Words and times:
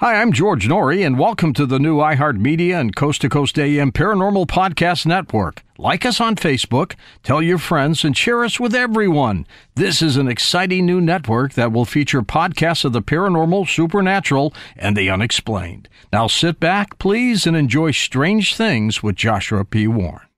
Hi, 0.00 0.22
I'm 0.22 0.30
George 0.32 0.68
Noory, 0.68 1.04
and 1.04 1.18
welcome 1.18 1.52
to 1.54 1.66
the 1.66 1.80
new 1.80 1.96
iHeartMedia 1.96 2.78
and 2.78 2.94
Coast 2.94 3.20
to 3.22 3.28
Coast 3.28 3.58
AM 3.58 3.90
Paranormal 3.90 4.46
Podcast 4.46 5.06
Network. 5.06 5.64
Like 5.76 6.06
us 6.06 6.20
on 6.20 6.36
Facebook, 6.36 6.94
tell 7.24 7.42
your 7.42 7.58
friends, 7.58 8.04
and 8.04 8.16
share 8.16 8.44
us 8.44 8.60
with 8.60 8.76
everyone. 8.76 9.44
This 9.74 10.00
is 10.00 10.16
an 10.16 10.28
exciting 10.28 10.86
new 10.86 11.00
network 11.00 11.54
that 11.54 11.72
will 11.72 11.84
feature 11.84 12.22
podcasts 12.22 12.84
of 12.84 12.92
the 12.92 13.02
paranormal, 13.02 13.68
supernatural, 13.68 14.54
and 14.76 14.96
the 14.96 15.10
unexplained. 15.10 15.88
Now 16.12 16.28
sit 16.28 16.60
back, 16.60 17.00
please, 17.00 17.44
and 17.44 17.56
enjoy 17.56 17.90
Strange 17.90 18.54
Things 18.54 19.02
with 19.02 19.16
Joshua 19.16 19.64
P. 19.64 19.88
Warren. 19.88 20.28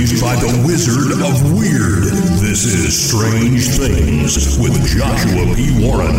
By 0.00 0.34
the 0.34 0.64
Wizard 0.66 1.12
of 1.20 1.58
Weird. 1.58 2.04
This 2.40 2.64
is 2.64 3.10
Strange 3.10 3.68
Things 3.68 4.58
with 4.58 4.72
Joshua 4.88 5.54
P. 5.54 5.84
Warren. 5.84 6.16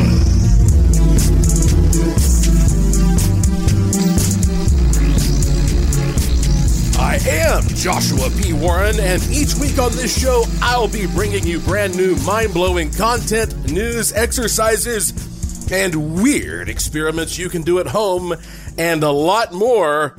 I 7.00 7.18
am 7.28 7.64
Joshua 7.70 8.30
P. 8.40 8.54
Warren, 8.54 9.00
and 9.00 9.20
each 9.32 9.56
week 9.56 9.80
on 9.80 9.92
this 9.94 10.16
show, 10.16 10.44
I'll 10.62 10.88
be 10.88 11.08
bringing 11.08 11.48
you 11.48 11.60
brand 11.60 11.98
new, 11.98 12.16
mind 12.18 12.54
blowing 12.54 12.92
content, 12.92 13.72
news, 13.72 14.14
exercises, 14.14 15.72
and 15.72 16.22
weird 16.22 16.70
experiments 16.70 17.40
you 17.40 17.50
can 17.50 17.64
do 17.64 17.80
at 17.80 17.88
home, 17.88 18.36
and 18.78 19.04
a 19.04 19.12
lot 19.12 19.54
more 19.54 20.16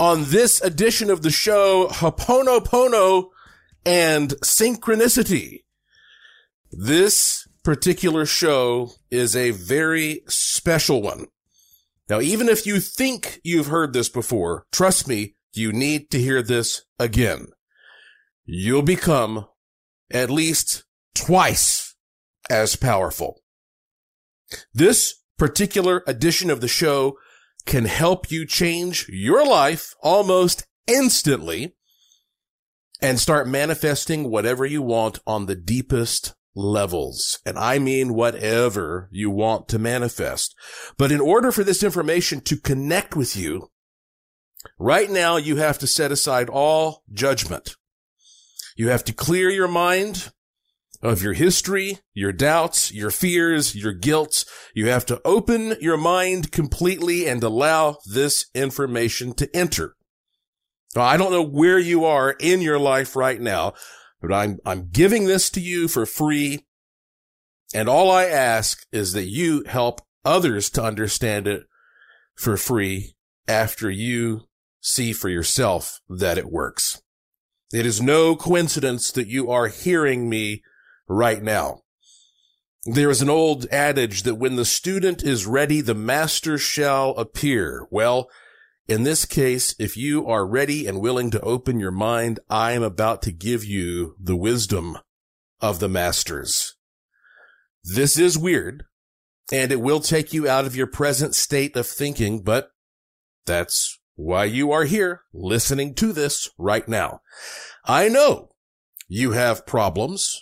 on 0.00 0.24
this 0.30 0.62
edition 0.62 1.10
of 1.10 1.20
the 1.20 1.30
show, 1.30 1.88
Ho'oponopono 1.88 3.28
and 3.84 4.30
Synchronicity. 4.42 5.64
This 6.72 7.46
particular 7.62 8.24
show 8.24 8.92
is 9.10 9.36
a 9.36 9.50
very 9.50 10.22
special 10.26 11.02
one. 11.02 11.26
Now, 12.08 12.20
even 12.20 12.48
if 12.48 12.64
you 12.66 12.80
think 12.80 13.40
you've 13.44 13.66
heard 13.66 13.92
this 13.92 14.08
before, 14.08 14.64
trust 14.72 15.06
me, 15.06 15.34
you 15.52 15.70
need 15.70 16.10
to 16.12 16.18
hear 16.18 16.42
this 16.42 16.82
again. 16.98 17.48
You'll 18.46 18.82
become 18.82 19.46
at 20.10 20.30
least 20.30 20.84
twice 21.14 21.94
as 22.48 22.74
powerful. 22.74 23.42
This 24.72 25.16
particular 25.36 26.02
edition 26.06 26.50
of 26.50 26.62
the 26.62 26.68
show 26.68 27.18
can 27.70 27.84
help 27.84 28.32
you 28.32 28.44
change 28.44 29.06
your 29.08 29.46
life 29.46 29.94
almost 30.02 30.66
instantly 30.88 31.72
and 33.00 33.20
start 33.20 33.46
manifesting 33.46 34.28
whatever 34.28 34.66
you 34.66 34.82
want 34.82 35.20
on 35.24 35.46
the 35.46 35.54
deepest 35.54 36.34
levels. 36.52 37.38
And 37.46 37.56
I 37.56 37.78
mean 37.78 38.12
whatever 38.12 39.08
you 39.12 39.30
want 39.30 39.68
to 39.68 39.78
manifest. 39.78 40.52
But 40.98 41.12
in 41.12 41.20
order 41.20 41.52
for 41.52 41.62
this 41.62 41.84
information 41.84 42.40
to 42.40 42.56
connect 42.56 43.14
with 43.14 43.36
you, 43.36 43.70
right 44.76 45.08
now 45.08 45.36
you 45.36 45.54
have 45.58 45.78
to 45.78 45.86
set 45.86 46.10
aside 46.10 46.48
all 46.50 47.04
judgment. 47.12 47.76
You 48.76 48.88
have 48.88 49.04
to 49.04 49.12
clear 49.12 49.48
your 49.48 49.68
mind 49.68 50.32
of 51.02 51.22
your 51.22 51.32
history, 51.32 51.98
your 52.12 52.32
doubts, 52.32 52.92
your 52.92 53.10
fears, 53.10 53.74
your 53.74 53.92
guilt. 53.92 54.44
You 54.74 54.88
have 54.88 55.06
to 55.06 55.20
open 55.24 55.76
your 55.80 55.96
mind 55.96 56.52
completely 56.52 57.26
and 57.26 57.42
allow 57.42 57.98
this 58.12 58.46
information 58.54 59.32
to 59.34 59.56
enter. 59.56 59.94
Now, 60.94 61.02
I 61.02 61.16
don't 61.16 61.32
know 61.32 61.44
where 61.44 61.78
you 61.78 62.04
are 62.04 62.32
in 62.38 62.60
your 62.60 62.78
life 62.78 63.16
right 63.16 63.40
now, 63.40 63.74
but 64.20 64.32
I'm, 64.32 64.58
I'm 64.66 64.88
giving 64.90 65.26
this 65.26 65.48
to 65.50 65.60
you 65.60 65.88
for 65.88 66.04
free. 66.04 66.66
And 67.72 67.88
all 67.88 68.10
I 68.10 68.24
ask 68.24 68.84
is 68.92 69.12
that 69.12 69.26
you 69.26 69.64
help 69.66 70.00
others 70.24 70.68
to 70.70 70.82
understand 70.82 71.46
it 71.46 71.62
for 72.34 72.56
free 72.56 73.14
after 73.46 73.90
you 73.90 74.48
see 74.80 75.12
for 75.12 75.28
yourself 75.28 76.00
that 76.08 76.38
it 76.38 76.50
works. 76.50 77.00
It 77.72 77.86
is 77.86 78.02
no 78.02 78.34
coincidence 78.34 79.12
that 79.12 79.28
you 79.28 79.50
are 79.50 79.68
hearing 79.68 80.28
me 80.28 80.62
right 81.10 81.42
now. 81.42 81.82
There 82.86 83.10
is 83.10 83.20
an 83.20 83.28
old 83.28 83.66
adage 83.70 84.22
that 84.22 84.36
when 84.36 84.56
the 84.56 84.64
student 84.64 85.22
is 85.22 85.44
ready, 85.44 85.82
the 85.82 85.94
master 85.94 86.56
shall 86.56 87.10
appear. 87.10 87.86
Well, 87.90 88.30
in 88.88 89.02
this 89.02 89.26
case, 89.26 89.74
if 89.78 89.96
you 89.96 90.26
are 90.26 90.46
ready 90.46 90.86
and 90.86 91.00
willing 91.00 91.30
to 91.32 91.40
open 91.40 91.78
your 91.78 91.90
mind, 91.90 92.40
I 92.48 92.72
am 92.72 92.82
about 92.82 93.22
to 93.22 93.32
give 93.32 93.64
you 93.64 94.14
the 94.18 94.36
wisdom 94.36 94.98
of 95.60 95.80
the 95.80 95.88
masters. 95.88 96.76
This 97.84 98.18
is 98.18 98.38
weird 98.38 98.84
and 99.52 99.72
it 99.72 99.80
will 99.80 100.00
take 100.00 100.32
you 100.32 100.48
out 100.48 100.64
of 100.64 100.76
your 100.76 100.86
present 100.86 101.34
state 101.34 101.76
of 101.76 101.86
thinking, 101.86 102.40
but 102.42 102.70
that's 103.46 103.98
why 104.14 104.44
you 104.44 104.70
are 104.70 104.84
here 104.84 105.22
listening 105.34 105.94
to 105.94 106.12
this 106.12 106.48
right 106.56 106.86
now. 106.88 107.20
I 107.84 108.08
know 108.08 108.50
you 109.08 109.32
have 109.32 109.66
problems 109.66 110.40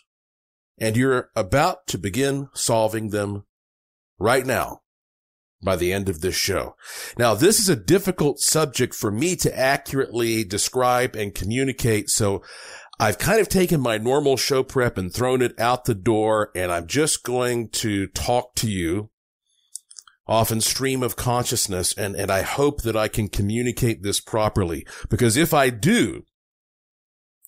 and 0.81 0.97
you're 0.97 1.31
about 1.35 1.87
to 1.89 1.99
begin 1.99 2.49
solving 2.55 3.11
them 3.11 3.45
right 4.19 4.47
now 4.47 4.83
by 5.63 5.77
the 5.77 5.93
end 5.93 6.09
of 6.09 6.21
this 6.21 6.35
show. 6.35 6.77
Now, 7.19 7.35
this 7.35 7.59
is 7.59 7.69
a 7.69 7.77
difficult 7.77 8.39
subject 8.39 8.95
for 8.95 9.11
me 9.11 9.37
to 9.37 9.59
accurately 9.59 10.45
describe 10.45 11.17
and 11.17 11.35
communicate. 11.35 12.11
So 12.11 12.43
I've 13.01 13.19
kind 13.19 13.41
of 13.41 13.49
taken 13.49 13.81
my 13.81 13.99
normal 13.99 14.37
show 14.37 14.63
prep 14.63 14.99
and 14.99 15.13
thrown 15.13 15.43
it 15.43 15.59
out 15.59 15.85
the 15.85 15.95
door 15.95 16.51
and 16.55 16.71
I'm 16.71 16.87
just 16.87 17.23
going 17.25 17.71
to 17.71 18.07
talk 18.09 18.55
to 18.57 18.71
you 18.71 19.11
often 20.29 20.61
stream 20.61 21.03
of 21.03 21.17
consciousness. 21.17 21.97
And, 21.97 22.15
and 22.15 22.31
I 22.31 22.43
hope 22.43 22.83
that 22.83 22.97
I 22.97 23.09
can 23.09 23.29
communicate 23.29 24.03
this 24.03 24.21
properly 24.21 24.87
because 25.09 25.37
if 25.37 25.55
I 25.55 25.71
do, 25.71 26.25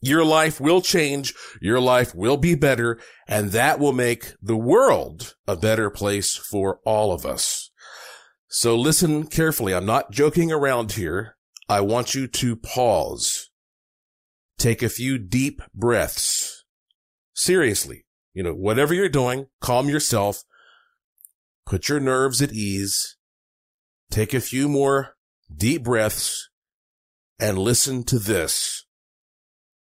your 0.01 0.25
life 0.25 0.61
will 0.61 0.81
change. 0.81 1.35
Your 1.61 1.81
life 1.81 2.15
will 2.15 2.37
be 2.37 2.55
better 2.55 2.99
and 3.29 3.51
that 3.51 3.79
will 3.79 3.93
make 3.93 4.33
the 4.41 4.57
world 4.57 5.35
a 5.47 5.57
better 5.57 5.91
place 5.91 6.37
for 6.37 6.81
all 6.85 7.13
of 7.13 7.27
us. 7.27 7.71
So 8.49 8.77
listen 8.77 9.27
carefully. 9.27 9.75
I'm 9.75 9.87
not 9.87 10.11
joking 10.11 10.51
around 10.51 10.93
here. 10.93 11.37
I 11.69 11.83
want 11.83 12.15
you 12.15 12.27
to 12.27 12.57
pause. 12.57 13.51
Take 14.59 14.83
a 14.83 14.89
few 14.89 15.19
deep 15.19 15.63
breaths. 15.75 16.65
Seriously, 17.33 18.07
you 18.35 18.43
know, 18.43 18.53
whatever 18.53 18.93
you're 18.93 19.09
doing, 19.09 19.47
calm 19.61 19.89
yourself. 19.89 20.43
Put 21.65 21.89
your 21.89 22.01
nerves 22.01 22.43
at 22.43 22.53
ease. 22.53 23.17
Take 24.11 24.35
a 24.35 24.41
few 24.41 24.69
more 24.69 25.17
deep 25.55 25.85
breaths 25.85 26.49
and 27.39 27.57
listen 27.59 28.03
to 28.05 28.19
this. 28.19 28.80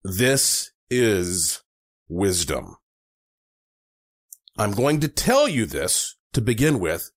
This 0.05 0.71
is 0.91 1.63
wisdom. 2.11 2.77
I'm 4.59 4.73
going 4.73 5.01
to 5.01 5.09
tell 5.09 5.49
you 5.49 5.65
this 5.65 6.17
to 6.35 6.43
begin 6.43 6.79
with, 6.79 7.11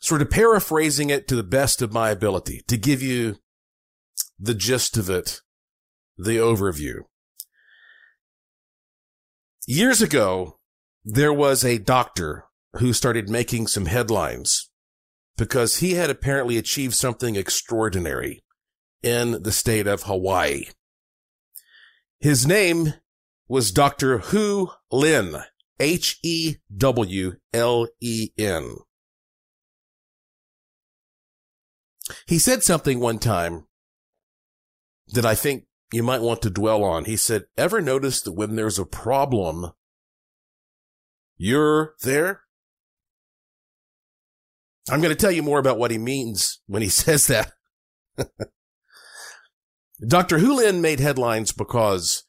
sort 0.00 0.20
of 0.20 0.28
paraphrasing 0.28 1.10
it 1.10 1.28
to 1.28 1.36
the 1.36 1.44
best 1.44 1.80
of 1.80 1.92
my 1.92 2.10
ability 2.10 2.62
to 2.66 2.76
give 2.76 3.00
you 3.00 3.36
the 4.40 4.54
gist 4.54 4.96
of 4.96 5.08
it, 5.08 5.40
the 6.18 6.36
overview. 6.36 7.02
Years 9.68 10.02
ago, 10.02 10.58
there 11.04 11.32
was 11.32 11.64
a 11.64 11.78
doctor 11.78 12.46
who 12.78 12.92
started 12.92 13.28
making 13.28 13.68
some 13.68 13.86
headlines 13.86 14.68
because 15.36 15.76
he 15.76 15.94
had 15.94 16.10
apparently 16.10 16.58
achieved 16.58 16.94
something 16.94 17.36
extraordinary 17.36 18.42
in 19.00 19.42
the 19.44 19.52
state 19.52 19.86
of 19.86 20.02
Hawaii. 20.02 20.64
His 22.24 22.46
name 22.46 22.94
was 23.48 23.70
Dr. 23.70 24.18
Hew 24.18 24.70
Len, 24.90 25.44
H-E-W-L-E-N. 25.78 26.56
He 32.26 32.38
said 32.38 32.62
something 32.62 32.98
one 32.98 33.18
time 33.18 33.66
that 35.08 35.26
I 35.26 35.34
think 35.34 35.64
you 35.92 36.02
might 36.02 36.22
want 36.22 36.40
to 36.40 36.48
dwell 36.48 36.82
on. 36.82 37.04
He 37.04 37.16
said, 37.16 37.44
ever 37.58 37.82
notice 37.82 38.22
that 38.22 38.32
when 38.32 38.56
there's 38.56 38.78
a 38.78 38.86
problem, 38.86 39.72
you're 41.36 41.94
there? 42.04 42.44
I'm 44.88 45.02
going 45.02 45.14
to 45.14 45.20
tell 45.20 45.30
you 45.30 45.42
more 45.42 45.58
about 45.58 45.76
what 45.76 45.90
he 45.90 45.98
means 45.98 46.62
when 46.68 46.80
he 46.80 46.88
says 47.04 47.26
that. 47.26 47.52
Dr. 50.06 50.38
Hew 50.38 50.56
Len 50.56 50.80
made 50.80 51.00
headlines 51.00 51.52
because 51.52 52.24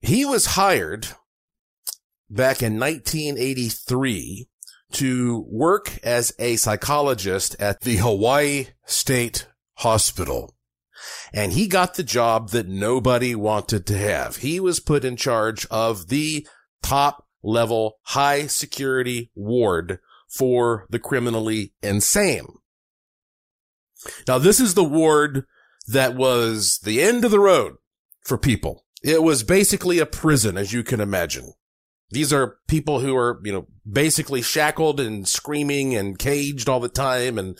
he 0.00 0.24
was 0.24 0.46
hired 0.46 1.08
back 2.28 2.62
in 2.62 2.78
1983 2.78 4.48
to 4.92 5.46
work 5.48 5.98
as 6.02 6.32
a 6.38 6.56
psychologist 6.56 7.56
at 7.60 7.82
the 7.82 7.96
Hawaii 7.96 8.68
State 8.86 9.46
Hospital. 9.74 10.54
And 11.32 11.52
he 11.52 11.66
got 11.66 11.94
the 11.94 12.02
job 12.02 12.50
that 12.50 12.68
nobody 12.68 13.34
wanted 13.34 13.86
to 13.86 13.96
have. 13.96 14.36
He 14.36 14.60
was 14.60 14.80
put 14.80 15.04
in 15.04 15.16
charge 15.16 15.66
of 15.70 16.08
the 16.08 16.46
top 16.82 17.26
level 17.42 17.98
high 18.02 18.46
security 18.46 19.30
ward 19.34 19.98
for 20.28 20.86
the 20.90 20.98
criminally 20.98 21.72
insane. 21.82 22.46
Now, 24.26 24.38
this 24.38 24.60
is 24.60 24.74
the 24.74 24.84
ward 24.84 25.44
that 25.92 26.14
was 26.14 26.78
the 26.82 27.02
end 27.02 27.24
of 27.24 27.30
the 27.30 27.40
road 27.40 27.74
for 28.24 28.38
people. 28.38 28.84
It 29.02 29.22
was 29.22 29.42
basically 29.42 29.98
a 29.98 30.06
prison, 30.06 30.56
as 30.56 30.72
you 30.72 30.82
can 30.82 31.00
imagine. 31.00 31.52
These 32.10 32.32
are 32.32 32.58
people 32.68 33.00
who 33.00 33.16
are, 33.16 33.40
you 33.44 33.52
know, 33.52 33.66
basically 33.90 34.42
shackled 34.42 35.00
and 35.00 35.26
screaming 35.26 35.94
and 35.94 36.18
caged 36.18 36.68
all 36.68 36.80
the 36.80 36.88
time 36.88 37.38
and 37.38 37.56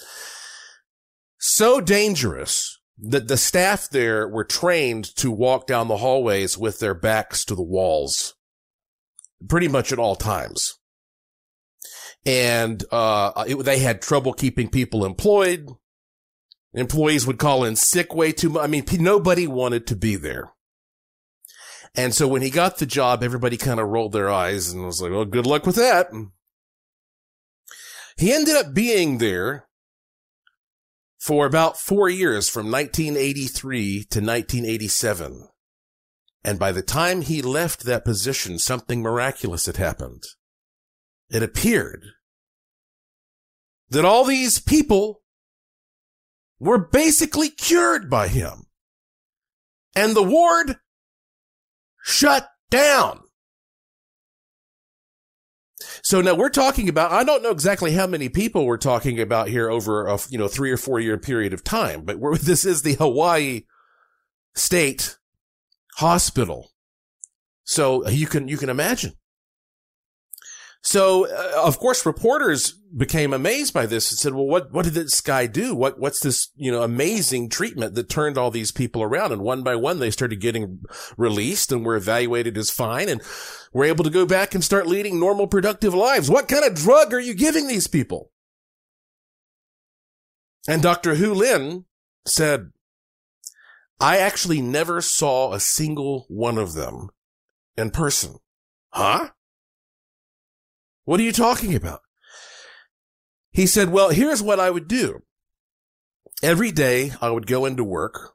so 1.38 1.80
dangerous 1.80 2.78
that 2.98 3.28
the 3.28 3.36
staff 3.36 3.88
there 3.88 4.28
were 4.28 4.44
trained 4.44 5.04
to 5.16 5.30
walk 5.30 5.66
down 5.66 5.88
the 5.88 5.98
hallways 5.98 6.58
with 6.58 6.80
their 6.80 6.94
backs 6.94 7.44
to 7.46 7.54
the 7.54 7.62
walls 7.62 8.34
pretty 9.48 9.68
much 9.68 9.92
at 9.92 9.98
all 9.98 10.16
times. 10.16 10.78
And, 12.26 12.84
uh, 12.90 13.44
it, 13.48 13.54
they 13.64 13.78
had 13.78 14.02
trouble 14.02 14.34
keeping 14.34 14.68
people 14.68 15.06
employed. 15.06 15.66
Employees 16.72 17.26
would 17.26 17.38
call 17.38 17.64
in 17.64 17.76
sick 17.76 18.14
way 18.14 18.32
too 18.32 18.50
much. 18.50 18.64
I 18.64 18.66
mean, 18.68 18.84
nobody 18.92 19.46
wanted 19.46 19.86
to 19.88 19.96
be 19.96 20.16
there. 20.16 20.52
And 21.94 22.14
so 22.14 22.28
when 22.28 22.42
he 22.42 22.50
got 22.50 22.78
the 22.78 22.86
job, 22.86 23.22
everybody 23.22 23.56
kind 23.56 23.80
of 23.80 23.88
rolled 23.88 24.12
their 24.12 24.30
eyes 24.30 24.70
and 24.70 24.84
was 24.84 25.02
like, 25.02 25.10
well, 25.10 25.24
good 25.24 25.46
luck 25.46 25.66
with 25.66 25.76
that. 25.76 26.10
He 28.16 28.32
ended 28.32 28.54
up 28.54 28.72
being 28.72 29.18
there 29.18 29.66
for 31.18 31.46
about 31.46 31.78
four 31.78 32.08
years 32.08 32.48
from 32.48 32.70
1983 32.70 34.04
to 34.04 34.20
1987. 34.20 35.48
And 36.44 36.58
by 36.58 36.72
the 36.72 36.82
time 36.82 37.22
he 37.22 37.42
left 37.42 37.84
that 37.84 38.04
position, 38.04 38.58
something 38.58 39.02
miraculous 39.02 39.66
had 39.66 39.76
happened. 39.76 40.22
It 41.28 41.42
appeared 41.42 42.04
that 43.90 44.04
all 44.04 44.24
these 44.24 44.58
people 44.58 45.19
were 46.60 46.78
basically 46.78 47.48
cured 47.48 48.08
by 48.08 48.28
him. 48.28 48.66
And 49.96 50.14
the 50.14 50.22
ward 50.22 50.76
shut 52.04 52.48
down. 52.70 53.22
So 56.02 56.20
now 56.20 56.34
we're 56.34 56.50
talking 56.50 56.88
about, 56.88 57.10
I 57.10 57.24
don't 57.24 57.42
know 57.42 57.50
exactly 57.50 57.92
how 57.92 58.06
many 58.06 58.28
people 58.28 58.66
we're 58.66 58.76
talking 58.76 59.20
about 59.20 59.48
here 59.48 59.70
over 59.70 60.06
a, 60.06 60.18
you 60.28 60.38
know, 60.38 60.48
three 60.48 60.70
or 60.70 60.76
four 60.76 61.00
year 61.00 61.18
period 61.18 61.52
of 61.52 61.64
time, 61.64 62.02
but 62.04 62.18
this 62.42 62.64
is 62.64 62.82
the 62.82 62.94
Hawaii 62.94 63.62
state 64.54 65.18
hospital. 65.96 66.70
So 67.64 68.06
you 68.08 68.26
can, 68.26 68.48
you 68.48 68.56
can 68.56 68.68
imagine. 68.68 69.12
So, 70.82 71.26
uh, 71.26 71.66
of 71.66 71.78
course, 71.78 72.06
reporters 72.06 72.72
became 72.96 73.34
amazed 73.34 73.74
by 73.74 73.84
this 73.84 74.10
and 74.10 74.18
said, 74.18 74.34
well, 74.34 74.46
what, 74.46 74.72
what 74.72 74.84
did 74.84 74.94
this 74.94 75.20
guy 75.20 75.46
do? 75.46 75.74
What, 75.74 75.98
what's 76.00 76.20
this, 76.20 76.50
you 76.56 76.72
know, 76.72 76.82
amazing 76.82 77.50
treatment 77.50 77.94
that 77.94 78.08
turned 78.08 78.38
all 78.38 78.50
these 78.50 78.72
people 78.72 79.02
around? 79.02 79.32
And 79.32 79.42
one 79.42 79.62
by 79.62 79.76
one, 79.76 79.98
they 79.98 80.10
started 80.10 80.40
getting 80.40 80.80
released 81.18 81.70
and 81.70 81.84
were 81.84 81.96
evaluated 81.96 82.56
as 82.56 82.70
fine 82.70 83.10
and 83.10 83.20
were 83.74 83.84
able 83.84 84.04
to 84.04 84.10
go 84.10 84.24
back 84.24 84.54
and 84.54 84.64
start 84.64 84.86
leading 84.86 85.20
normal, 85.20 85.46
productive 85.46 85.94
lives. 85.94 86.30
What 86.30 86.48
kind 86.48 86.64
of 86.64 86.74
drug 86.74 87.12
are 87.12 87.20
you 87.20 87.34
giving 87.34 87.68
these 87.68 87.86
people? 87.86 88.30
And 90.66 90.82
Dr. 90.82 91.14
Hew 91.14 91.34
Len 91.34 91.84
said, 92.24 92.70
I 94.00 94.16
actually 94.16 94.62
never 94.62 95.02
saw 95.02 95.52
a 95.52 95.60
single 95.60 96.24
one 96.28 96.56
of 96.56 96.72
them 96.72 97.10
in 97.76 97.90
person. 97.90 98.36
Huh? 98.92 99.30
What 101.10 101.18
are 101.18 101.24
you 101.24 101.32
talking 101.32 101.74
about? 101.74 102.02
He 103.50 103.66
said, 103.66 103.90
well, 103.90 104.10
here's 104.10 104.44
what 104.44 104.60
I 104.60 104.70
would 104.70 104.86
do. 104.86 105.24
Every 106.40 106.70
day 106.70 107.14
I 107.20 107.30
would 107.30 107.48
go 107.48 107.66
into 107.66 107.82
work 107.82 108.34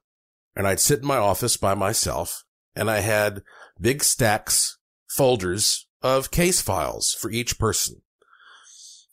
and 0.58 0.68
I'd 0.68 0.82
sit 0.82 1.00
in 1.00 1.06
my 1.06 1.16
office 1.16 1.56
by 1.56 1.74
myself 1.74 2.44
and 2.76 2.92
I 2.92 3.00
had 3.00 3.44
big 3.80 4.04
stacks, 4.04 4.78
folders 5.08 5.88
of 6.02 6.32
case 6.32 6.62
files 6.62 7.16
for 7.18 7.32
each 7.32 7.58
person. 7.58 8.02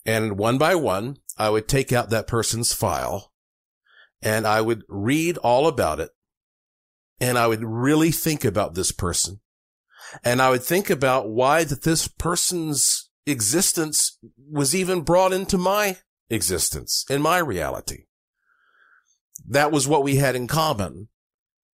And 0.05 0.37
one 0.37 0.59
by 0.59 0.75
one, 0.75 1.19
I 1.38 1.49
would 1.49 1.69
take 1.69 1.93
out 1.93 2.11
that 2.11 2.26
person's 2.26 2.73
file 2.73 3.32
and 4.20 4.44
I 4.44 4.61
would 4.61 4.82
read 4.88 5.38
all 5.38 5.69
about 5.69 6.00
it 6.00 6.11
and 7.20 7.38
I 7.38 7.47
would 7.47 7.62
really 7.62 8.11
think 8.11 8.44
about 8.44 8.75
this 8.75 8.91
person. 8.91 9.38
And 10.25 10.43
I 10.43 10.50
would 10.50 10.64
think 10.64 10.91
about 10.91 11.29
why 11.29 11.62
that 11.62 11.82
this 11.85 12.09
person's 12.09 13.01
existence 13.26 14.19
was 14.50 14.74
even 14.74 15.02
brought 15.02 15.32
into 15.32 15.58
my 15.58 15.98
existence, 16.30 17.04
in 17.08 17.22
my 17.22 17.38
reality. 17.38 18.04
That 19.48 19.72
was 19.72 19.88
what 19.88 20.02
we 20.02 20.16
had 20.16 20.36
in 20.36 20.46
common. 20.46 21.08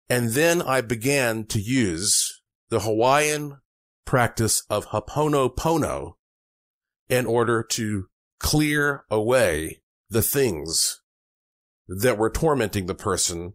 And 0.08 0.30
then 0.30 0.62
I 0.62 0.80
began 0.80 1.44
to 1.46 1.60
use 1.60 2.42
the 2.70 2.80
Hawaiian 2.80 3.58
practice 4.04 4.62
of 4.70 4.86
Ho'oponopono 4.86 6.12
in 7.08 7.26
order 7.26 7.62
to 7.62 8.06
clear 8.38 9.04
away 9.10 9.82
the 10.08 10.22
things 10.22 11.02
that 11.88 12.18
were 12.18 12.30
tormenting 12.30 12.86
the 12.86 12.94
person 12.94 13.54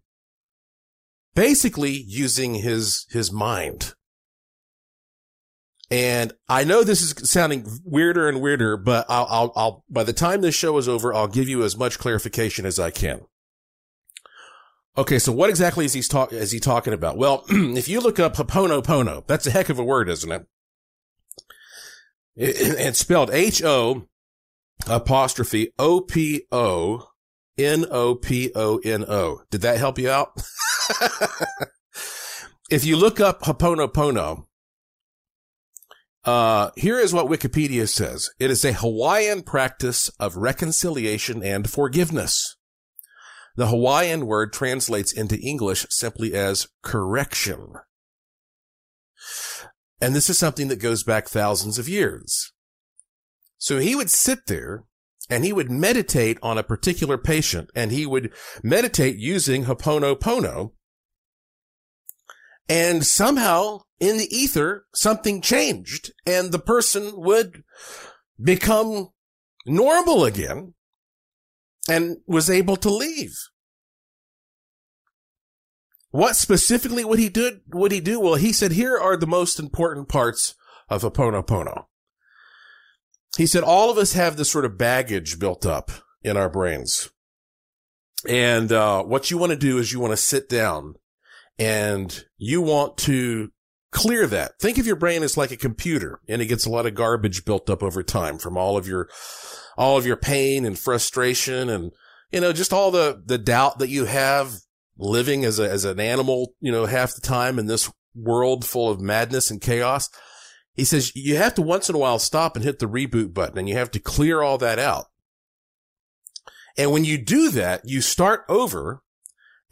basically 1.36 1.92
using 1.92 2.56
his, 2.56 3.06
his 3.10 3.31
mind. 3.31 3.94
And 5.94 6.34
I 6.50 6.63
know 6.63 6.84
this 6.84 7.04
is 7.04 7.30
sounding 7.30 7.68
weirder 7.86 8.28
and 8.28 8.42
weirder, 8.42 8.78
but 8.78 9.06
I'll, 9.10 9.28
I'll, 9.30 9.54
I'll, 9.56 9.84
by 9.88 10.04
the 10.04 10.12
time 10.12 10.42
this 10.42 10.56
show 10.56 10.75
is 10.80 10.90
over, 10.90 11.13
I'll 11.13 11.28
give 11.28 11.48
you 11.48 11.62
as 11.62 11.78
much 11.78 12.00
clarification 12.00 12.66
as 12.66 12.80
I 12.80 12.90
can. 12.90 13.22
Okay, 14.98 15.19
so 15.19 15.31
what 15.31 15.51
exactly 15.51 15.86
is 15.86 15.94
he 15.94 16.01
talk 16.01 16.34
is 16.34 16.51
he 16.51 16.60
talking 16.60 16.94
about? 16.94 17.16
Well, 17.16 17.45
if 17.50 17.88
you 17.88 18.01
look 18.01 18.19
up 18.19 18.36
Ho'oponopono, 18.38 19.28
that's 19.28 19.45
a 19.45 19.51
heck 19.51 19.69
of 19.69 19.78
a 19.78 19.84
word, 19.84 20.10
isn't 20.10 20.31
it? 20.31 20.48
it 22.36 22.56
it's 22.80 22.98
spelled 22.98 23.30
H 23.30 23.62
O 23.62 24.07
apostrophe 24.88 25.74
O 25.78 26.01
P 26.01 26.42
O 26.51 27.07
N 27.56 27.86
O 27.91 28.15
P 28.15 28.51
O 28.56 28.79
N 28.79 29.06
O. 29.08 29.44
Did 29.51 29.62
that 29.62 29.77
help 29.77 30.00
you 30.00 30.10
out? 30.10 30.41
if 32.72 32.84
you 32.84 32.98
look 32.98 33.20
up 33.20 33.44
Ho'oponopono, 33.44 34.48
uh, 36.25 36.72
here 36.75 37.00
is 37.00 37.13
what 37.13 37.27
Wikipedia 37.27 37.88
says. 37.88 38.30
It 38.39 38.50
is 38.50 38.63
a 38.63 38.74
Hawaiian 38.74 39.42
practice 39.42 40.10
of 40.20 40.38
reconciliation 40.38 41.44
and 41.44 41.70
forgiveness. 41.70 42.56
The 43.56 43.68
Hawaiian 43.68 44.25
word 44.25 44.51
translates 44.51 45.12
into 45.12 45.38
English 45.39 45.86
simply 45.89 46.34
as 46.34 46.68
correction. 46.82 47.74
And 50.01 50.15
this 50.15 50.30
is 50.30 50.39
something 50.39 50.70
that 50.70 50.80
goes 50.80 51.03
back 51.03 51.27
thousands 51.27 51.77
of 51.77 51.88
years. 51.88 52.51
So 53.58 53.80
he 53.80 53.96
would 53.96 54.10
sit 54.10 54.48
there 54.48 54.86
and 55.30 55.46
he 55.46 55.53
would 55.53 55.72
meditate 55.72 56.38
on 56.42 56.58
a 56.58 56.63
particular 56.63 57.18
patient 57.18 57.70
and 57.75 57.92
he 57.92 58.06
would 58.06 58.34
meditate 58.62 59.18
using 59.18 59.65
Ho'oponopono. 59.65 60.72
And 62.70 63.05
somehow 63.05 63.82
in 64.00 64.17
the 64.17 64.34
ether, 64.36 64.86
something 64.93 65.41
changed 65.41 66.12
and 66.25 66.51
the 66.51 66.60
person 66.60 67.13
would 67.15 67.63
become 68.41 69.10
normal 69.65 70.25
again 70.25 70.74
and 71.89 72.17
was 72.27 72.50
able 72.50 72.77
to 72.77 72.89
leave. 72.89 73.36
What 76.12 76.36
specifically 76.36 77.03
would 77.03 77.20
he 77.20 77.29
do? 77.29 77.60
Would 77.70 77.91
he 77.91 78.00
do? 78.00 78.20
Well, 78.20 78.36
he 78.36 78.53
said, 78.53 78.74
here 78.74 78.98
are 78.98 79.17
the 79.17 79.27
most 79.27 79.60
important 79.60 80.10
parts 80.10 80.55
of 80.88 81.01
Ho'oponopono. 81.01 81.86
He 83.36 83.48
said, 83.48 83.63
all 83.63 83.89
of 83.89 83.98
us 83.98 84.13
have 84.13 84.38
this 84.38 84.51
sort 84.51 84.65
of 84.65 84.77
baggage 84.77 85.39
built 85.39 85.65
up 85.65 85.91
in 86.22 86.38
our 86.38 86.50
brains. 86.50 87.10
And, 88.27 88.72
uh, 88.72 89.03
what 89.03 89.32
you 89.32 89.39
want 89.39 89.51
to 89.53 89.58
do 89.58 89.79
is 89.79 89.91
you 89.91 90.00
want 90.00 90.12
to 90.12 90.17
sit 90.17 90.48
down 90.48 90.96
and 91.60 92.25
you 92.38 92.62
want 92.62 92.98
to 92.98 93.51
clear 93.91 94.27
that. 94.27 94.60
Think 94.60 94.77
of 94.77 94.88
your 94.88 94.95
brain 94.95 95.24
as 95.24 95.38
like 95.38 95.51
a 95.51 95.57
computer 95.57 96.19
and 96.27 96.41
it 96.41 96.48
gets 96.48 96.65
a 96.65 96.69
lot 96.69 96.86
of 96.86 96.95
garbage 96.95 97.45
built 97.45 97.69
up 97.69 97.83
over 97.83 98.03
time 98.03 98.38
from 98.38 98.57
all 98.57 98.75
of 98.75 98.88
your, 98.88 99.07
all 99.77 99.98
of 99.98 100.05
your 100.05 100.17
pain 100.17 100.65
and 100.65 100.77
frustration 100.77 101.69
and, 101.69 101.91
you 102.31 102.41
know, 102.41 102.51
just 102.51 102.74
all 102.74 102.91
the, 102.91 103.22
the 103.25 103.38
doubt 103.38 103.79
that 103.79 103.89
you 103.89 104.05
have 104.05 104.55
living 104.98 105.45
as 105.45 105.60
a, 105.60 105.69
as 105.69 105.86
an 105.86 106.00
animal, 106.00 106.53
you 106.60 106.72
know, 106.72 106.86
half 106.86 107.13
the 107.13 107.22
time 107.22 107.60
in 107.60 107.67
this 107.67 107.91
world 108.15 108.65
full 108.65 108.89
of 108.89 109.00
madness 109.00 109.50
and 109.50 109.62
chaos. 109.62 110.10
he 110.75 110.83
says 110.83 111.15
you 111.15 111.36
have 111.36 111.53
to 111.55 111.62
once 111.62 111.89
in 111.89 111.95
a 111.95 112.00
while 112.00 112.19
stop 112.19 112.55
and 112.55 112.63
hit 112.65 112.79
the 112.79 112.88
reboot 112.88 113.33
button 113.33 113.57
and 113.57 113.69
you 113.69 113.75
have 113.75 113.91
to 113.91 114.00
clear 114.00 114.41
all 114.41 114.57
that 114.57 114.79
out. 114.79 115.05
And 116.77 116.91
when 116.91 117.05
you 117.05 117.19
do 117.19 117.51
that, 117.51 117.81
you 117.86 118.01
start 118.01 118.45
over 118.50 119.02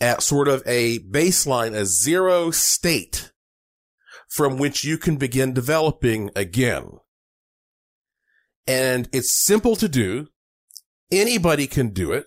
at 0.02 0.24
sort 0.24 0.48
of 0.48 0.64
a 0.66 1.00
baseline, 1.00 1.76
a 1.76 1.86
zero 1.86 2.50
state 2.52 3.32
from 4.28 4.58
which 4.58 4.84
you 4.84 4.98
can 4.98 5.18
begin 5.18 5.54
developing 5.54 6.32
again. 6.36 6.90
And 8.66 9.08
it's 9.14 9.32
simple 9.32 9.76
to 9.76 9.88
do. 9.88 10.28
Anybody 11.12 11.68
can 11.68 11.90
do 11.90 12.12
it. 12.12 12.26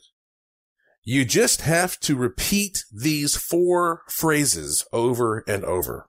You 1.02 1.24
just 1.24 1.62
have 1.62 1.98
to 2.00 2.16
repeat 2.16 2.84
these 2.92 3.36
four 3.36 4.02
phrases 4.08 4.86
over 4.92 5.44
and 5.48 5.64
over. 5.64 6.08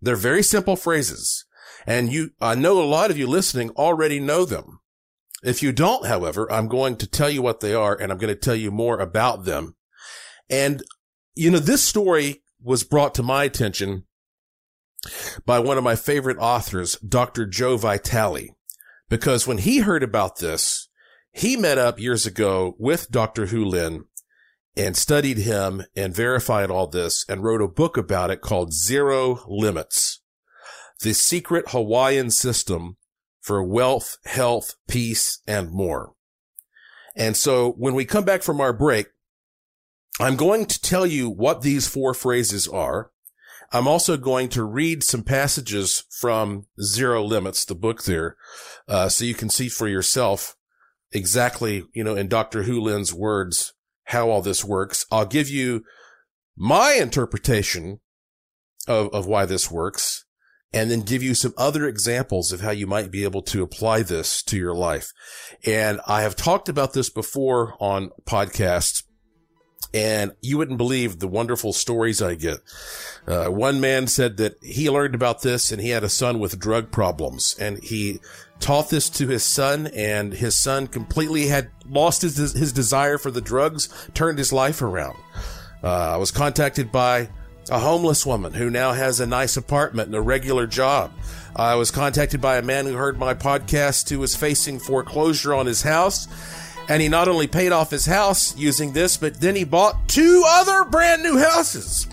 They're 0.00 0.16
very 0.16 0.42
simple 0.42 0.76
phrases. 0.76 1.44
And 1.86 2.12
you, 2.12 2.30
I 2.40 2.54
know 2.54 2.80
a 2.80 2.84
lot 2.84 3.10
of 3.10 3.18
you 3.18 3.26
listening 3.26 3.70
already 3.70 4.20
know 4.20 4.44
them. 4.44 4.80
If 5.42 5.62
you 5.62 5.72
don't, 5.72 6.06
however, 6.06 6.50
I'm 6.52 6.68
going 6.68 6.96
to 6.96 7.06
tell 7.06 7.28
you 7.28 7.42
what 7.42 7.60
they 7.60 7.74
are 7.74 7.94
and 7.94 8.12
I'm 8.12 8.18
going 8.18 8.32
to 8.32 8.40
tell 8.40 8.54
you 8.54 8.70
more 8.70 8.98
about 8.98 9.44
them. 9.44 9.76
And, 10.48 10.82
you 11.34 11.50
know, 11.50 11.58
this 11.58 11.82
story 11.82 12.42
was 12.62 12.84
brought 12.84 13.14
to 13.16 13.22
my 13.22 13.44
attention 13.44 14.04
by 15.44 15.58
one 15.58 15.78
of 15.78 15.84
my 15.84 15.96
favorite 15.96 16.38
authors, 16.38 16.96
Dr. 16.98 17.44
Joe 17.46 17.76
Vitale, 17.76 18.56
because 19.08 19.46
when 19.46 19.58
he 19.58 19.78
heard 19.78 20.04
about 20.04 20.38
this, 20.38 20.88
he 21.32 21.56
met 21.56 21.78
up 21.78 21.98
years 21.98 22.24
ago 22.24 22.76
with 22.78 23.10
Dr. 23.10 23.46
Hew 23.46 23.64
Len 23.64 24.04
and 24.76 24.96
studied 24.96 25.38
him 25.38 25.82
and 25.96 26.14
verified 26.14 26.70
all 26.70 26.86
this 26.86 27.24
and 27.28 27.42
wrote 27.42 27.62
a 27.62 27.68
book 27.68 27.96
about 27.96 28.30
it 28.30 28.40
called 28.40 28.72
Zero 28.72 29.40
Limits, 29.48 30.20
the 31.00 31.14
secret 31.14 31.70
Hawaiian 31.70 32.30
system 32.30 32.96
for 33.42 33.62
wealth, 33.62 34.16
health, 34.24 34.76
peace, 34.88 35.40
and 35.46 35.70
more. 35.70 36.14
And 37.14 37.36
so 37.36 37.72
when 37.72 37.94
we 37.94 38.04
come 38.06 38.24
back 38.24 38.42
from 38.42 38.60
our 38.60 38.72
break, 38.72 39.08
I'm 40.20 40.36
going 40.36 40.66
to 40.66 40.80
tell 40.80 41.04
you 41.04 41.28
what 41.28 41.62
these 41.62 41.88
four 41.88 42.14
phrases 42.14 42.68
are. 42.68 43.10
I'm 43.72 43.88
also 43.88 44.16
going 44.16 44.48
to 44.50 44.62
read 44.62 45.02
some 45.02 45.22
passages 45.22 46.04
from 46.10 46.66
Zero 46.80 47.22
Limits, 47.22 47.64
the 47.64 47.74
book 47.74 48.04
there, 48.04 48.36
uh, 48.86 49.08
so 49.08 49.24
you 49.24 49.34
can 49.34 49.48
see 49.48 49.68
for 49.68 49.88
yourself 49.88 50.56
exactly, 51.10 51.84
you 51.94 52.04
know, 52.04 52.14
in 52.14 52.28
Dr. 52.28 52.62
Hew 52.62 52.80
Len's 52.80 53.12
words, 53.12 53.72
how 54.04 54.28
all 54.28 54.42
this 54.42 54.64
works. 54.64 55.06
I'll 55.10 55.26
give 55.26 55.48
you 55.48 55.84
my 56.56 56.92
interpretation 56.92 58.00
of, 58.86 59.08
of 59.14 59.26
why 59.26 59.46
this 59.46 59.70
works 59.70 60.26
and 60.72 60.90
then 60.90 61.02
give 61.02 61.22
you 61.22 61.34
some 61.34 61.54
other 61.56 61.86
examples 61.86 62.52
of 62.52 62.60
how 62.60 62.70
you 62.70 62.86
might 62.86 63.10
be 63.10 63.24
able 63.24 63.42
to 63.42 63.62
apply 63.62 64.02
this 64.02 64.42
to 64.42 64.56
your 64.56 64.74
life. 64.74 65.12
And 65.66 66.00
I 66.06 66.22
have 66.22 66.36
talked 66.36 66.68
about 66.68 66.92
this 66.92 67.10
before 67.10 67.74
on 67.78 68.10
podcasts 68.24 69.02
and 69.94 70.32
you 70.40 70.56
wouldn't 70.58 70.78
believe 70.78 71.18
the 71.18 71.28
wonderful 71.28 71.72
stories 71.72 72.22
I 72.22 72.34
get. 72.34 72.58
Uh, 73.26 73.46
one 73.48 73.80
man 73.80 74.06
said 74.06 74.38
that 74.38 74.54
he 74.62 74.88
learned 74.88 75.14
about 75.14 75.42
this 75.42 75.70
and 75.70 75.82
he 75.82 75.90
had 75.90 76.04
a 76.04 76.08
son 76.08 76.38
with 76.38 76.58
drug 76.58 76.90
problems 76.90 77.56
and 77.58 77.82
he 77.82 78.20
taught 78.58 78.90
this 78.90 79.10
to 79.10 79.28
his 79.28 79.44
son 79.44 79.88
and 79.88 80.32
his 80.32 80.56
son 80.56 80.86
completely 80.86 81.48
had 81.48 81.70
lost 81.86 82.22
his, 82.22 82.36
his 82.36 82.72
desire 82.72 83.18
for 83.18 83.30
the 83.30 83.40
drugs, 83.40 83.88
turned 84.14 84.38
his 84.38 84.52
life 84.52 84.80
around. 84.80 85.16
Uh, 85.82 86.14
I 86.14 86.16
was 86.16 86.30
contacted 86.30 86.90
by 86.92 87.28
a 87.72 87.78
homeless 87.78 88.26
woman 88.26 88.52
who 88.52 88.68
now 88.68 88.92
has 88.92 89.18
a 89.18 89.26
nice 89.26 89.56
apartment 89.56 90.06
and 90.06 90.14
a 90.14 90.20
regular 90.20 90.66
job. 90.66 91.10
I 91.56 91.74
was 91.76 91.90
contacted 91.90 92.38
by 92.38 92.58
a 92.58 92.62
man 92.62 92.84
who 92.84 92.92
heard 92.92 93.18
my 93.18 93.32
podcast 93.32 94.10
who 94.10 94.18
was 94.18 94.36
facing 94.36 94.78
foreclosure 94.78 95.54
on 95.54 95.64
his 95.64 95.80
house. 95.80 96.28
And 96.90 97.00
he 97.00 97.08
not 97.08 97.28
only 97.28 97.46
paid 97.46 97.72
off 97.72 97.90
his 97.90 98.04
house 98.04 98.54
using 98.58 98.92
this, 98.92 99.16
but 99.16 99.40
then 99.40 99.56
he 99.56 99.64
bought 99.64 100.06
two 100.06 100.44
other 100.46 100.84
brand 100.84 101.22
new 101.22 101.38
houses 101.38 102.06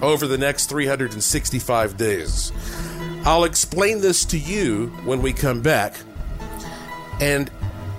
over 0.00 0.26
the 0.26 0.38
next 0.38 0.70
365 0.70 1.98
days. 1.98 2.50
I'll 3.26 3.44
explain 3.44 4.00
this 4.00 4.24
to 4.26 4.38
you 4.38 4.86
when 5.04 5.20
we 5.20 5.34
come 5.34 5.60
back. 5.60 5.96
And 7.20 7.50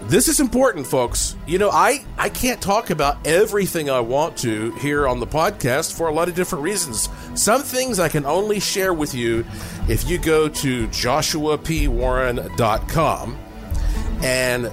this 0.08 0.28
is 0.28 0.40
important, 0.40 0.86
folks. 0.86 1.36
You 1.48 1.58
know, 1.58 1.72
I, 1.72 2.06
I 2.18 2.30
can't 2.30 2.62
talk 2.62 2.92
about 2.92 3.26
everything 3.26 3.90
I 3.90 4.02
want 4.02 4.38
to 4.38 4.72
here 4.76 5.08
on 5.08 5.20
the 5.20 5.28
podcast 5.28 5.98
for 5.98 6.08
a 6.08 6.14
lot 6.14 6.30
of 6.30 6.36
different 6.36 6.64
reasons. 6.64 7.10
Some 7.34 7.64
things 7.64 8.00
I 8.00 8.08
can 8.10 8.24
only 8.26 8.60
share 8.60 8.94
with 8.94 9.16
you 9.16 9.46
if 9.90 10.08
you 10.08 10.20
go 10.20 10.48
to 10.48 10.88
joshuapwarren.com 10.90 13.38
and 14.22 14.72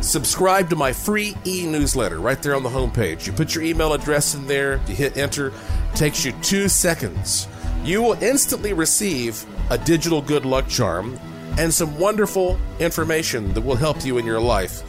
subscribe 0.00 0.70
to 0.70 0.76
my 0.76 0.92
free 0.92 1.36
e 1.46 1.64
newsletter 1.66 2.18
right 2.18 2.42
there 2.42 2.56
on 2.56 2.64
the 2.64 2.68
homepage. 2.68 3.26
You 3.26 3.32
put 3.32 3.54
your 3.54 3.62
email 3.62 3.92
address 3.92 4.34
in 4.34 4.48
there, 4.48 4.80
you 4.88 4.94
hit 4.94 5.16
enter, 5.16 5.52
takes 5.94 6.24
you 6.24 6.32
two 6.42 6.68
seconds. 6.68 7.46
You 7.84 8.02
will 8.02 8.20
instantly 8.22 8.72
receive 8.72 9.46
a 9.70 9.78
digital 9.78 10.20
good 10.20 10.44
luck 10.44 10.66
charm 10.68 11.18
and 11.58 11.72
some 11.72 11.98
wonderful 11.98 12.58
information 12.78 13.54
that 13.54 13.62
will 13.62 13.76
help 13.76 14.04
you 14.04 14.18
in 14.18 14.26
your 14.26 14.40
life. 14.40 14.82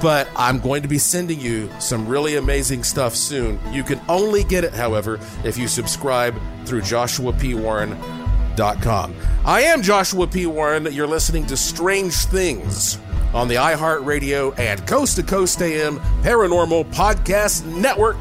But 0.00 0.28
I'm 0.36 0.60
going 0.60 0.82
to 0.82 0.88
be 0.88 0.98
sending 0.98 1.40
you 1.40 1.68
some 1.80 2.06
really 2.06 2.36
amazing 2.36 2.84
stuff 2.84 3.16
soon. 3.16 3.58
You 3.72 3.82
can 3.82 4.00
only 4.08 4.44
get 4.44 4.64
it, 4.64 4.72
however, 4.72 5.18
if 5.44 5.58
you 5.58 5.68
subscribe 5.68 6.34
through 6.64 6.82
joshuapwarren.com. 6.82 9.14
I 9.44 9.60
am 9.62 9.82
Joshua 9.82 10.26
P. 10.26 10.46
Warren. 10.46 10.88
You're 10.92 11.06
listening 11.06 11.46
to 11.46 11.56
Strange 11.56 12.14
Things 12.14 12.98
on 13.34 13.48
the 13.48 13.56
iHeartRadio 13.56 14.58
and 14.58 14.86
Coast 14.86 15.16
to 15.16 15.22
Coast 15.22 15.60
AM 15.60 15.98
Paranormal 16.22 16.84
Podcast 16.92 17.66
Network. 17.66 18.16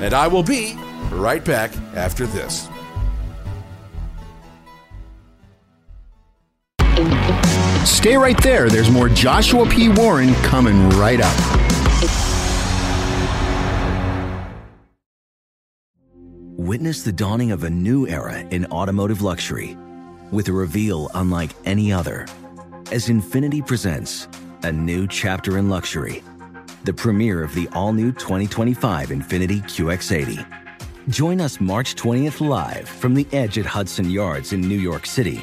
And 0.00 0.14
I 0.14 0.28
will 0.28 0.42
be 0.42 0.74
right 1.10 1.44
back 1.44 1.76
after 1.94 2.26
this. 2.26 2.68
Stay 7.88 8.16
right 8.16 8.40
there. 8.42 8.68
There's 8.68 8.90
more 8.90 9.08
Joshua 9.08 9.66
P. 9.66 9.88
Warren 9.88 10.32
coming 10.34 10.88
right 10.90 11.20
up. 11.20 11.36
Witness 16.56 17.02
the 17.02 17.12
dawning 17.12 17.50
of 17.50 17.64
a 17.64 17.70
new 17.70 18.06
era 18.06 18.40
in 18.50 18.66
automotive 18.66 19.22
luxury 19.22 19.76
with 20.30 20.48
a 20.48 20.52
reveal 20.52 21.10
unlike 21.14 21.50
any 21.64 21.90
other 21.90 22.26
as 22.92 23.08
Infiniti 23.08 23.66
presents 23.66 24.28
a 24.62 24.70
new 24.70 25.08
chapter 25.08 25.58
in 25.58 25.68
luxury, 25.68 26.22
the 26.84 26.92
premiere 26.92 27.42
of 27.42 27.54
the 27.54 27.68
all 27.72 27.92
new 27.92 28.12
2025 28.12 29.08
Infiniti 29.08 29.62
QX80. 29.62 30.46
Join 31.08 31.40
us 31.40 31.58
March 31.58 31.96
20th 31.96 32.46
live 32.46 32.88
from 32.88 33.14
the 33.14 33.26
edge 33.32 33.58
at 33.58 33.66
Hudson 33.66 34.10
Yards 34.10 34.52
in 34.52 34.60
New 34.60 34.78
York 34.78 35.06
City 35.06 35.42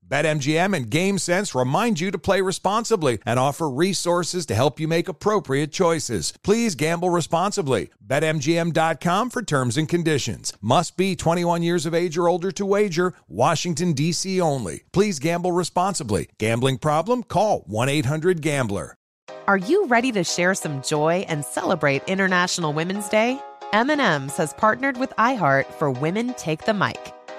BetMGM 0.11 0.75
and 0.75 0.91
GameSense 0.91 1.57
remind 1.57 2.01
you 2.01 2.11
to 2.11 2.17
play 2.17 2.41
responsibly 2.41 3.19
and 3.25 3.39
offer 3.39 3.69
resources 3.69 4.45
to 4.47 4.55
help 4.55 4.77
you 4.77 4.85
make 4.85 5.07
appropriate 5.07 5.71
choices. 5.71 6.33
Please 6.43 6.75
gamble 6.75 7.09
responsibly. 7.09 7.91
BetMGM.com 8.05 9.29
for 9.29 9.41
terms 9.41 9.77
and 9.77 9.87
conditions. 9.87 10.51
Must 10.59 10.97
be 10.97 11.15
21 11.15 11.63
years 11.63 11.85
of 11.85 11.93
age 11.93 12.17
or 12.17 12.27
older 12.27 12.51
to 12.51 12.65
wager. 12.65 13.13
Washington, 13.29 13.93
D.C. 13.93 14.41
only. 14.41 14.83
Please 14.91 15.17
gamble 15.17 15.53
responsibly. 15.53 16.27
Gambling 16.37 16.79
problem? 16.79 17.23
Call 17.23 17.61
1 17.67 17.87
800 17.87 18.41
Gambler. 18.41 18.97
Are 19.47 19.57
you 19.57 19.87
ready 19.87 20.11
to 20.11 20.25
share 20.25 20.53
some 20.55 20.81
joy 20.81 21.25
and 21.29 21.45
celebrate 21.45 22.03
International 22.09 22.73
Women's 22.73 23.07
Day? 23.07 23.39
M&M's 23.71 24.35
has 24.35 24.53
partnered 24.55 24.97
with 24.97 25.11
iHeart 25.11 25.67
for 25.73 25.89
Women 25.89 26.33
Take 26.33 26.65
the 26.65 26.73
Mic 26.73 27.13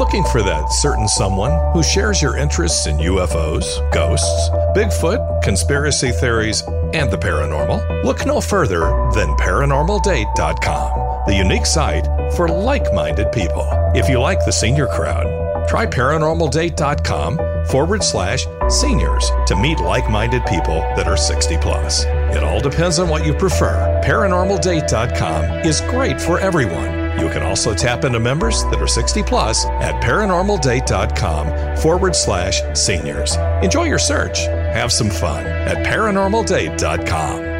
Looking 0.00 0.24
for 0.24 0.42
that 0.42 0.72
certain 0.72 1.06
someone 1.06 1.52
who 1.74 1.82
shares 1.82 2.22
your 2.22 2.38
interests 2.38 2.86
in 2.86 2.96
UFOs, 2.96 3.66
ghosts, 3.92 4.48
Bigfoot, 4.74 5.42
conspiracy 5.42 6.10
theories, 6.10 6.62
and 6.94 7.10
the 7.10 7.18
paranormal? 7.18 8.02
Look 8.02 8.24
no 8.24 8.40
further 8.40 8.80
than 9.12 9.36
ParanormalDate.com, 9.36 11.24
the 11.26 11.36
unique 11.36 11.66
site 11.66 12.06
for 12.34 12.48
like 12.48 12.94
minded 12.94 13.30
people. 13.30 13.68
If 13.94 14.08
you 14.08 14.18
like 14.20 14.42
the 14.46 14.52
senior 14.52 14.86
crowd, 14.86 15.68
try 15.68 15.84
ParanormalDate.com 15.84 17.66
forward 17.66 18.02
slash 18.02 18.46
seniors 18.70 19.30
to 19.48 19.54
meet 19.54 19.80
like 19.80 20.08
minded 20.08 20.46
people 20.46 20.80
that 20.96 21.08
are 21.08 21.18
60 21.18 21.58
plus. 21.58 22.04
It 22.34 22.42
all 22.42 22.62
depends 22.62 22.98
on 22.98 23.10
what 23.10 23.26
you 23.26 23.34
prefer. 23.34 24.00
ParanormalDate.com 24.02 25.66
is 25.66 25.82
great 25.82 26.18
for 26.18 26.40
everyone 26.40 26.99
you 27.20 27.28
can 27.28 27.42
also 27.42 27.74
tap 27.74 28.04
into 28.04 28.18
members 28.18 28.64
that 28.64 28.80
are 28.80 28.86
60 28.88 29.22
plus 29.22 29.66
at 29.66 30.02
paranormaldate.com 30.02 31.76
forward 31.76 32.16
slash 32.16 32.62
seniors. 32.78 33.36
Enjoy 33.62 33.84
your 33.84 33.98
search. 33.98 34.38
Have 34.38 34.90
some 34.92 35.10
fun 35.10 35.46
at 35.46 35.86
paranormaldate.com. 35.86 37.50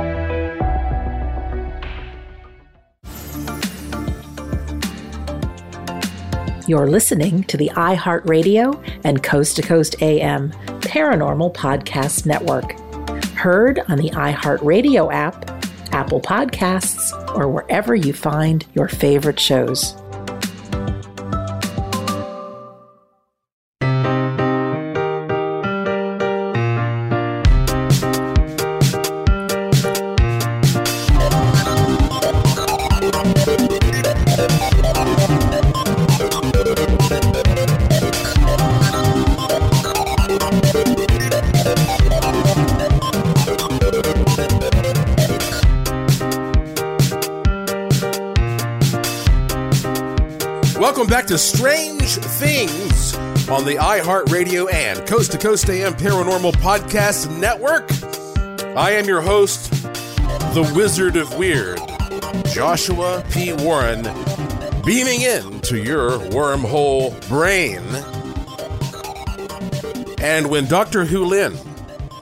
You're 6.67 6.89
listening 6.89 7.43
to 7.45 7.57
the 7.57 7.71
iHeartRadio 7.75 8.81
and 9.03 9.23
Coast 9.25 9.57
to 9.57 9.63
Coast 9.63 10.01
AM 10.03 10.53
Paranormal 10.83 11.53
Podcast 11.53 12.27
Network. 12.27 12.79
Heard 13.35 13.81
on 13.89 13.99
the 13.99 14.11
iHeartRadio 14.11 15.13
app 15.13 15.60
Apple 16.01 16.23
Podcasts, 16.23 17.13
or 17.37 17.47
wherever 17.47 17.95
you 17.95 18.15
find 18.15 18.65
your 18.73 18.89
favorite 18.89 19.39
shows. 19.39 20.00
To 51.31 51.39
Strange 51.39 52.17
Things 52.17 53.15
on 53.49 53.65
the 53.65 53.77
iHeartRadio 53.77 54.67
and 54.73 55.07
Coast 55.07 55.31
to 55.31 55.39
Coast 55.39 55.71
AM 55.71 55.93
Paranormal 55.93 56.55
Podcast 56.55 57.31
Network. 57.39 57.89
I 58.77 58.91
am 58.95 59.05
your 59.05 59.21
host, 59.21 59.71
the 59.71 60.69
Wizard 60.75 61.15
of 61.15 61.33
Weird, 61.39 61.79
Joshua 62.53 63.25
P. 63.31 63.53
Warren, 63.53 64.03
beaming 64.85 65.21
into 65.21 65.81
your 65.81 66.19
wormhole 66.33 67.15
brain. 67.29 67.85
And 70.21 70.51
when 70.51 70.67
Dr. 70.67 71.05
Hew 71.05 71.27
Len 71.27 71.57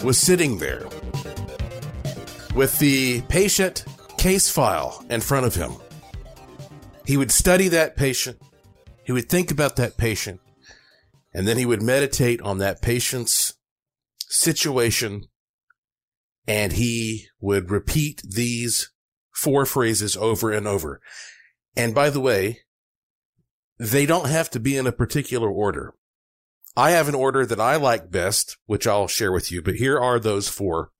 was 0.05 0.18
sitting 0.18 0.59
there 0.59 0.87
with 2.55 2.79
the 2.79 3.23
patient 3.23 3.87
case 4.18 4.51
file 4.51 5.03
in 5.09 5.23
front 5.23 5.47
of 5.47 5.55
him, 5.55 5.73
he 7.07 7.16
would 7.16 7.31
study 7.31 7.68
that 7.68 7.97
patient 7.97 8.38
he 9.09 9.12
would 9.12 9.31
think 9.31 9.51
about 9.51 9.77
that 9.77 9.97
patient 9.97 10.38
and 11.33 11.49
then 11.49 11.57
he 11.57 11.64
would 11.64 11.81
meditate 11.81 12.42
on 12.42 12.59
that 12.59 12.83
patient's 12.83 13.55
situation 14.29 15.25
and 16.47 16.75
he 16.75 17.25
would 17.40 17.71
repeat 17.71 18.21
these 18.23 18.90
four 19.33 19.64
phrases 19.64 20.14
over 20.14 20.53
and 20.53 20.66
over. 20.66 21.01
And 21.75 21.94
by 21.94 22.11
the 22.11 22.21
way, 22.21 22.59
they 23.79 24.05
don't 24.05 24.29
have 24.29 24.51
to 24.51 24.61
be 24.61 24.77
in 24.77 24.87
a 24.87 24.92
particular 24.92 25.49
order. 25.49 25.94
I 26.77 26.90
have 26.90 27.09
an 27.09 27.14
order 27.14 27.47
that 27.47 27.59
I 27.59 27.77
like 27.77 28.11
best, 28.11 28.59
which 28.66 28.87
I'll 28.87 29.09
share 29.09 29.33
with 29.33 29.51
you, 29.51 29.62
but 29.62 29.77
here 29.77 29.99
are 29.99 30.21
those 30.21 30.51
four 30.51 30.90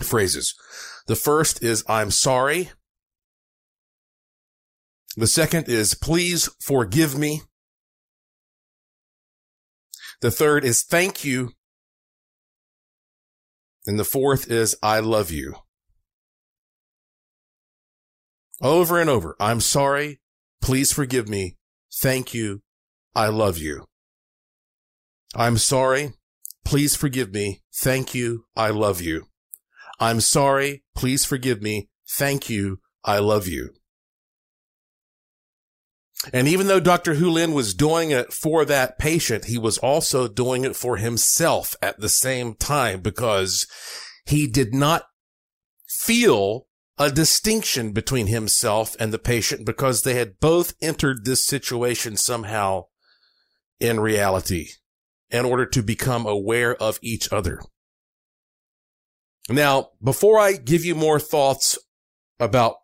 phrases. 0.00 0.54
The 1.08 1.16
first 1.16 1.60
is, 1.60 1.82
I'm 1.88 2.12
sorry. 2.12 2.70
The 5.16 5.26
second 5.26 5.68
is, 5.68 5.94
please 5.94 6.50
forgive 6.60 7.16
me. 7.16 7.42
The 10.20 10.30
third 10.30 10.64
is, 10.64 10.82
thank 10.82 11.24
you. 11.24 11.52
And 13.86 13.98
the 13.98 14.04
fourth 14.04 14.50
is, 14.50 14.76
I 14.82 15.00
love 15.00 15.30
you. 15.30 15.54
Over 18.60 19.00
and 19.00 19.08
over. 19.08 19.36
I'm 19.38 19.60
sorry. 19.60 20.20
Please 20.60 20.92
forgive 20.92 21.28
me. 21.28 21.56
Thank 21.94 22.34
you. 22.34 22.62
I 23.14 23.28
love 23.28 23.58
you. 23.58 23.86
I'm 25.34 25.56
sorry. 25.56 26.14
Please 26.64 26.96
forgive 26.96 27.32
me. 27.32 27.62
Thank 27.74 28.14
you. 28.14 28.46
I 28.56 28.70
love 28.70 29.00
you. 29.00 29.26
I'm 30.00 30.20
sorry. 30.20 30.82
Please 30.94 31.24
forgive 31.24 31.62
me. 31.62 31.88
Thank 32.08 32.50
you. 32.50 32.80
I 33.04 33.18
love 33.18 33.46
you. 33.46 33.70
And 36.32 36.48
even 36.48 36.66
though 36.66 36.80
Dr. 36.80 37.14
Hew 37.14 37.30
Len 37.30 37.52
was 37.52 37.74
doing 37.74 38.10
it 38.10 38.32
for 38.32 38.64
that 38.64 38.98
patient, 38.98 39.46
he 39.46 39.58
was 39.58 39.78
also 39.78 40.28
doing 40.28 40.64
it 40.64 40.74
for 40.74 40.96
himself 40.96 41.76
at 41.82 42.00
the 42.00 42.08
same 42.08 42.54
time 42.54 43.00
because 43.00 43.66
he 44.24 44.46
did 44.46 44.74
not 44.74 45.04
feel 45.86 46.66
a 46.98 47.10
distinction 47.10 47.92
between 47.92 48.28
himself 48.28 48.96
and 48.98 49.12
the 49.12 49.18
patient 49.18 49.66
because 49.66 50.02
they 50.02 50.14
had 50.14 50.40
both 50.40 50.74
entered 50.80 51.24
this 51.24 51.44
situation 51.44 52.16
somehow 52.16 52.86
in 53.78 54.00
reality 54.00 54.68
in 55.30 55.44
order 55.44 55.66
to 55.66 55.82
become 55.82 56.26
aware 56.26 56.74
of 56.76 56.98
each 57.02 57.30
other. 57.32 57.60
Now, 59.48 59.90
before 60.02 60.38
I 60.38 60.54
give 60.54 60.84
you 60.84 60.94
more 60.94 61.20
thoughts 61.20 61.78
about 62.40 62.76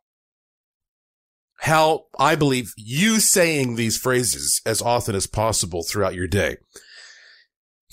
how 1.63 2.07
I 2.19 2.35
believe 2.35 2.73
you 2.77 3.21
saying 3.21 3.77
these 3.77 3.97
phrases 3.97 4.61
as 4.67 4.83
often 4.83 5.15
as 5.15 5.29
possible 5.29 5.85
throughout 5.85 6.17
your 6.17 6.27
day 6.27 6.57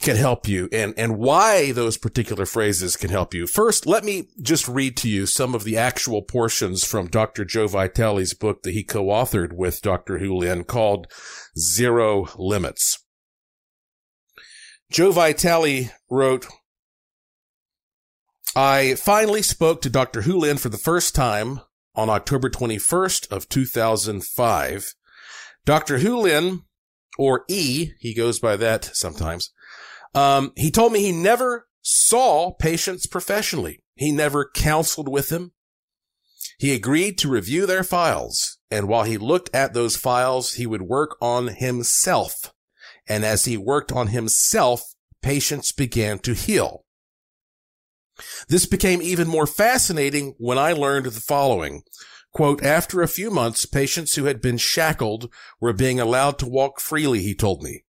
can 0.01 0.15
help 0.15 0.47
you 0.47 0.67
and, 0.71 0.95
and 0.97 1.19
why 1.19 1.71
those 1.71 1.95
particular 1.95 2.47
phrases 2.47 2.97
can 2.97 3.11
help 3.11 3.31
you. 3.31 3.45
First, 3.45 3.85
let 3.85 4.03
me 4.03 4.29
just 4.41 4.67
read 4.67 4.97
to 4.97 5.09
you 5.09 5.27
some 5.27 5.53
of 5.53 5.65
the 5.65 5.77
actual 5.77 6.23
portions 6.23 6.83
from 6.83 7.09
Dr. 7.09 7.45
Joe 7.45 7.67
Vitale's 7.67 8.33
book 8.33 8.63
that 8.63 8.71
he 8.71 8.83
co-authored 8.83 9.53
with 9.53 9.83
Dr. 9.83 10.17
Hew 10.17 10.37
Len 10.37 10.63
called 10.63 11.05
Zero 11.55 12.27
Limits. 12.39 13.05
Joe 14.91 15.11
Vitale 15.11 15.91
wrote, 16.09 16.47
I 18.55 18.95
finally 18.95 19.43
spoke 19.43 19.83
to 19.83 19.91
Dr. 19.91 20.23
Hew 20.23 20.39
Len 20.39 20.57
for 20.57 20.69
the 20.69 20.79
first 20.79 21.13
time 21.13 21.59
on 21.99 22.09
October 22.09 22.49
21st 22.49 23.29
of 23.29 23.49
2005. 23.49 24.93
Dr. 25.65 25.97
Hew 25.97 26.17
Len, 26.17 26.61
or 27.17 27.43
E, 27.49 27.91
he 27.99 28.13
goes 28.13 28.39
by 28.39 28.55
that 28.55 28.89
sometimes, 28.93 29.51
um, 30.15 30.53
he 30.55 30.71
told 30.71 30.93
me 30.93 31.01
he 31.01 31.11
never 31.11 31.67
saw 31.81 32.53
patients 32.53 33.05
professionally. 33.05 33.83
He 33.95 34.13
never 34.13 34.49
counseled 34.55 35.09
with 35.09 35.27
them. 35.27 35.51
He 36.57 36.73
agreed 36.73 37.17
to 37.17 37.29
review 37.29 37.65
their 37.65 37.83
files. 37.83 38.57
And 38.71 38.87
while 38.87 39.03
he 39.03 39.17
looked 39.17 39.53
at 39.53 39.73
those 39.73 39.97
files, 39.97 40.53
he 40.53 40.65
would 40.65 40.83
work 40.83 41.17
on 41.21 41.47
himself. 41.47 42.53
And 43.09 43.25
as 43.25 43.43
he 43.43 43.57
worked 43.57 43.91
on 43.91 44.07
himself, 44.07 44.81
patients 45.21 45.73
began 45.73 46.19
to 46.19 46.33
heal. 46.33 46.85
This 48.47 48.65
became 48.65 49.01
even 49.01 49.27
more 49.27 49.47
fascinating 49.47 50.35
when 50.37 50.57
I 50.57 50.73
learned 50.73 51.05
the 51.05 51.21
following. 51.21 51.83
Quote, 52.31 52.63
after 52.63 53.01
a 53.01 53.07
few 53.07 53.31
months, 53.31 53.65
patients 53.65 54.15
who 54.15 54.25
had 54.25 54.41
been 54.41 54.57
shackled 54.57 55.33
were 55.59 55.73
being 55.73 55.99
allowed 55.99 56.37
to 56.39 56.47
walk 56.47 56.79
freely, 56.79 57.21
he 57.21 57.33
told 57.33 57.63
me. 57.63 57.83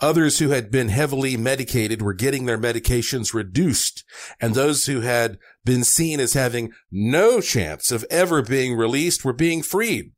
Others 0.00 0.38
who 0.38 0.50
had 0.50 0.70
been 0.70 0.88
heavily 0.88 1.36
medicated 1.36 2.02
were 2.02 2.14
getting 2.14 2.46
their 2.46 2.58
medications 2.58 3.34
reduced, 3.34 4.04
and 4.40 4.54
those 4.54 4.86
who 4.86 5.00
had 5.00 5.38
been 5.64 5.84
seen 5.84 6.18
as 6.18 6.32
having 6.32 6.72
no 6.90 7.40
chance 7.40 7.92
of 7.92 8.04
ever 8.10 8.42
being 8.42 8.76
released 8.76 9.24
were 9.24 9.32
being 9.32 9.62
freed. 9.62 10.12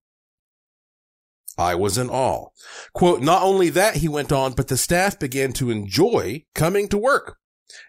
I 1.58 1.74
was 1.74 1.98
in 1.98 2.10
awe. 2.10 2.48
Quote, 2.94 3.22
not 3.22 3.42
only 3.42 3.68
that, 3.70 3.96
he 3.96 4.08
went 4.08 4.32
on, 4.32 4.54
but 4.54 4.68
the 4.68 4.76
staff 4.76 5.18
began 5.18 5.52
to 5.54 5.70
enjoy 5.70 6.44
coming 6.54 6.88
to 6.88 6.98
work. 6.98 7.38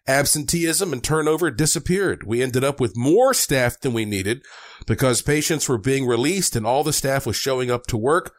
Absenteeism 0.07 0.93
and 0.93 1.03
turnover 1.03 1.51
disappeared. 1.51 2.23
We 2.25 2.41
ended 2.41 2.63
up 2.63 2.79
with 2.79 2.95
more 2.95 3.33
staff 3.33 3.79
than 3.79 3.93
we 3.93 4.05
needed 4.05 4.41
because 4.85 5.21
patients 5.21 5.67
were 5.67 5.77
being 5.77 6.05
released 6.05 6.55
and 6.55 6.65
all 6.65 6.83
the 6.83 6.93
staff 6.93 7.25
was 7.25 7.35
showing 7.35 7.71
up 7.71 7.85
to 7.87 7.97
work. 7.97 8.33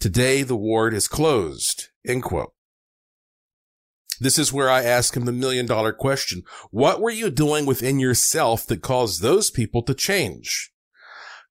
Today, 0.00 0.42
the 0.42 0.56
ward 0.56 0.94
is 0.94 1.08
closed. 1.08 1.88
End 2.06 2.22
quote. 2.22 2.52
This 4.20 4.38
is 4.38 4.52
where 4.52 4.70
I 4.70 4.84
ask 4.84 5.16
him 5.16 5.24
the 5.24 5.32
million 5.32 5.66
dollar 5.66 5.92
question. 5.92 6.42
What 6.70 7.00
were 7.00 7.10
you 7.10 7.30
doing 7.30 7.66
within 7.66 7.98
yourself 7.98 8.66
that 8.66 8.82
caused 8.82 9.20
those 9.20 9.50
people 9.50 9.82
to 9.82 9.94
change? 9.94 10.72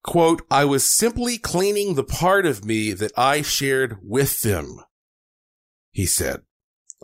Quote, 0.04 0.42
I 0.52 0.66
was 0.66 0.90
simply 0.90 1.38
cleaning 1.38 1.96
the 1.96 2.04
part 2.04 2.46
of 2.46 2.66
me 2.66 2.92
that 2.94 3.12
I 3.18 3.42
shared 3.42 3.98
with 4.02 4.42
them, 4.42 4.80
he 5.92 6.06
said. 6.06 6.42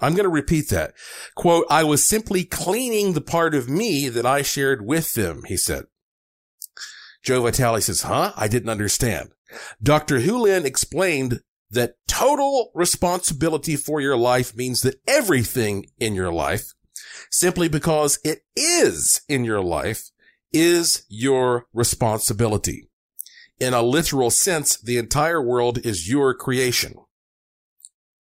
I'm 0.02 0.14
going 0.14 0.24
to 0.24 0.30
repeat 0.30 0.70
that. 0.70 0.94
Quote, 1.36 1.66
I 1.70 1.84
was 1.84 2.06
simply 2.06 2.44
cleaning 2.44 3.14
the 3.14 3.22
part 3.22 3.56
of 3.56 3.70
me 3.70 4.10
that 4.10 4.26
I 4.26 4.42
shared 4.42 4.86
with 4.86 5.14
them, 5.14 5.44
he 5.48 5.58
said. 5.58 5.86
Joe 7.24 7.42
Vitale 7.42 7.82
says, 7.82 8.04
huh? 8.04 8.34
I 8.36 8.48
didn't 8.48 8.70
understand. 8.70 9.32
Dr. 9.82 10.20
Hew 10.20 10.40
Len 10.40 10.66
explained 10.66 11.42
that 11.72 11.96
total 12.08 12.72
responsibility 12.74 13.76
for 13.76 14.02
your 14.02 14.18
life 14.18 14.56
means 14.56 14.82
that 14.82 15.00
everything 15.08 15.86
in 16.00 16.16
your 16.16 16.32
life, 16.32 16.74
simply 17.30 17.68
because 17.68 18.20
it 18.24 18.40
is 18.56 19.22
in 19.28 19.44
your 19.44 19.62
life, 19.62 20.10
is 20.52 21.06
your 21.10 21.68
responsibility. 21.74 22.90
In 23.60 23.74
a 23.74 23.82
literal 23.82 24.32
sense, 24.32 24.78
the 24.78 24.98
entire 24.98 25.42
world 25.42 25.80
is 25.86 26.10
your 26.10 26.34
creation. 26.34 26.96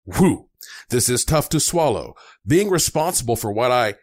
Whew. 0.04 0.48
This 0.90 1.08
is 1.08 1.24
tough 1.24 1.48
to 1.50 1.60
swallow. 1.60 2.14
Being 2.46 2.70
responsible 2.70 3.36
for 3.36 3.52
what 3.52 3.70
I 3.70 3.94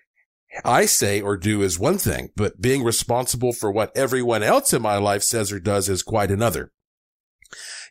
I 0.66 0.86
say 0.86 1.22
or 1.22 1.38
do 1.38 1.62
is 1.62 1.80
one 1.80 1.98
thing, 1.98 2.30
but 2.36 2.60
being 2.60 2.84
responsible 2.84 3.54
for 3.54 3.72
what 3.72 3.96
everyone 3.96 4.44
else 4.44 4.74
in 4.74 4.82
my 4.82 4.98
life 4.98 5.24
says 5.24 5.52
or 5.52 5.60
does 5.60 5.88
is 5.88 6.04
quite 6.04 6.30
another. 6.30 6.72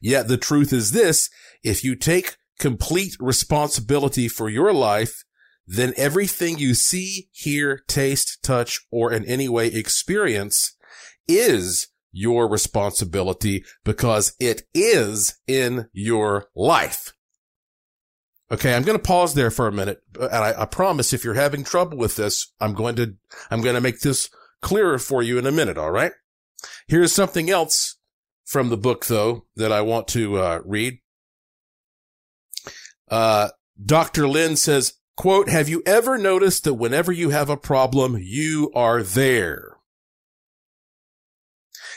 Yet 0.03 0.29
the 0.29 0.37
truth 0.37 0.73
is 0.73 0.91
this, 0.91 1.31
if 1.63 1.83
you 1.85 1.97
take 1.97 2.37
complete 2.59 3.17
responsibility 3.19 4.29
for 4.29 4.49
your 4.49 4.73
life, 4.73 5.25
then 5.67 5.95
everything 5.97 6.59
you 6.59 6.75
see, 6.75 7.29
hear, 7.33 7.83
taste, 7.89 8.43
touch, 8.43 8.81
or 8.91 9.13
in 9.13 9.25
any 9.25 9.49
way 9.49 9.69
experience 9.69 10.77
is 11.29 11.89
your 12.13 12.51
responsibility 12.51 13.65
because 13.85 14.35
it 14.41 14.63
is 14.75 15.39
in 15.47 15.89
your 15.93 16.49
life. 16.55 17.15
Okay, 18.53 18.75
I'm 18.75 18.83
going 18.83 18.99
to 18.99 19.03
pause 19.03 19.35
there 19.35 19.51
for 19.51 19.69
a 19.69 19.73
minute, 19.73 20.03
and 20.19 20.29
I, 20.33 20.63
I, 20.63 20.65
promise 20.65 21.13
if 21.13 21.23
you're 21.23 21.35
having 21.35 21.63
trouble 21.63 21.97
with 21.97 22.17
this, 22.17 22.53
I'm 22.61 22.75
going 22.75 22.97
to 22.97 23.15
I'm 23.49 23.61
going 23.61 23.77
to 23.77 23.81
make 23.81 24.01
this 24.01 24.29
clearer 24.61 24.99
for 24.99 25.23
you 25.23 25.39
in 25.39 25.47
a 25.47 25.53
minute. 25.53 25.79
All 25.79 25.93
right. 25.93 26.13
Here's 26.89 27.13
something 27.13 27.49
else 27.49 27.97
from 28.45 28.69
the 28.69 28.77
book, 28.77 29.07
though, 29.07 29.47
that 29.55 29.71
I 29.71 29.83
want 29.83 30.09
to 30.09 30.39
uh, 30.39 30.61
read. 30.65 30.99
Uh, 33.09 33.51
Dr. 33.83 34.27
Lynn 34.27 34.57
says, 34.57 34.95
"quote 35.17 35.49
Have 35.49 35.69
you 35.69 35.83
ever 35.87 36.19
noticed 36.19 36.65
that 36.65 36.75
whenever 36.75 37.13
you 37.13 37.31
have 37.31 37.51
a 37.51 37.57
problem, 37.57 38.19
you 38.21 38.73
are 38.75 39.05
there?" 39.05 39.70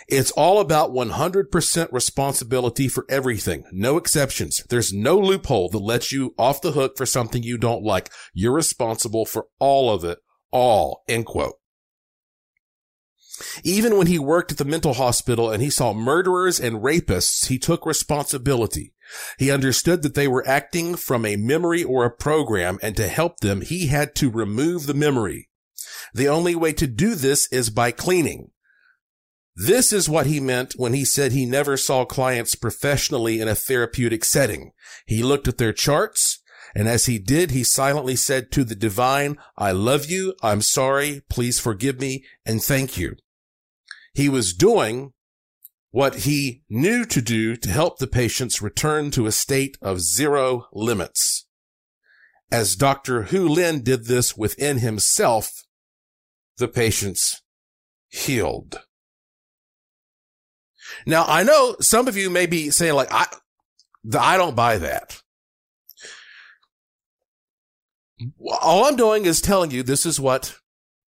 It's 0.08 0.32
all 0.32 0.60
about 0.60 0.92
100% 0.92 1.92
responsibility 1.92 2.88
for 2.88 3.06
everything. 3.10 3.64
No 3.72 3.98
exceptions. 3.98 4.64
There's 4.70 4.94
no 4.94 5.18
loophole 5.18 5.70
that 5.70 5.80
lets 5.80 6.12
you 6.12 6.34
off 6.38 6.62
the 6.62 6.74
hook 6.74 6.98
for 6.98 7.06
something 7.06 7.44
you 7.44 7.58
don't 7.58 7.84
like. 7.84 8.12
You're 8.34 8.54
responsible 8.54 9.26
for 9.26 9.48
all 9.60 9.94
of 9.94 10.04
it. 10.04 10.20
All. 10.52 11.04
End 11.08 11.26
quote. 11.26 11.56
Even 13.64 13.98
when 13.98 14.08
he 14.08 14.20
worked 14.20 14.52
at 14.52 14.58
the 14.58 14.66
mental 14.66 14.94
hospital 14.94 15.50
and 15.50 15.62
he 15.64 15.70
saw 15.70 15.94
murderers 15.94 16.60
and 16.60 16.84
rapists, 16.84 17.48
he 17.48 17.58
took 17.58 17.86
responsibility. 17.86 18.94
He 19.38 19.52
understood 19.52 20.04
that 20.04 20.16
they 20.16 20.28
were 20.28 20.48
acting 20.48 20.96
from 20.96 21.26
a 21.26 21.36
memory 21.36 21.84
or 21.84 22.06
a 22.06 22.12
program 22.12 22.78
and 22.82 22.96
to 22.98 23.08
help 23.08 23.40
them, 23.40 23.62
he 23.62 23.88
had 23.88 24.16
to 24.16 24.30
remove 24.30 24.86
the 24.86 24.94
memory. 24.94 25.50
The 26.14 26.28
only 26.28 26.56
way 26.56 26.74
to 26.74 26.88
do 26.88 27.16
this 27.16 27.48
is 27.52 27.70
by 27.70 27.92
cleaning. 27.92 28.52
This 29.56 29.94
is 29.94 30.10
what 30.10 30.26
he 30.26 30.40
meant 30.40 30.74
when 30.78 30.94
he 30.94 31.06
said 31.06 31.32
he 31.32 31.46
never 31.46 31.78
saw 31.78 32.06
clients 32.06 32.56
professionally 32.56 33.40
in 33.40 33.48
a 33.48 33.56
therapeutic 33.56 34.26
setting. 34.26 34.72
He 35.06 35.22
looked 35.22 35.48
at 35.48 35.60
their 35.60 35.74
charts, 35.74 36.42
and 36.74 36.88
as 36.88 37.06
he 37.06 37.20
did, 37.20 37.52
he 37.52 37.64
silently 37.64 38.16
said 38.16 38.52
to 38.52 38.64
the 38.64 38.76
divine, 38.76 39.38
I 39.56 39.72
love 39.72 40.08
you, 40.08 40.34
I'm 40.42 40.62
sorry, 40.62 41.22
please 41.30 41.60
forgive 41.60 42.00
me, 42.00 42.24
and 42.46 42.64
thank 42.64 42.98
you. 42.98 43.16
He 44.14 44.28
was 44.28 44.54
doing 44.54 45.14
what 45.92 46.16
he 46.22 46.64
knew 46.68 47.06
to 47.06 47.22
do 47.22 47.56
to 47.56 47.70
help 47.70 48.00
the 48.00 48.08
patients 48.08 48.64
return 48.64 49.12
to 49.12 49.28
a 49.28 49.32
state 49.32 49.78
of 49.80 50.02
zero 50.02 50.66
limits. 50.74 51.46
As 52.52 52.76
Dr. 52.76 53.24
Hew 53.24 53.48
Len 53.48 53.82
did 53.82 54.06
this 54.06 54.36
within 54.36 54.80
himself, 54.80 55.64
the 56.58 56.68
patients 56.68 57.44
healed. 58.10 58.82
Now 61.06 61.26
I 61.28 61.44
know 61.44 61.76
some 61.80 62.08
of 62.08 62.18
you 62.18 62.30
may 62.30 62.46
be 62.46 62.70
saying 62.70 62.94
like, 62.94 63.12
I, 63.12 63.28
I 64.20 64.38
don't 64.38 64.56
buy 64.56 64.78
that. 64.78 65.22
All 68.62 68.86
I'm 68.86 68.96
doing 68.96 69.26
is 69.26 69.42
telling 69.42 69.72
you 69.72 69.84
this 69.84 70.06
is 70.06 70.20
what 70.20 70.56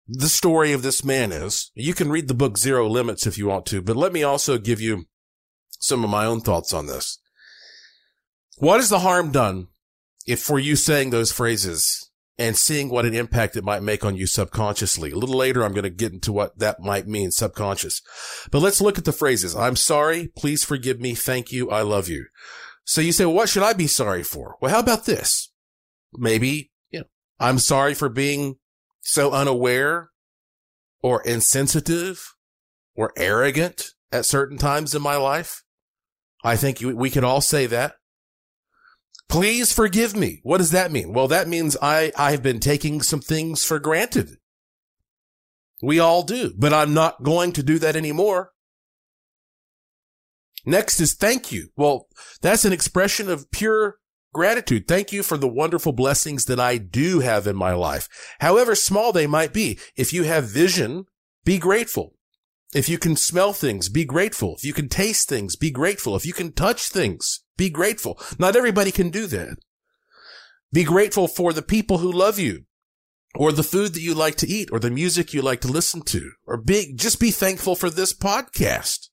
the 0.07 0.29
story 0.29 0.73
of 0.73 0.83
this 0.83 1.05
man 1.05 1.33
is. 1.33 1.71
You 1.75 1.95
can 1.95 2.11
read 2.11 2.29
the 2.29 2.35
book 2.35 2.59
Zero 2.59 2.89
Limits 2.89 3.27
if 3.27 3.39
you 3.39 3.47
want 3.47 3.67
to, 3.67 3.81
but 3.83 3.97
let 3.97 4.13
me 4.13 4.23
also 4.23 4.59
give 4.59 4.81
you 4.81 5.07
some 5.79 6.05
of 6.05 6.11
my 6.11 6.25
own 6.25 6.41
thoughts 6.41 6.73
on 6.73 6.87
this. 6.87 7.19
What 8.59 8.81
is 8.81 8.89
the 8.89 9.01
harm 9.01 9.33
done 9.33 9.69
if 10.27 10.41
for 10.41 10.59
you 10.59 10.77
saying 10.77 11.11
those 11.11 11.33
phrases 11.33 12.11
and 12.39 12.57
seeing 12.57 12.89
what 12.89 13.07
an 13.07 13.15
impact 13.15 13.57
it 13.57 13.65
might 13.65 13.83
make 13.83 14.05
on 14.05 14.17
you 14.17 14.27
subconsciously? 14.27 15.13
A 15.13 15.17
little 15.17 15.37
later, 15.37 15.65
I'm 15.65 15.73
going 15.73 15.85
to 15.85 15.91
get 15.91 16.13
into 16.13 16.33
what 16.33 16.59
that 16.59 16.81
might 16.81 17.07
mean 17.07 17.31
subconscious, 17.31 18.03
but 18.51 18.61
let's 18.61 18.81
look 18.81 18.99
at 18.99 19.05
the 19.05 19.13
phrases. 19.13 19.55
I'm 19.55 19.77
sorry. 19.77 20.29
Please 20.29 20.65
forgive 20.65 21.01
me. 21.01 21.15
Thank 21.15 21.53
you. 21.53 21.71
I 21.71 21.83
love 21.83 22.09
you. 22.09 22.27
So 22.85 23.01
you 23.01 23.13
say, 23.13 23.25
well, 23.25 23.35
what 23.35 23.49
should 23.49 23.63
I 23.63 23.73
be 23.73 23.87
sorry 23.87 24.23
for? 24.23 24.57
Well, 24.61 24.71
how 24.71 24.81
about 24.81 25.07
this? 25.07 25.51
Maybe, 26.13 26.71
you 26.91 27.01
know, 27.01 27.07
I'm 27.41 27.59
sorry 27.59 27.95
for 27.95 28.09
being 28.09 28.57
so 29.01 29.33
unaware 29.33 30.11
or 31.03 31.23
insensitive 31.23 32.35
or 32.95 33.13
arrogant 33.17 33.91
at 34.13 34.27
certain 34.27 34.59
times 34.59 34.95
in 34.95 35.03
my 35.03 35.17
life. 35.17 35.63
I 36.45 36.57
think 36.57 36.81
we 36.81 37.11
could 37.11 37.25
all 37.25 37.41
say 37.41 37.67
that. 37.67 37.95
Please 39.29 39.73
forgive 39.73 40.15
me. 40.15 40.41
What 40.43 40.59
does 40.59 40.71
that 40.71 40.93
mean? 40.93 41.13
Well, 41.13 41.29
that 41.29 41.49
means 41.49 41.77
I, 41.83 42.13
I've 42.17 42.43
been 42.43 42.61
taking 42.61 43.03
some 43.03 43.21
things 43.21 43.65
for 43.65 43.79
granted. 43.79 44.37
We 45.83 45.99
all 45.99 46.23
do, 46.23 46.53
but 46.57 46.73
I'm 46.73 46.95
not 46.95 47.23
going 47.23 47.53
to 47.53 47.63
do 47.63 47.79
that 47.81 47.97
anymore. 47.97 48.53
Next 50.65 51.01
is 51.01 51.15
thank 51.15 51.53
you. 51.53 51.69
Well, 51.77 52.09
that's 52.41 52.65
an 52.65 52.73
expression 52.73 53.29
of 53.29 53.51
pure 53.51 53.97
gratitude. 54.33 54.89
Thank 54.89 55.13
you 55.13 55.23
for 55.23 55.37
the 55.37 55.49
wonderful 55.49 55.93
blessings 55.93 56.47
that 56.47 56.59
I 56.59 56.79
do 56.79 57.21
have 57.21 57.47
in 57.47 57.57
my 57.57 57.75
life. 57.75 58.09
However 58.41 58.75
small 58.75 59.13
they 59.13 59.27
might 59.27 59.53
be. 59.53 59.79
If 59.97 60.13
you 60.13 60.25
have 60.25 60.49
vision, 60.49 61.05
be 61.45 61.59
grateful. 61.59 62.15
If 62.75 62.89
you 62.89 62.99
can 62.99 63.15
smell 63.15 63.53
things, 63.53 63.89
be 63.89 64.05
grateful. 64.05 64.57
If 64.57 64.65
you 64.65 64.73
can 64.73 64.89
taste 64.89 65.29
things, 65.29 65.55
be 65.55 65.71
grateful. 65.71 66.17
If 66.17 66.27
you 66.27 66.33
can 66.33 66.53
touch 66.53 66.89
things, 66.89 67.44
be 67.57 67.71
grateful. 67.71 68.19
Not 68.39 68.57
everybody 68.57 68.91
can 68.91 69.11
do 69.11 69.27
that. 69.27 69.59
Be 70.73 70.85
grateful 70.85 71.29
for 71.29 71.53
the 71.53 71.63
people 71.63 71.99
who 71.99 72.11
love 72.11 72.39
you 72.39 72.65
or 73.35 73.53
the 73.53 73.63
food 73.63 73.95
that 73.95 74.01
you 74.01 74.15
like 74.15 74.37
to 74.37 74.49
eat 74.49 74.71
or 74.73 74.79
the 74.79 74.91
music 74.91 75.33
you 75.33 75.43
like 75.43 75.61
to 75.61 75.69
listen 75.69 76.03
to 76.03 76.33
or 76.47 76.57
be, 76.57 76.93
just 76.95 77.21
be 77.21 77.31
thankful 77.31 77.77
for 77.77 77.91
this 77.91 78.13
podcast. 78.13 79.09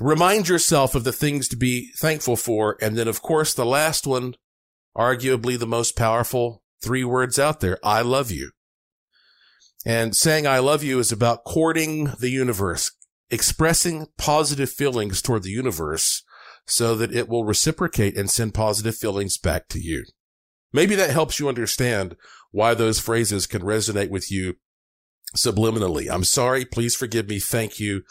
Remind 0.00 0.48
yourself 0.48 0.94
of 0.94 1.04
the 1.04 1.12
things 1.12 1.48
to 1.48 1.56
be 1.56 1.92
thankful 1.96 2.36
for. 2.36 2.76
And 2.80 2.96
then, 2.96 3.08
of 3.08 3.22
course, 3.22 3.54
the 3.54 3.64
last 3.64 4.06
one, 4.06 4.34
arguably 4.96 5.58
the 5.58 5.66
most 5.66 5.96
powerful 5.96 6.62
three 6.82 7.04
words 7.04 7.38
out 7.38 7.60
there. 7.60 7.78
I 7.82 8.02
love 8.02 8.30
you. 8.30 8.50
And 9.86 10.16
saying 10.16 10.46
I 10.46 10.58
love 10.58 10.82
you 10.82 10.98
is 10.98 11.12
about 11.12 11.44
courting 11.44 12.12
the 12.18 12.30
universe, 12.30 12.90
expressing 13.30 14.06
positive 14.18 14.70
feelings 14.70 15.22
toward 15.22 15.44
the 15.44 15.50
universe 15.50 16.22
so 16.66 16.94
that 16.94 17.14
it 17.14 17.28
will 17.28 17.44
reciprocate 17.44 18.16
and 18.16 18.30
send 18.30 18.54
positive 18.54 18.96
feelings 18.96 19.38
back 19.38 19.68
to 19.68 19.78
you. 19.78 20.04
Maybe 20.72 20.94
that 20.96 21.10
helps 21.10 21.38
you 21.38 21.48
understand 21.48 22.16
why 22.50 22.74
those 22.74 23.00
phrases 23.00 23.46
can 23.46 23.62
resonate 23.62 24.10
with 24.10 24.30
you 24.30 24.54
subliminally. 25.36 26.08
I'm 26.10 26.24
sorry. 26.24 26.64
Please 26.64 26.94
forgive 26.94 27.28
me. 27.28 27.38
Thank 27.38 27.78
you. 27.78 28.02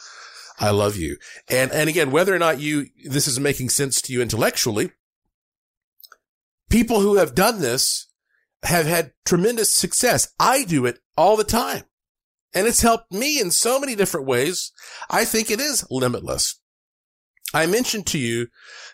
I 0.60 0.70
love 0.70 0.96
you. 0.96 1.18
And, 1.50 1.72
and 1.72 1.90
again, 1.90 2.12
whether 2.12 2.34
or 2.34 2.40
not 2.40 2.60
you, 2.60 2.88
this 3.06 3.28
is 3.28 3.40
making 3.40 3.70
sense 3.70 4.02
to 4.04 4.14
you 4.14 4.22
intellectually, 4.22 4.92
people 6.70 7.02
who 7.02 7.16
have 7.16 7.36
done 7.36 7.60
this 7.60 8.08
have 8.64 8.86
had 8.86 9.14
tremendous 9.26 9.76
success. 9.76 10.32
I 10.40 10.64
do 10.64 10.86
it 10.86 11.00
all 11.18 11.36
the 11.36 11.44
time 11.44 11.84
and 12.54 12.68
it's 12.68 12.82
helped 12.82 13.12
me 13.12 13.40
in 13.40 13.52
so 13.52 13.80
many 13.80 13.96
different 13.96 14.28
ways. 14.28 14.72
I 15.10 15.26
think 15.26 15.50
it 15.50 15.60
is 15.60 15.86
limitless. 15.90 16.60
I 17.54 17.66
mentioned 17.66 18.08
to 18.08 18.18
you 18.18 18.48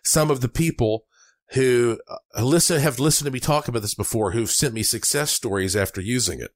some 0.04 0.32
of 0.32 0.42
the 0.42 0.50
people 0.50 1.06
who 1.54 2.00
uh, 2.08 2.44
listen, 2.44 2.80
have 2.80 3.00
listened 3.00 3.26
to 3.26 3.32
me 3.32 3.40
talk 3.40 3.68
about 3.68 3.82
this 3.82 3.96
before, 3.96 4.32
who've 4.32 4.52
sent 4.52 4.74
me 4.74 4.84
success 4.84 5.32
stories 5.32 5.76
after 5.76 6.00
using 6.00 6.40
it. 6.40 6.52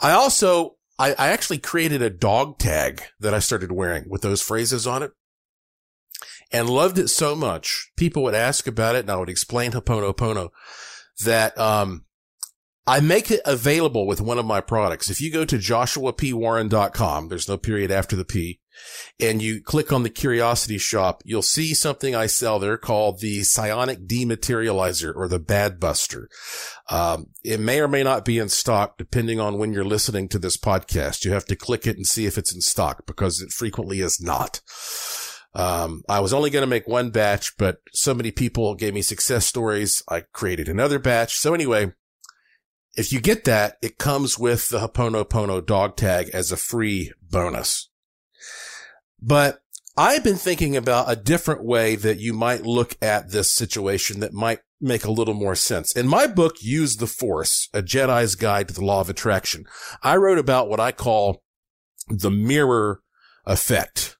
I 0.00 0.12
also 0.12 0.76
I, 0.98 1.12
I 1.12 1.28
actually 1.28 1.58
created 1.58 2.02
a 2.02 2.10
dog 2.10 2.58
tag 2.58 3.02
that 3.20 3.32
I 3.32 3.38
started 3.38 3.72
wearing 3.72 4.04
with 4.08 4.22
those 4.22 4.42
phrases 4.42 4.86
on 4.86 5.02
it 5.02 5.12
and 6.50 6.68
loved 6.68 6.98
it 6.98 7.08
so 7.08 7.36
much. 7.36 7.90
People 7.96 8.22
would 8.24 8.34
ask 8.34 8.66
about 8.66 8.96
it 8.96 9.00
and 9.00 9.10
I 9.10 9.16
would 9.16 9.28
explain 9.28 9.72
Ho'oponopono 9.72 10.50
that, 11.24 11.58
um, 11.58 12.04
I 12.86 13.00
make 13.00 13.30
it 13.30 13.42
available 13.44 14.06
with 14.06 14.22
one 14.22 14.38
of 14.38 14.46
my 14.46 14.62
products. 14.62 15.10
If 15.10 15.20
you 15.20 15.30
go 15.30 15.44
to 15.44 15.58
joshuapwarren.com, 15.58 17.28
there's 17.28 17.46
no 17.46 17.58
period 17.58 17.90
after 17.90 18.16
the 18.16 18.24
P, 18.24 18.60
and 19.20 19.42
you 19.42 19.62
click 19.62 19.92
on 19.92 20.02
the 20.02 20.10
curiosity 20.10 20.78
shop, 20.78 21.22
you'll 21.24 21.42
see 21.42 21.74
something 21.74 22.14
I 22.14 22.26
sell 22.26 22.58
there 22.58 22.78
called 22.78 23.20
the 23.20 23.42
psionic 23.42 24.06
dematerializer 24.06 25.14
or 25.14 25.28
the 25.28 25.38
bad 25.38 25.80
buster. 25.80 26.28
Um, 26.88 27.26
it 27.44 27.60
may 27.60 27.80
or 27.80 27.88
may 27.88 28.02
not 28.02 28.24
be 28.24 28.38
in 28.38 28.48
stock 28.48 28.98
depending 28.98 29.40
on 29.40 29.58
when 29.58 29.72
you're 29.72 29.84
listening 29.84 30.28
to 30.28 30.38
this 30.38 30.56
podcast. 30.56 31.24
You 31.24 31.32
have 31.32 31.46
to 31.46 31.56
click 31.56 31.86
it 31.86 31.96
and 31.96 32.06
see 32.06 32.26
if 32.26 32.38
it's 32.38 32.54
in 32.54 32.60
stock 32.60 33.06
because 33.06 33.40
it 33.40 33.52
frequently 33.52 34.00
is 34.00 34.20
not. 34.20 34.60
Um, 35.54 36.02
I 36.08 36.20
was 36.20 36.32
only 36.32 36.50
going 36.50 36.62
to 36.62 36.68
make 36.68 36.86
one 36.86 37.10
batch, 37.10 37.56
but 37.56 37.78
so 37.92 38.14
many 38.14 38.30
people 38.30 38.74
gave 38.74 38.94
me 38.94 39.02
success 39.02 39.46
stories. 39.46 40.02
I 40.08 40.20
created 40.32 40.68
another 40.68 40.98
batch. 40.98 41.36
So 41.36 41.54
anyway, 41.54 41.92
if 42.96 43.12
you 43.12 43.20
get 43.20 43.44
that, 43.44 43.76
it 43.82 43.98
comes 43.98 44.38
with 44.38 44.68
the 44.68 44.80
Ho'oponopono 44.80 45.64
dog 45.64 45.96
tag 45.96 46.30
as 46.32 46.52
a 46.52 46.56
free 46.56 47.12
bonus. 47.22 47.90
But 49.20 49.60
I've 49.96 50.22
been 50.22 50.36
thinking 50.36 50.76
about 50.76 51.10
a 51.10 51.16
different 51.16 51.64
way 51.64 51.96
that 51.96 52.20
you 52.20 52.32
might 52.32 52.64
look 52.64 52.96
at 53.02 53.30
this 53.30 53.52
situation 53.52 54.20
that 54.20 54.32
might 54.32 54.60
make 54.80 55.04
a 55.04 55.10
little 55.10 55.34
more 55.34 55.56
sense. 55.56 55.92
In 55.92 56.06
my 56.06 56.26
book, 56.26 56.62
Use 56.62 56.96
the 56.96 57.06
Force, 57.06 57.68
a 57.74 57.82
Jedi's 57.82 58.36
Guide 58.36 58.68
to 58.68 58.74
the 58.74 58.84
Law 58.84 59.00
of 59.00 59.10
Attraction, 59.10 59.66
I 60.02 60.16
wrote 60.16 60.38
about 60.38 60.68
what 60.68 60.78
I 60.78 60.92
call 60.92 61.42
the 62.08 62.30
mirror 62.30 63.02
effect. 63.44 64.16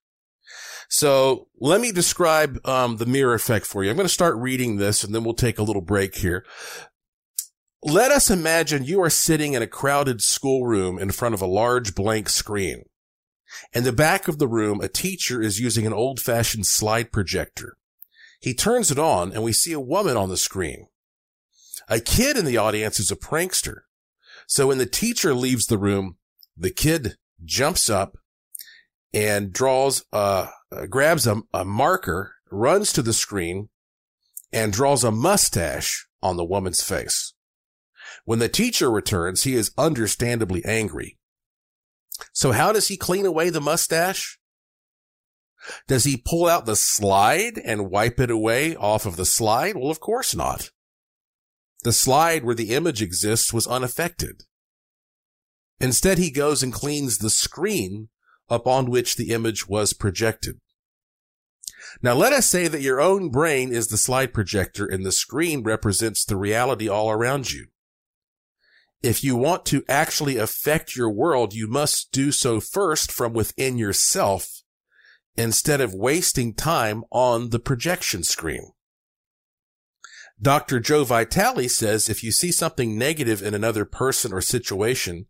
So 0.88 1.48
let 1.60 1.80
me 1.80 1.92
describe 1.92 2.58
um, 2.66 2.96
the 2.96 3.06
mirror 3.06 3.34
effect 3.34 3.66
for 3.66 3.84
you. 3.84 3.90
I'm 3.90 3.96
going 3.96 4.06
to 4.06 4.12
start 4.12 4.36
reading 4.36 4.76
this 4.76 5.04
and 5.04 5.14
then 5.14 5.22
we'll 5.22 5.34
take 5.34 5.58
a 5.58 5.62
little 5.62 5.82
break 5.82 6.16
here. 6.16 6.44
Let 7.82 8.10
us 8.10 8.30
imagine 8.30 8.84
you 8.84 9.00
are 9.02 9.10
sitting 9.10 9.52
in 9.52 9.62
a 9.62 9.68
crowded 9.68 10.22
schoolroom 10.22 10.98
in 10.98 11.12
front 11.12 11.34
of 11.34 11.42
a 11.42 11.46
large 11.46 11.94
blank 11.94 12.28
screen. 12.28 12.84
In 13.72 13.84
the 13.84 13.92
back 13.92 14.28
of 14.28 14.38
the 14.38 14.48
room, 14.48 14.80
a 14.80 14.88
teacher 14.88 15.42
is 15.42 15.60
using 15.60 15.86
an 15.86 15.92
old 15.92 16.20
fashioned 16.20 16.66
slide 16.66 17.12
projector. 17.12 17.76
He 18.40 18.54
turns 18.54 18.90
it 18.90 18.98
on 18.98 19.32
and 19.32 19.42
we 19.42 19.52
see 19.52 19.72
a 19.72 19.80
woman 19.80 20.16
on 20.16 20.28
the 20.28 20.36
screen. 20.36 20.88
A 21.88 22.00
kid 22.00 22.36
in 22.36 22.44
the 22.44 22.56
audience 22.56 23.00
is 23.00 23.10
a 23.10 23.16
prankster. 23.16 23.80
So 24.46 24.68
when 24.68 24.78
the 24.78 24.86
teacher 24.86 25.34
leaves 25.34 25.66
the 25.66 25.78
room, 25.78 26.16
the 26.56 26.70
kid 26.70 27.16
jumps 27.44 27.88
up 27.88 28.18
and 29.12 29.52
draws, 29.52 30.04
uh, 30.12 30.48
grabs 30.88 31.26
a, 31.26 31.42
a 31.52 31.64
marker, 31.64 32.34
runs 32.50 32.92
to 32.92 33.02
the 33.02 33.12
screen 33.12 33.68
and 34.52 34.72
draws 34.72 35.04
a 35.04 35.10
mustache 35.10 36.06
on 36.22 36.36
the 36.36 36.44
woman's 36.44 36.82
face. 36.82 37.34
When 38.24 38.38
the 38.38 38.48
teacher 38.48 38.90
returns, 38.90 39.42
he 39.42 39.54
is 39.54 39.72
understandably 39.76 40.64
angry. 40.64 41.17
So 42.32 42.52
how 42.52 42.72
does 42.72 42.88
he 42.88 42.96
clean 42.96 43.26
away 43.26 43.50
the 43.50 43.60
mustache? 43.60 44.38
Does 45.86 46.04
he 46.04 46.16
pull 46.16 46.46
out 46.46 46.66
the 46.66 46.76
slide 46.76 47.58
and 47.64 47.90
wipe 47.90 48.20
it 48.20 48.30
away 48.30 48.76
off 48.76 49.06
of 49.06 49.16
the 49.16 49.26
slide? 49.26 49.76
Well, 49.76 49.90
of 49.90 50.00
course 50.00 50.34
not. 50.34 50.70
The 51.84 51.92
slide 51.92 52.44
where 52.44 52.54
the 52.54 52.74
image 52.74 53.02
exists 53.02 53.52
was 53.52 53.66
unaffected. 53.66 54.44
Instead, 55.80 56.18
he 56.18 56.30
goes 56.30 56.62
and 56.62 56.72
cleans 56.72 57.18
the 57.18 57.30
screen 57.30 58.08
upon 58.48 58.90
which 58.90 59.16
the 59.16 59.30
image 59.30 59.68
was 59.68 59.92
projected. 59.92 60.60
Now 62.02 62.14
let 62.14 62.32
us 62.32 62.46
say 62.46 62.68
that 62.68 62.82
your 62.82 63.00
own 63.00 63.30
brain 63.30 63.72
is 63.72 63.88
the 63.88 63.96
slide 63.96 64.34
projector 64.34 64.86
and 64.86 65.04
the 65.04 65.12
screen 65.12 65.62
represents 65.62 66.24
the 66.24 66.36
reality 66.36 66.88
all 66.88 67.10
around 67.10 67.52
you 67.52 67.68
if 69.02 69.22
you 69.22 69.36
want 69.36 69.64
to 69.66 69.84
actually 69.88 70.36
affect 70.36 70.96
your 70.96 71.10
world, 71.10 71.54
you 71.54 71.68
must 71.68 72.10
do 72.10 72.32
so 72.32 72.60
first 72.60 73.12
from 73.12 73.32
within 73.32 73.78
yourself 73.78 74.62
instead 75.36 75.80
of 75.80 75.94
wasting 75.94 76.52
time 76.52 77.04
on 77.12 77.50
the 77.50 77.60
projection 77.60 78.24
screen. 78.24 78.72
Dr. 80.40 80.80
Joe 80.80 81.04
Vitale 81.04 81.68
says 81.68 82.08
if 82.08 82.24
you 82.24 82.32
see 82.32 82.50
something 82.50 82.98
negative 82.98 83.42
in 83.42 83.54
another 83.54 83.84
person 83.84 84.32
or 84.32 84.40
situation 84.40 85.26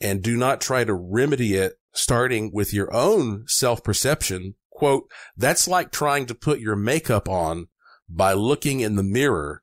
and 0.00 0.22
do 0.22 0.36
not 0.36 0.60
try 0.60 0.84
to 0.84 0.94
remedy 0.94 1.54
it 1.54 1.74
starting 1.92 2.50
with 2.52 2.72
your 2.72 2.94
own 2.94 3.44
self-perception, 3.46 4.54
quote, 4.70 5.10
that's 5.36 5.66
like 5.66 5.90
trying 5.90 6.26
to 6.26 6.34
put 6.34 6.60
your 6.60 6.76
makeup 6.76 7.28
on 7.28 7.68
by 8.08 8.32
looking 8.32 8.80
in 8.80 8.96
the 8.96 9.02
mirror, 9.02 9.62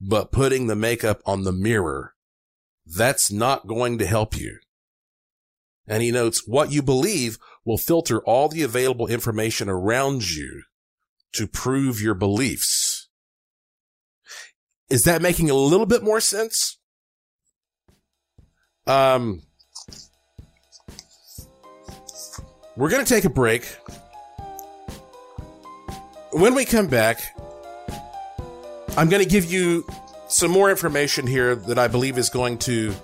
but 0.00 0.32
putting 0.32 0.68
the 0.68 0.76
makeup 0.76 1.20
on 1.26 1.42
the 1.42 1.52
mirror 1.52 2.14
that's 2.96 3.30
not 3.30 3.66
going 3.66 3.98
to 3.98 4.06
help 4.06 4.38
you. 4.38 4.58
And 5.86 6.02
he 6.02 6.10
notes 6.10 6.46
what 6.46 6.70
you 6.70 6.82
believe 6.82 7.38
will 7.64 7.78
filter 7.78 8.20
all 8.20 8.48
the 8.48 8.62
available 8.62 9.08
information 9.08 9.68
around 9.68 10.34
you 10.34 10.62
to 11.32 11.46
prove 11.46 12.00
your 12.00 12.14
beliefs. 12.14 13.08
Is 14.90 15.04
that 15.04 15.20
making 15.20 15.50
a 15.50 15.54
little 15.54 15.86
bit 15.86 16.02
more 16.02 16.20
sense? 16.20 16.78
Um, 18.86 19.42
we're 22.76 22.88
going 22.88 23.04
to 23.04 23.14
take 23.14 23.24
a 23.24 23.30
break. 23.30 23.66
When 26.32 26.54
we 26.54 26.64
come 26.64 26.86
back, 26.86 27.20
I'm 28.96 29.08
going 29.08 29.22
to 29.22 29.28
give 29.28 29.44
you 29.44 29.86
some 30.28 30.50
more 30.50 30.70
information 30.70 31.26
here 31.26 31.54
that 31.54 31.78
I 31.78 31.88
believe 31.88 32.18
is 32.18 32.28
going 32.28 32.58
to 32.58 32.94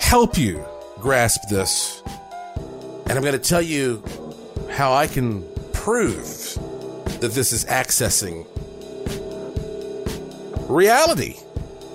help 0.00 0.36
you 0.36 0.64
grasp 1.00 1.48
this. 1.48 2.02
And 3.06 3.12
I'm 3.12 3.22
going 3.22 3.32
to 3.32 3.38
tell 3.38 3.62
you 3.62 4.02
how 4.70 4.92
I 4.92 5.06
can 5.06 5.44
prove 5.72 6.26
that 7.20 7.30
this 7.32 7.52
is 7.52 7.64
accessing 7.66 8.46
reality 10.68 11.34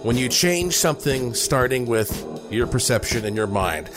when 0.03 0.17
you 0.17 0.29
change 0.29 0.75
something 0.75 1.33
starting 1.33 1.85
with 1.85 2.25
your 2.49 2.67
perception 2.67 3.25
and 3.25 3.35
your 3.35 3.47
mind. 3.47 3.89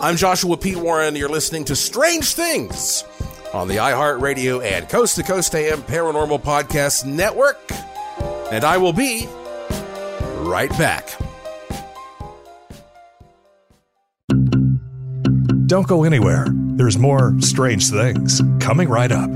I'm 0.00 0.16
Joshua 0.16 0.56
P. 0.56 0.76
Warren. 0.76 1.16
You're 1.16 1.28
listening 1.28 1.64
to 1.66 1.76
Strange 1.76 2.34
Things 2.34 3.04
on 3.52 3.66
the 3.66 3.76
iHeartRadio 3.76 4.64
and 4.64 4.88
Coast 4.88 5.16
to 5.16 5.24
Coast 5.24 5.54
AM 5.56 5.82
Paranormal 5.82 6.42
Podcast 6.42 7.04
Network. 7.04 7.58
And 8.50 8.64
I 8.64 8.78
will 8.78 8.92
be 8.92 9.26
right 10.38 10.70
back. 10.70 11.08
Don't 15.66 15.86
go 15.86 16.02
anywhere. 16.02 16.46
There's 16.50 16.98
more 16.98 17.34
strange 17.40 17.90
things 17.90 18.42
coming 18.58 18.88
right 18.88 19.12
up. 19.12 19.30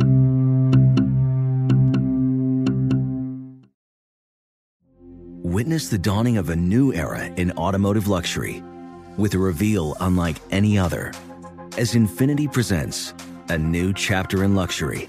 Witness 5.44 5.88
the 5.88 5.98
dawning 5.98 6.36
of 6.36 6.50
a 6.50 6.56
new 6.56 6.92
era 6.92 7.26
in 7.26 7.52
automotive 7.52 8.08
luxury 8.08 8.62
with 9.16 9.34
a 9.34 9.38
reveal 9.38 9.96
unlike 10.00 10.38
any 10.50 10.76
other 10.76 11.12
as 11.76 11.94
Infiniti 11.94 12.52
presents 12.52 13.14
a 13.48 13.58
new 13.58 13.92
chapter 13.92 14.42
in 14.42 14.54
luxury, 14.54 15.08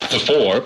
The 0.00 0.20
four. 0.20 0.60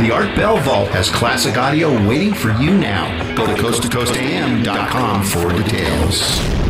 The 0.00 0.10
Art 0.10 0.34
Bell 0.34 0.56
Vault 0.58 0.88
has 0.88 1.10
classic 1.10 1.58
audio 1.58 1.90
waiting 2.08 2.32
for 2.32 2.50
you 2.52 2.70
now. 2.76 3.34
Go 3.34 3.46
to 3.46 3.52
coasttocoastam.com 3.52 5.22
for 5.24 5.52
details. 5.62 6.69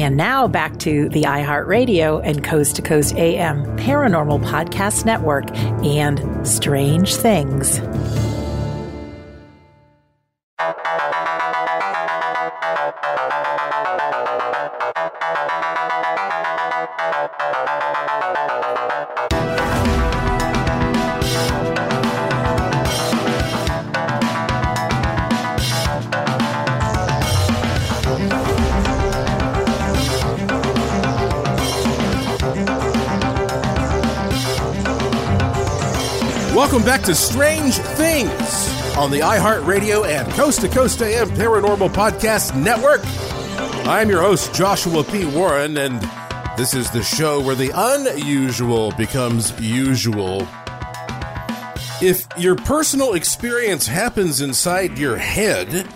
And 0.00 0.16
now 0.16 0.48
back 0.48 0.78
to 0.78 1.10
the 1.10 1.24
iHeartRadio 1.24 2.22
and 2.24 2.42
Coast 2.42 2.76
to 2.76 2.82
Coast 2.82 3.14
AM 3.16 3.64
Paranormal 3.76 4.42
Podcast 4.42 5.04
Network 5.04 5.54
and 5.84 6.48
Strange 6.48 7.14
Things. 7.16 7.80
Back 37.00 37.06
to 37.06 37.14
Strange 37.14 37.76
Things 37.76 38.96
on 38.96 39.10
the 39.10 39.20
iHeartRadio 39.20 40.06
and 40.06 40.30
Coast 40.32 40.60
to 40.60 40.68
Coast 40.68 41.00
AM 41.00 41.30
Paranormal 41.30 41.88
Podcast 41.90 42.54
Network. 42.60 43.00
I'm 43.86 44.10
your 44.10 44.20
host, 44.20 44.54
Joshua 44.54 45.02
P. 45.04 45.24
Warren, 45.24 45.78
and 45.78 45.98
this 46.58 46.74
is 46.74 46.90
the 46.90 47.02
show 47.02 47.40
where 47.40 47.54
the 47.54 47.70
unusual 47.74 48.92
becomes 48.92 49.58
usual. 49.58 50.46
If 52.02 52.26
your 52.36 52.56
personal 52.56 53.14
experience 53.14 53.86
happens 53.86 54.42
inside 54.42 54.98
your 54.98 55.16
head, 55.16 55.88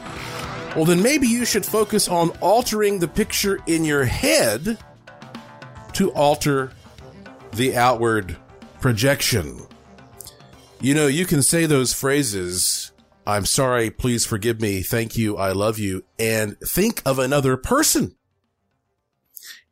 well, 0.75 0.87
then 0.87 1.03
maybe 1.03 1.27
you 1.27 1.45
should 1.45 1.67
focus 1.67 2.09
on 2.09 2.31
altering 2.41 2.99
the 2.99 3.09
picture 3.09 3.59
in 3.67 3.85
your 3.85 4.05
head 4.05 4.79
to 5.93 6.13
alter 6.13 6.73
the 7.53 7.77
outward 7.77 8.37
projection. 8.81 9.67
You 10.85 10.93
know, 10.93 11.07
you 11.07 11.24
can 11.24 11.41
say 11.41 11.64
those 11.64 11.95
phrases, 11.95 12.93
I'm 13.26 13.47
sorry, 13.47 13.91
please 13.91 14.26
forgive 14.26 14.61
me, 14.61 14.82
thank 14.82 15.16
you, 15.16 15.35
I 15.39 15.53
love 15.53 15.78
you, 15.78 16.05
and 16.18 16.61
think 16.61 17.01
of 17.07 17.18
another 17.18 17.57
person 17.57 18.16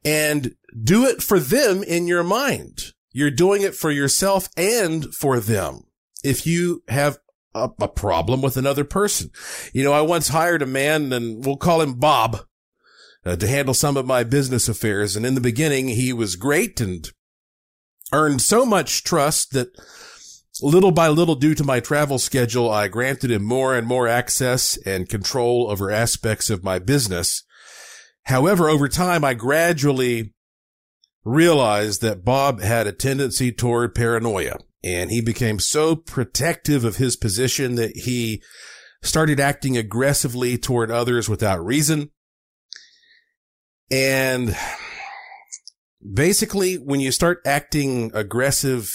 and 0.06 0.56
do 0.82 1.04
it 1.04 1.22
for 1.22 1.38
them 1.38 1.82
in 1.82 2.06
your 2.06 2.22
mind. 2.22 2.94
You're 3.12 3.30
doing 3.30 3.60
it 3.60 3.74
for 3.74 3.90
yourself 3.90 4.48
and 4.56 5.14
for 5.14 5.38
them. 5.38 5.82
If 6.24 6.46
you 6.46 6.82
have 6.88 7.18
a, 7.54 7.68
a 7.78 7.88
problem 7.88 8.40
with 8.40 8.56
another 8.56 8.84
person, 8.84 9.32
you 9.74 9.84
know, 9.84 9.92
I 9.92 10.00
once 10.00 10.28
hired 10.28 10.62
a 10.62 10.66
man 10.66 11.12
and 11.12 11.44
we'll 11.44 11.58
call 11.58 11.82
him 11.82 11.98
Bob 11.98 12.38
uh, 13.26 13.36
to 13.36 13.46
handle 13.46 13.74
some 13.74 13.98
of 13.98 14.06
my 14.06 14.24
business 14.24 14.66
affairs. 14.66 15.14
And 15.14 15.26
in 15.26 15.34
the 15.34 15.42
beginning, 15.42 15.88
he 15.88 16.14
was 16.14 16.36
great 16.36 16.80
and 16.80 17.06
earned 18.14 18.40
so 18.40 18.64
much 18.64 19.04
trust 19.04 19.52
that 19.52 19.76
Little 20.62 20.92
by 20.92 21.08
little, 21.08 21.34
due 21.34 21.56
to 21.56 21.64
my 21.64 21.80
travel 21.80 22.20
schedule, 22.20 22.70
I 22.70 22.86
granted 22.86 23.32
him 23.32 23.42
more 23.42 23.76
and 23.76 23.84
more 23.84 24.06
access 24.06 24.76
and 24.86 25.08
control 25.08 25.68
over 25.68 25.90
aspects 25.90 26.50
of 26.50 26.62
my 26.62 26.78
business. 26.78 27.42
However, 28.26 28.68
over 28.68 28.88
time, 28.88 29.24
I 29.24 29.34
gradually 29.34 30.34
realized 31.24 32.00
that 32.02 32.24
Bob 32.24 32.60
had 32.60 32.86
a 32.86 32.92
tendency 32.92 33.50
toward 33.50 33.96
paranoia 33.96 34.58
and 34.84 35.10
he 35.10 35.20
became 35.20 35.58
so 35.58 35.96
protective 35.96 36.84
of 36.84 36.96
his 36.96 37.16
position 37.16 37.74
that 37.74 37.96
he 37.96 38.40
started 39.02 39.40
acting 39.40 39.76
aggressively 39.76 40.56
toward 40.56 40.92
others 40.92 41.28
without 41.28 41.64
reason. 41.64 42.10
And 43.90 44.56
basically, 46.14 46.76
when 46.76 47.00
you 47.00 47.10
start 47.10 47.40
acting 47.44 48.12
aggressive 48.14 48.92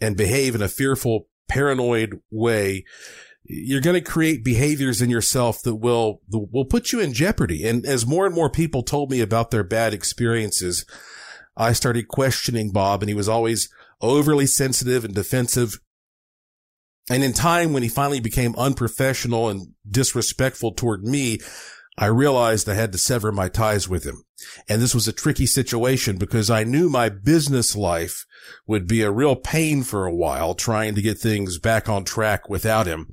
and 0.00 0.16
behave 0.16 0.54
in 0.54 0.62
a 0.62 0.68
fearful, 0.68 1.28
paranoid 1.48 2.20
way, 2.30 2.84
you're 3.44 3.80
going 3.80 3.94
to 3.94 4.10
create 4.10 4.44
behaviors 4.44 5.02
in 5.02 5.10
yourself 5.10 5.62
that 5.62 5.76
will, 5.76 6.20
will 6.30 6.64
put 6.64 6.92
you 6.92 7.00
in 7.00 7.12
jeopardy. 7.12 7.66
And 7.66 7.84
as 7.84 8.06
more 8.06 8.26
and 8.26 8.34
more 8.34 8.50
people 8.50 8.82
told 8.82 9.10
me 9.10 9.20
about 9.20 9.50
their 9.50 9.64
bad 9.64 9.92
experiences, 9.92 10.84
I 11.56 11.72
started 11.72 12.08
questioning 12.08 12.70
Bob 12.70 13.02
and 13.02 13.08
he 13.08 13.14
was 13.14 13.28
always 13.28 13.68
overly 14.00 14.46
sensitive 14.46 15.04
and 15.04 15.14
defensive. 15.14 15.80
And 17.10 17.24
in 17.24 17.32
time, 17.32 17.72
when 17.72 17.82
he 17.82 17.88
finally 17.88 18.20
became 18.20 18.54
unprofessional 18.56 19.48
and 19.48 19.72
disrespectful 19.88 20.72
toward 20.72 21.02
me, 21.02 21.40
I 22.00 22.06
realized 22.06 22.66
I 22.66 22.74
had 22.74 22.92
to 22.92 22.98
sever 22.98 23.30
my 23.30 23.50
ties 23.50 23.86
with 23.86 24.04
him. 24.04 24.24
And 24.70 24.80
this 24.80 24.94
was 24.94 25.06
a 25.06 25.12
tricky 25.12 25.44
situation 25.44 26.16
because 26.16 26.48
I 26.48 26.64
knew 26.64 26.88
my 26.88 27.10
business 27.10 27.76
life 27.76 28.24
would 28.66 28.86
be 28.86 29.02
a 29.02 29.10
real 29.10 29.36
pain 29.36 29.82
for 29.82 30.06
a 30.06 30.14
while 30.14 30.54
trying 30.54 30.94
to 30.94 31.02
get 31.02 31.18
things 31.18 31.58
back 31.58 31.90
on 31.90 32.04
track 32.04 32.48
without 32.48 32.86
him. 32.86 33.06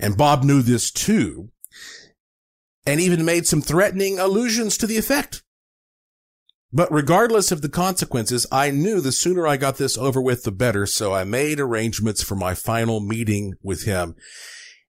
And 0.00 0.18
Bob 0.18 0.42
knew 0.42 0.60
this 0.60 0.90
too 0.90 1.50
and 2.84 3.00
even 3.00 3.24
made 3.24 3.46
some 3.46 3.62
threatening 3.62 4.18
allusions 4.18 4.76
to 4.78 4.88
the 4.88 4.98
effect. 4.98 5.44
But 6.72 6.92
regardless 6.92 7.52
of 7.52 7.62
the 7.62 7.68
consequences, 7.68 8.44
I 8.50 8.72
knew 8.72 9.00
the 9.00 9.12
sooner 9.12 9.46
I 9.46 9.56
got 9.56 9.76
this 9.76 9.96
over 9.96 10.20
with, 10.20 10.42
the 10.42 10.52
better. 10.52 10.84
So 10.84 11.14
I 11.14 11.22
made 11.22 11.60
arrangements 11.60 12.24
for 12.24 12.34
my 12.34 12.54
final 12.54 12.98
meeting 12.98 13.54
with 13.62 13.84
him. 13.84 14.16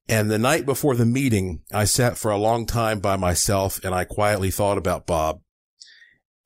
And 0.09 0.31
the 0.31 0.39
night 0.39 0.65
before 0.65 0.95
the 0.95 1.05
meeting, 1.05 1.63
I 1.73 1.83
sat 1.83 2.17
for 2.17 2.31
a 2.31 2.37
long 2.37 2.65
time 2.65 2.99
by 2.99 3.17
myself 3.17 3.83
and 3.83 3.93
I 3.93 4.05
quietly 4.05 4.51
thought 4.51 4.77
about 4.77 5.05
Bob. 5.05 5.41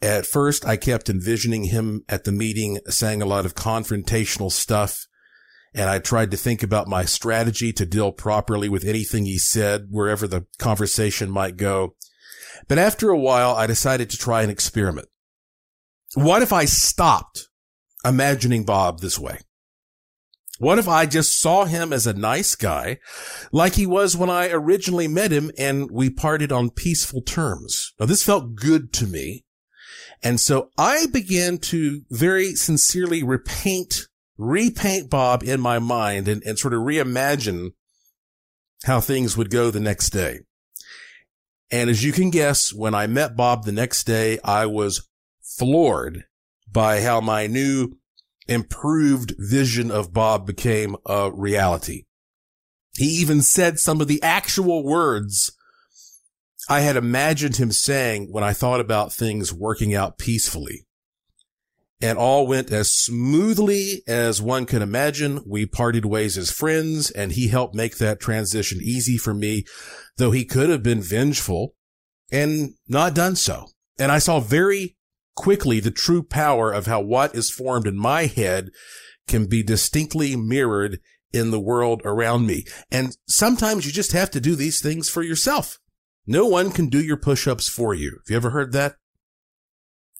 At 0.01 0.25
first, 0.25 0.65
I 0.65 0.77
kept 0.77 1.09
envisioning 1.09 1.65
him 1.65 2.03
at 2.09 2.23
the 2.23 2.31
meeting 2.31 2.79
saying 2.87 3.21
a 3.21 3.27
lot 3.27 3.45
of 3.45 3.53
confrontational 3.53 4.51
stuff. 4.51 5.05
And 5.75 5.89
I 5.89 5.99
tried 5.99 6.31
to 6.31 6.37
think 6.37 6.63
about 6.63 6.87
my 6.87 7.05
strategy 7.05 7.71
to 7.73 7.85
deal 7.85 8.11
properly 8.11 8.67
with 8.67 8.83
anything 8.83 9.25
he 9.25 9.37
said, 9.37 9.87
wherever 9.89 10.27
the 10.27 10.47
conversation 10.57 11.29
might 11.29 11.55
go. 11.55 11.95
But 12.67 12.79
after 12.79 13.09
a 13.09 13.17
while, 13.17 13.55
I 13.55 13.67
decided 13.67 14.09
to 14.09 14.17
try 14.17 14.41
an 14.41 14.49
experiment. 14.49 15.07
What 16.15 16.41
if 16.41 16.51
I 16.51 16.65
stopped 16.65 17.47
imagining 18.03 18.65
Bob 18.65 18.99
this 18.99 19.19
way? 19.19 19.39
What 20.61 20.77
if 20.77 20.87
I 20.87 21.07
just 21.07 21.41
saw 21.41 21.65
him 21.65 21.91
as 21.91 22.05
a 22.05 22.13
nice 22.13 22.53
guy, 22.53 22.99
like 23.51 23.73
he 23.73 23.87
was 23.87 24.15
when 24.15 24.29
I 24.29 24.51
originally 24.51 25.07
met 25.07 25.31
him 25.31 25.49
and 25.57 25.89
we 25.89 26.11
parted 26.11 26.51
on 26.51 26.69
peaceful 26.69 27.23
terms? 27.23 27.95
Now 27.99 28.05
this 28.05 28.21
felt 28.21 28.53
good 28.53 28.93
to 28.93 29.07
me. 29.07 29.43
And 30.21 30.39
so 30.39 30.69
I 30.77 31.07
began 31.07 31.57
to 31.57 32.01
very 32.11 32.53
sincerely 32.53 33.23
repaint, 33.23 34.07
repaint 34.37 35.09
Bob 35.09 35.41
in 35.41 35.59
my 35.59 35.79
mind 35.79 36.27
and, 36.27 36.43
and 36.43 36.59
sort 36.59 36.75
of 36.75 36.81
reimagine 36.81 37.71
how 38.83 38.99
things 38.99 39.35
would 39.35 39.49
go 39.49 39.71
the 39.71 39.79
next 39.79 40.11
day. 40.11 40.41
And 41.71 41.89
as 41.89 42.03
you 42.03 42.11
can 42.11 42.29
guess, 42.29 42.71
when 42.71 42.93
I 42.93 43.07
met 43.07 43.35
Bob 43.35 43.63
the 43.63 43.71
next 43.71 44.03
day, 44.03 44.37
I 44.43 44.67
was 44.67 45.09
floored 45.41 46.25
by 46.71 47.01
how 47.01 47.19
my 47.19 47.47
new 47.47 47.97
improved 48.51 49.33
vision 49.37 49.89
of 49.89 50.13
Bob 50.13 50.45
became 50.45 50.95
a 51.05 51.31
reality. 51.31 52.03
He 52.97 53.05
even 53.05 53.41
said 53.41 53.79
some 53.79 54.01
of 54.01 54.07
the 54.07 54.21
actual 54.21 54.83
words 54.83 55.51
I 56.69 56.81
had 56.81 56.95
imagined 56.95 57.57
him 57.57 57.71
saying 57.71 58.27
when 58.31 58.43
I 58.43 58.53
thought 58.53 58.79
about 58.79 59.13
things 59.13 59.53
working 59.53 59.95
out 59.95 60.17
peacefully. 60.17 60.85
And 62.01 62.17
all 62.17 62.47
went 62.47 62.71
as 62.71 62.91
smoothly 62.91 64.01
as 64.07 64.41
one 64.41 64.65
can 64.65 64.81
imagine. 64.81 65.43
We 65.45 65.65
parted 65.65 66.05
ways 66.05 66.37
as 66.37 66.51
friends 66.51 67.11
and 67.11 67.31
he 67.31 67.47
helped 67.47 67.75
make 67.75 67.97
that 67.97 68.19
transition 68.19 68.79
easy 68.81 69.17
for 69.17 69.33
me, 69.33 69.65
though 70.17 70.31
he 70.31 70.45
could 70.45 70.69
have 70.69 70.81
been 70.81 71.01
vengeful 71.01 71.75
and 72.31 72.73
not 72.87 73.13
done 73.13 73.35
so. 73.35 73.67
And 73.99 74.11
I 74.11 74.19
saw 74.19 74.39
very 74.39 74.97
quickly 75.35 75.79
the 75.79 75.91
true 75.91 76.23
power 76.23 76.71
of 76.71 76.87
how 76.87 77.01
what 77.01 77.35
is 77.35 77.49
formed 77.49 77.87
in 77.87 77.97
my 77.97 78.25
head 78.25 78.69
can 79.27 79.45
be 79.45 79.63
distinctly 79.63 80.35
mirrored 80.35 80.99
in 81.33 81.51
the 81.51 81.59
world 81.59 82.01
around 82.03 82.45
me. 82.45 82.65
And 82.91 83.15
sometimes 83.27 83.85
you 83.85 83.91
just 83.91 84.11
have 84.11 84.29
to 84.31 84.41
do 84.41 84.55
these 84.55 84.81
things 84.81 85.09
for 85.09 85.23
yourself. 85.23 85.79
No 86.27 86.45
one 86.45 86.71
can 86.71 86.87
do 86.87 87.01
your 87.01 87.17
push-ups 87.17 87.69
for 87.69 87.93
you. 87.93 88.11
Have 88.11 88.29
you 88.29 88.35
ever 88.35 88.49
heard 88.51 88.73
that? 88.73 88.95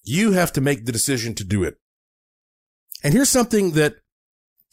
You 0.02 0.32
have 0.32 0.52
to 0.54 0.60
make 0.60 0.84
the 0.84 0.92
decision 0.92 1.34
to 1.36 1.44
do 1.44 1.62
it. 1.62 1.76
And 3.04 3.12
here's 3.12 3.28
something 3.28 3.72
that 3.72 3.96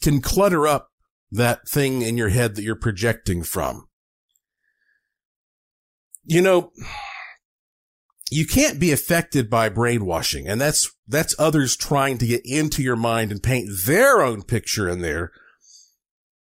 can 0.02 0.20
clutter 0.20 0.66
up 0.66 0.88
that 1.30 1.68
thing 1.68 2.02
in 2.02 2.16
your 2.16 2.30
head 2.30 2.56
that 2.56 2.62
you're 2.62 2.74
projecting 2.74 3.42
from. 3.42 3.86
You 6.24 6.42
know, 6.42 6.70
you 8.30 8.46
can't 8.46 8.78
be 8.78 8.92
affected 8.92 9.50
by 9.50 9.68
brainwashing. 9.68 10.46
And 10.46 10.60
that's, 10.60 10.90
that's 11.06 11.34
others 11.38 11.76
trying 11.76 12.18
to 12.18 12.26
get 12.26 12.42
into 12.44 12.82
your 12.82 12.96
mind 12.96 13.32
and 13.32 13.42
paint 13.42 13.68
their 13.86 14.22
own 14.22 14.42
picture 14.42 14.88
in 14.88 15.00
there 15.00 15.32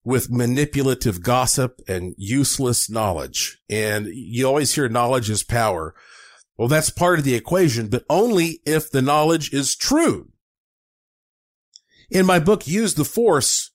with 0.03 0.31
manipulative 0.31 1.21
gossip 1.21 1.81
and 1.87 2.13
useless 2.17 2.89
knowledge. 2.89 3.59
And 3.69 4.07
you 4.07 4.47
always 4.47 4.73
hear 4.73 4.87
knowledge 4.87 5.29
is 5.29 5.43
power. 5.43 5.93
Well, 6.57 6.67
that's 6.67 6.89
part 6.89 7.19
of 7.19 7.25
the 7.25 7.35
equation, 7.35 7.87
but 7.87 8.05
only 8.09 8.59
if 8.65 8.91
the 8.91 9.01
knowledge 9.01 9.53
is 9.53 9.75
true. 9.75 10.31
In 12.11 12.25
my 12.25 12.39
book, 12.39 12.67
Use 12.67 12.95
the 12.95 13.05
Force, 13.05 13.68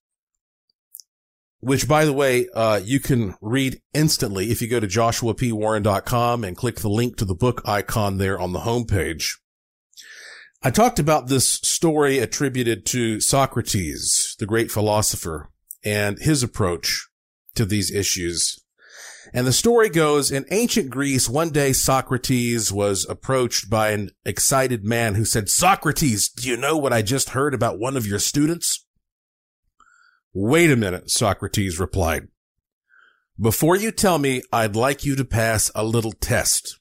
which 1.65 1.89
by 1.89 2.05
the 2.05 2.13
way, 2.13 2.47
uh, 2.55 2.81
you 2.85 3.01
can 3.01 3.35
read 3.41 3.81
instantly 3.95 4.51
if 4.51 4.61
you 4.61 4.69
go 4.69 4.81
to 4.81 4.87
joshuapwarren.com 4.87 6.45
and 6.45 6.57
click 6.57 6.77
the 6.77 6.91
link 6.91 7.17
to 7.17 7.25
the 7.25 7.35
book 7.35 7.63
icon 7.65 8.19
there 8.19 8.39
on 8.39 8.53
the 8.53 8.61
homepage. 8.61 9.39
I 10.63 10.71
talked 10.71 10.99
about 10.99 11.29
this 11.29 11.49
story 11.49 12.19
attributed 12.19 12.85
to 12.87 13.21
Socrates, 13.21 14.37
the 14.39 14.47
great 14.47 14.71
philosopher, 14.71 15.51
and 15.85 16.19
his 16.19 16.43
approach 16.43 17.09
to 17.55 17.65
these 17.65 17.91
issues. 17.91 18.59
And 19.33 19.47
the 19.47 19.53
story 19.53 19.89
goes 19.89 20.31
in 20.31 20.45
ancient 20.51 20.91
Greece, 20.91 21.29
one 21.29 21.51
day 21.51 21.73
Socrates 21.73 22.71
was 22.71 23.07
approached 23.09 23.71
by 23.71 23.91
an 23.91 24.11
excited 24.25 24.85
man 24.85 25.15
who 25.15 25.25
said, 25.25 25.49
Socrates, 25.49 26.29
do 26.29 26.49
you 26.49 26.57
know 26.59 26.77
what 26.77 26.93
I 26.93 27.01
just 27.01 27.31
heard 27.31 27.55
about 27.55 27.79
one 27.79 27.97
of 27.97 28.07
your 28.07 28.19
students? 28.19 28.84
Wait 30.37 30.69
a 30.69 30.75
minute, 30.75 31.11
Socrates 31.11 31.79
replied. 31.79 32.27
Before 33.41 33.77
you 33.77 33.93
tell 33.93 34.19
me, 34.19 34.43
I'd 34.53 34.75
like 34.75 35.05
you 35.05 35.15
to 35.15 35.25
pass 35.25 35.71
a 35.77 35.85
little 35.85 36.11
test. 36.11 36.81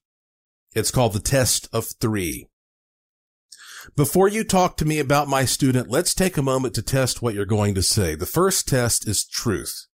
It's 0.73 0.89
called 0.89 1.13
the 1.13 1.19
test 1.19 1.69
of 1.71 1.85
three. 2.01 2.47
Before 3.95 4.27
you 4.27 4.43
talk 4.43 4.75
to 4.77 4.85
me 4.85 4.97
about 4.97 5.27
my 5.27 5.45
student, 5.45 5.87
let's 5.87 6.15
take 6.15 6.35
a 6.35 6.41
moment 6.41 6.73
to 6.75 6.81
test 6.81 7.21
what 7.21 7.35
you're 7.35 7.45
going 7.45 7.75
to 7.75 7.83
say. 7.83 8.15
The 8.15 8.25
first 8.25 8.67
test 8.67 9.07
is 9.07 9.23
truth. 9.23 9.85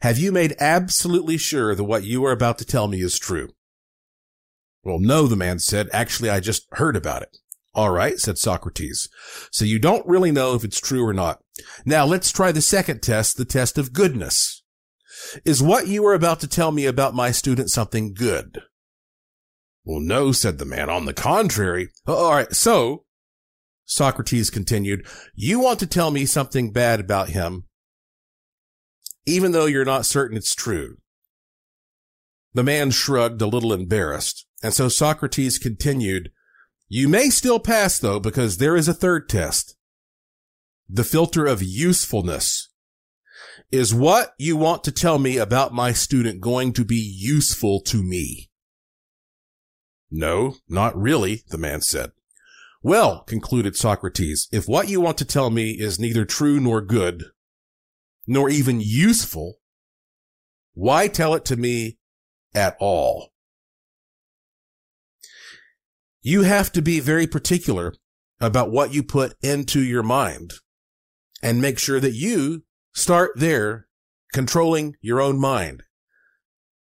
Have 0.00 0.16
you 0.16 0.32
made 0.32 0.56
absolutely 0.58 1.36
sure 1.36 1.74
that 1.74 1.84
what 1.84 2.04
you 2.04 2.24
are 2.24 2.32
about 2.32 2.56
to 2.58 2.64
tell 2.64 2.88
me 2.88 3.02
is 3.02 3.18
true? 3.18 3.50
Well, 4.82 4.98
no, 4.98 5.26
the 5.26 5.36
man 5.36 5.58
said. 5.58 5.90
Actually, 5.92 6.30
I 6.30 6.40
just 6.40 6.66
heard 6.72 6.96
about 6.96 7.20
it. 7.20 7.36
All 7.74 7.90
right, 7.90 8.18
said 8.18 8.38
Socrates. 8.38 9.10
So 9.50 9.66
you 9.66 9.78
don't 9.78 10.06
really 10.06 10.30
know 10.30 10.54
if 10.54 10.64
it's 10.64 10.80
true 10.80 11.04
or 11.04 11.12
not. 11.12 11.42
Now 11.84 12.04
let's 12.04 12.32
try 12.32 12.52
the 12.52 12.62
second 12.62 13.02
test, 13.02 13.36
the 13.36 13.44
test 13.44 13.78
of 13.78 13.92
goodness. 13.92 14.62
Is 15.44 15.62
what 15.62 15.88
you 15.88 16.06
are 16.06 16.14
about 16.14 16.40
to 16.40 16.48
tell 16.48 16.70
me 16.70 16.86
about 16.86 17.14
my 17.14 17.30
student 17.30 17.70
something 17.70 18.14
good? 18.14 18.62
Well, 19.84 20.00
no, 20.00 20.32
said 20.32 20.58
the 20.58 20.64
man. 20.64 20.90
On 20.90 21.06
the 21.06 21.14
contrary. 21.14 21.88
Uh, 22.06 22.16
all 22.16 22.32
right. 22.32 22.54
So 22.54 23.04
Socrates 23.88 24.50
continued, 24.50 25.06
you 25.34 25.60
want 25.60 25.80
to 25.80 25.86
tell 25.86 26.10
me 26.10 26.26
something 26.26 26.72
bad 26.72 27.00
about 27.00 27.30
him, 27.30 27.64
even 29.26 29.52
though 29.52 29.64
you're 29.64 29.84
not 29.84 30.04
certain 30.04 30.36
it's 30.36 30.54
true. 30.54 30.98
The 32.52 32.62
man 32.62 32.90
shrugged 32.90 33.40
a 33.40 33.46
little 33.46 33.72
embarrassed. 33.72 34.46
And 34.62 34.74
so 34.74 34.88
Socrates 34.88 35.58
continued, 35.58 36.30
you 36.88 37.08
may 37.08 37.30
still 37.30 37.58
pass 37.58 37.98
though, 37.98 38.20
because 38.20 38.58
there 38.58 38.76
is 38.76 38.88
a 38.88 38.94
third 38.94 39.26
test. 39.28 39.77
The 40.90 41.04
filter 41.04 41.44
of 41.44 41.62
usefulness. 41.62 42.70
Is 43.70 43.94
what 43.94 44.32
you 44.38 44.56
want 44.56 44.84
to 44.84 44.92
tell 44.92 45.18
me 45.18 45.36
about 45.36 45.74
my 45.74 45.92
student 45.92 46.40
going 46.40 46.72
to 46.72 46.84
be 46.84 46.96
useful 46.96 47.82
to 47.82 48.02
me? 48.02 48.48
No, 50.10 50.56
not 50.66 50.96
really, 50.96 51.42
the 51.48 51.58
man 51.58 51.82
said. 51.82 52.12
Well, 52.82 53.24
concluded 53.24 53.76
Socrates, 53.76 54.48
if 54.50 54.66
what 54.66 54.88
you 54.88 55.00
want 55.02 55.18
to 55.18 55.26
tell 55.26 55.50
me 55.50 55.72
is 55.72 55.98
neither 55.98 56.24
true 56.24 56.58
nor 56.58 56.80
good, 56.80 57.24
nor 58.26 58.48
even 58.48 58.80
useful, 58.80 59.58
why 60.72 61.08
tell 61.08 61.34
it 61.34 61.44
to 61.46 61.56
me 61.56 61.98
at 62.54 62.76
all? 62.80 63.34
You 66.22 66.42
have 66.42 66.72
to 66.72 66.80
be 66.80 67.00
very 67.00 67.26
particular 67.26 67.94
about 68.40 68.70
what 68.70 68.94
you 68.94 69.02
put 69.02 69.34
into 69.42 69.82
your 69.82 70.02
mind 70.02 70.54
and 71.42 71.62
make 71.62 71.78
sure 71.78 72.00
that 72.00 72.14
you 72.14 72.64
start 72.94 73.32
there 73.36 73.86
controlling 74.32 74.96
your 75.00 75.20
own 75.20 75.38
mind. 75.38 75.82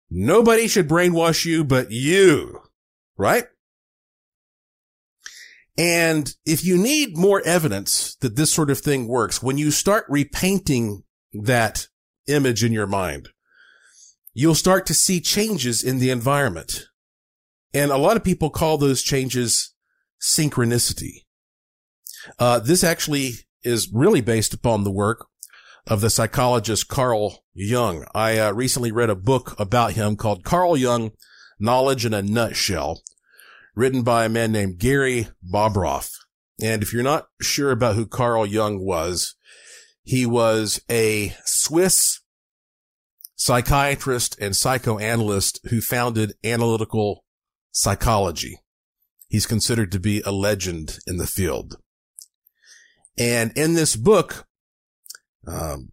Nobody 0.09 0.67
should 0.67 0.87
brainwash 0.87 1.45
you 1.45 1.63
but 1.63 1.91
you, 1.91 2.61
right? 3.17 3.45
And 5.77 6.33
if 6.45 6.63
you 6.63 6.77
need 6.77 7.17
more 7.17 7.41
evidence 7.45 8.15
that 8.21 8.35
this 8.35 8.53
sort 8.53 8.69
of 8.69 8.79
thing 8.79 9.07
works, 9.07 9.43
when 9.43 9.57
you 9.57 9.71
start 9.71 10.05
repainting 10.07 11.03
that 11.33 11.87
image 12.27 12.63
in 12.63 12.71
your 12.71 12.87
mind, 12.87 13.29
you'll 14.33 14.55
start 14.55 14.85
to 14.85 14.93
see 14.93 15.19
changes 15.19 15.83
in 15.83 15.99
the 15.99 16.11
environment. 16.11 16.85
And 17.73 17.91
a 17.91 17.97
lot 17.97 18.15
of 18.15 18.23
people 18.23 18.49
call 18.49 18.77
those 18.77 19.01
changes 19.01 19.73
synchronicity. 20.21 21.23
Uh, 22.39 22.59
this 22.59 22.83
actually 22.83 23.33
is 23.66 23.91
really 23.91 24.22
based 24.22 24.53
upon 24.53 24.84
the 24.84 24.91
work 24.91 25.28
of 25.88 26.01
the 26.01 26.09
psychologist 26.09 26.88
Carl 26.88 27.43
Jung. 27.53 28.05
I 28.13 28.38
uh, 28.38 28.53
recently 28.53 28.91
read 28.91 29.09
a 29.09 29.16
book 29.16 29.59
about 29.59 29.93
him 29.93 30.16
called 30.16 30.43
Carl 30.43 30.78
Jung, 30.78 31.11
Knowledge 31.59 32.05
in 32.05 32.13
a 32.13 32.22
Nutshell, 32.22 33.01
written 33.76 34.03
by 34.03 34.26
a 34.26 34.30
man 34.30 34.51
named 34.51 34.78
Gary 34.78 35.28
Bobroff. 35.43 36.11
And 36.61 36.82
if 36.82 36.93
you're 36.93 37.03
not 37.03 37.28
sure 37.41 37.72
about 37.72 37.95
who 37.95 38.05
Carl 38.05 38.45
Jung 38.45 38.86
was, 38.86 39.36
he 40.03 40.26
was 40.26 40.82
a 40.89 41.36
Swiss 41.45 42.22
psychiatrist 43.36 44.38
and 44.39 44.55
psychoanalyst 44.55 45.59
who 45.70 45.82
founded 45.82 46.34
analytical 46.43 47.26
psychology. 47.72 48.59
He's 49.28 49.45
considered 49.45 49.91
to 49.91 49.99
be 49.99 50.22
a 50.22 50.32
legend 50.32 50.99
in 51.05 51.18
the 51.18 51.28
field. 51.28 51.78
And 53.18 53.51
in 53.55 53.74
this 53.74 53.95
book, 53.95 54.45
um, 55.47 55.91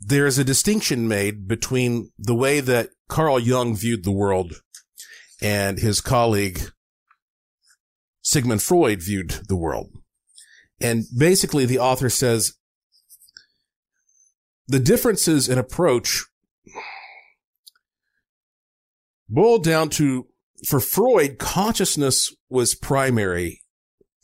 there 0.00 0.26
is 0.26 0.38
a 0.38 0.44
distinction 0.44 1.08
made 1.08 1.48
between 1.48 2.10
the 2.18 2.34
way 2.34 2.60
that 2.60 2.90
Carl 3.08 3.38
Jung 3.38 3.76
viewed 3.76 4.04
the 4.04 4.12
world 4.12 4.62
and 5.40 5.78
his 5.78 6.00
colleague 6.00 6.60
Sigmund 8.22 8.62
Freud 8.62 9.02
viewed 9.02 9.40
the 9.48 9.56
world. 9.56 9.90
And 10.80 11.04
basically 11.16 11.64
the 11.64 11.78
author 11.78 12.10
says 12.10 12.54
the 14.66 14.80
differences 14.80 15.48
in 15.48 15.58
approach 15.58 16.24
boil 19.28 19.58
down 19.58 19.90
to 19.90 20.26
for 20.66 20.80
Freud, 20.80 21.38
consciousness 21.38 22.34
was 22.48 22.74
primary 22.74 23.62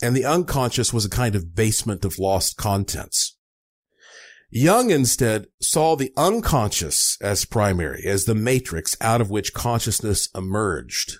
and 0.02 0.16
the 0.16 0.24
unconscious 0.24 0.92
was 0.92 1.04
a 1.04 1.10
kind 1.10 1.36
of 1.36 1.54
basement 1.54 2.04
of 2.04 2.18
lost 2.18 2.56
contents. 2.56 3.36
Jung 4.50 4.90
instead 4.90 5.46
saw 5.62 5.96
the 5.96 6.12
unconscious 6.14 7.16
as 7.22 7.46
primary, 7.46 8.04
as 8.04 8.24
the 8.24 8.34
matrix 8.34 8.96
out 9.00 9.22
of 9.22 9.30
which 9.30 9.54
consciousness 9.54 10.28
emerged. 10.34 11.18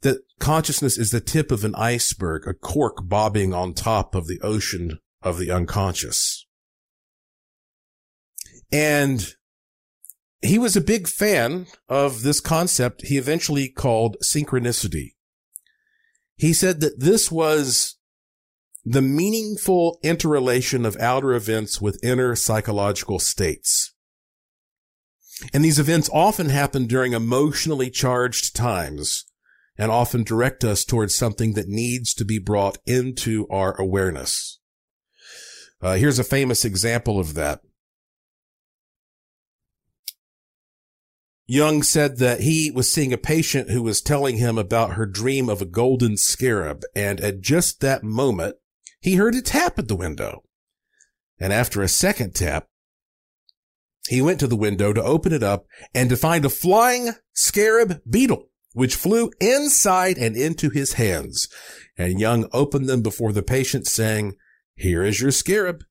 That 0.00 0.22
consciousness 0.40 0.98
is 0.98 1.10
the 1.10 1.20
tip 1.20 1.52
of 1.52 1.64
an 1.64 1.74
iceberg, 1.76 2.48
a 2.48 2.54
cork 2.54 3.08
bobbing 3.08 3.54
on 3.54 3.74
top 3.74 4.14
of 4.14 4.26
the 4.26 4.40
ocean 4.40 4.98
of 5.22 5.38
the 5.38 5.50
unconscious. 5.50 6.46
And 8.72 9.34
he 10.42 10.58
was 10.58 10.76
a 10.76 10.80
big 10.80 11.06
fan 11.06 11.66
of 11.88 12.22
this 12.22 12.40
concept 12.40 13.06
he 13.06 13.16
eventually 13.16 13.68
called 13.68 14.16
synchronicity. 14.22 15.12
He 16.38 16.52
said 16.52 16.80
that 16.80 17.00
this 17.00 17.30
was 17.30 17.96
the 18.84 19.02
meaningful 19.02 19.98
interrelation 20.02 20.86
of 20.86 20.96
outer 20.96 21.34
events 21.34 21.80
with 21.80 22.02
inner 22.02 22.34
psychological 22.36 23.18
states. 23.18 23.92
And 25.52 25.64
these 25.64 25.78
events 25.78 26.08
often 26.12 26.48
happen 26.48 26.86
during 26.86 27.12
emotionally 27.12 27.90
charged 27.90 28.56
times 28.56 29.26
and 29.76 29.90
often 29.90 30.24
direct 30.24 30.64
us 30.64 30.84
towards 30.84 31.14
something 31.14 31.54
that 31.54 31.68
needs 31.68 32.14
to 32.14 32.24
be 32.24 32.38
brought 32.38 32.78
into 32.86 33.46
our 33.48 33.78
awareness. 33.80 34.58
Uh, 35.80 35.94
here's 35.94 36.18
a 36.18 36.24
famous 36.24 36.64
example 36.64 37.20
of 37.20 37.34
that. 37.34 37.60
Jung 41.50 41.82
said 41.82 42.18
that 42.18 42.40
he 42.40 42.70
was 42.70 42.92
seeing 42.92 43.10
a 43.10 43.18
patient 43.18 43.70
who 43.70 43.82
was 43.82 44.02
telling 44.02 44.36
him 44.36 44.58
about 44.58 44.92
her 44.92 45.06
dream 45.06 45.48
of 45.48 45.62
a 45.62 45.66
golden 45.66 46.18
scarab. 46.18 46.82
And 46.94 47.20
at 47.20 47.40
just 47.40 47.80
that 47.80 48.04
moment, 48.04 48.56
he 49.00 49.14
heard 49.14 49.34
a 49.34 49.40
tap 49.40 49.78
at 49.78 49.88
the 49.88 49.96
window. 49.96 50.44
And 51.40 51.50
after 51.50 51.80
a 51.80 51.88
second 51.88 52.34
tap, 52.34 52.66
he 54.08 54.20
went 54.20 54.40
to 54.40 54.46
the 54.46 54.56
window 54.56 54.92
to 54.92 55.02
open 55.02 55.32
it 55.32 55.42
up 55.42 55.64
and 55.94 56.10
to 56.10 56.16
find 56.18 56.44
a 56.44 56.50
flying 56.50 57.12
scarab 57.32 58.02
beetle, 58.08 58.50
which 58.74 58.94
flew 58.94 59.30
inside 59.40 60.18
and 60.18 60.36
into 60.36 60.68
his 60.68 60.94
hands. 60.94 61.48
And 61.96 62.20
Jung 62.20 62.46
opened 62.52 62.90
them 62.90 63.00
before 63.00 63.32
the 63.32 63.42
patient 63.42 63.86
saying, 63.86 64.34
here 64.74 65.02
is 65.02 65.20
your 65.20 65.30
scarab. 65.30 65.82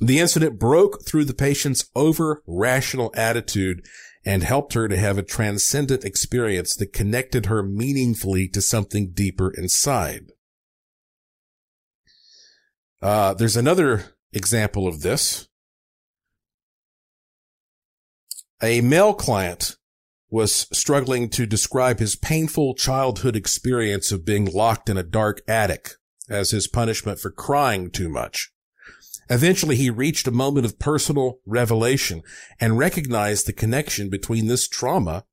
The 0.00 0.18
incident 0.20 0.58
broke 0.58 1.04
through 1.04 1.24
the 1.24 1.34
patient's 1.34 1.90
over 1.94 2.42
rational 2.46 3.12
attitude 3.14 3.84
and 4.24 4.42
helped 4.42 4.74
her 4.74 4.88
to 4.88 4.96
have 4.96 5.18
a 5.18 5.22
transcendent 5.22 6.04
experience 6.04 6.76
that 6.76 6.92
connected 6.92 7.46
her 7.46 7.62
meaningfully 7.62 8.48
to 8.48 8.60
something 8.60 9.10
deeper 9.12 9.50
inside. 9.50 10.32
Uh, 13.00 13.34
there's 13.34 13.56
another 13.56 14.16
example 14.32 14.86
of 14.86 15.02
this. 15.02 15.48
A 18.62 18.80
male 18.80 19.14
client 19.14 19.76
was 20.30 20.66
struggling 20.72 21.28
to 21.30 21.46
describe 21.46 22.00
his 22.00 22.16
painful 22.16 22.74
childhood 22.74 23.34
experience 23.34 24.12
of 24.12 24.24
being 24.24 24.44
locked 24.44 24.88
in 24.88 24.96
a 24.96 25.02
dark 25.02 25.40
attic 25.48 25.92
as 26.28 26.50
his 26.50 26.68
punishment 26.68 27.18
for 27.18 27.30
crying 27.30 27.90
too 27.90 28.08
much. 28.08 28.52
Eventually, 29.30 29.76
he 29.76 29.90
reached 29.90 30.26
a 30.26 30.32
moment 30.32 30.66
of 30.66 30.78
personal 30.78 31.40
revelation 31.46 32.22
and 32.60 32.78
recognized 32.78 33.46
the 33.46 33.52
connection 33.52 34.08
between 34.08 34.46
this 34.46 34.68
trauma 34.68 35.24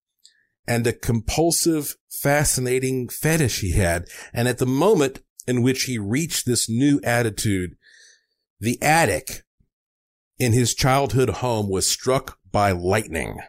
and 0.67 0.85
a 0.85 0.93
compulsive, 0.93 1.95
fascinating 2.09 3.07
fetish 3.07 3.61
he 3.61 3.73
had. 3.73 4.05
And 4.33 4.47
at 4.47 4.57
the 4.57 4.65
moment 4.65 5.21
in 5.47 5.61
which 5.61 5.83
he 5.83 5.97
reached 5.97 6.45
this 6.45 6.69
new 6.69 6.99
attitude, 7.03 7.75
the 8.59 8.81
attic 8.81 9.43
in 10.39 10.53
his 10.53 10.73
childhood 10.73 11.29
home 11.29 11.69
was 11.69 11.87
struck 11.87 12.37
by 12.51 12.71
lightning. 12.71 13.39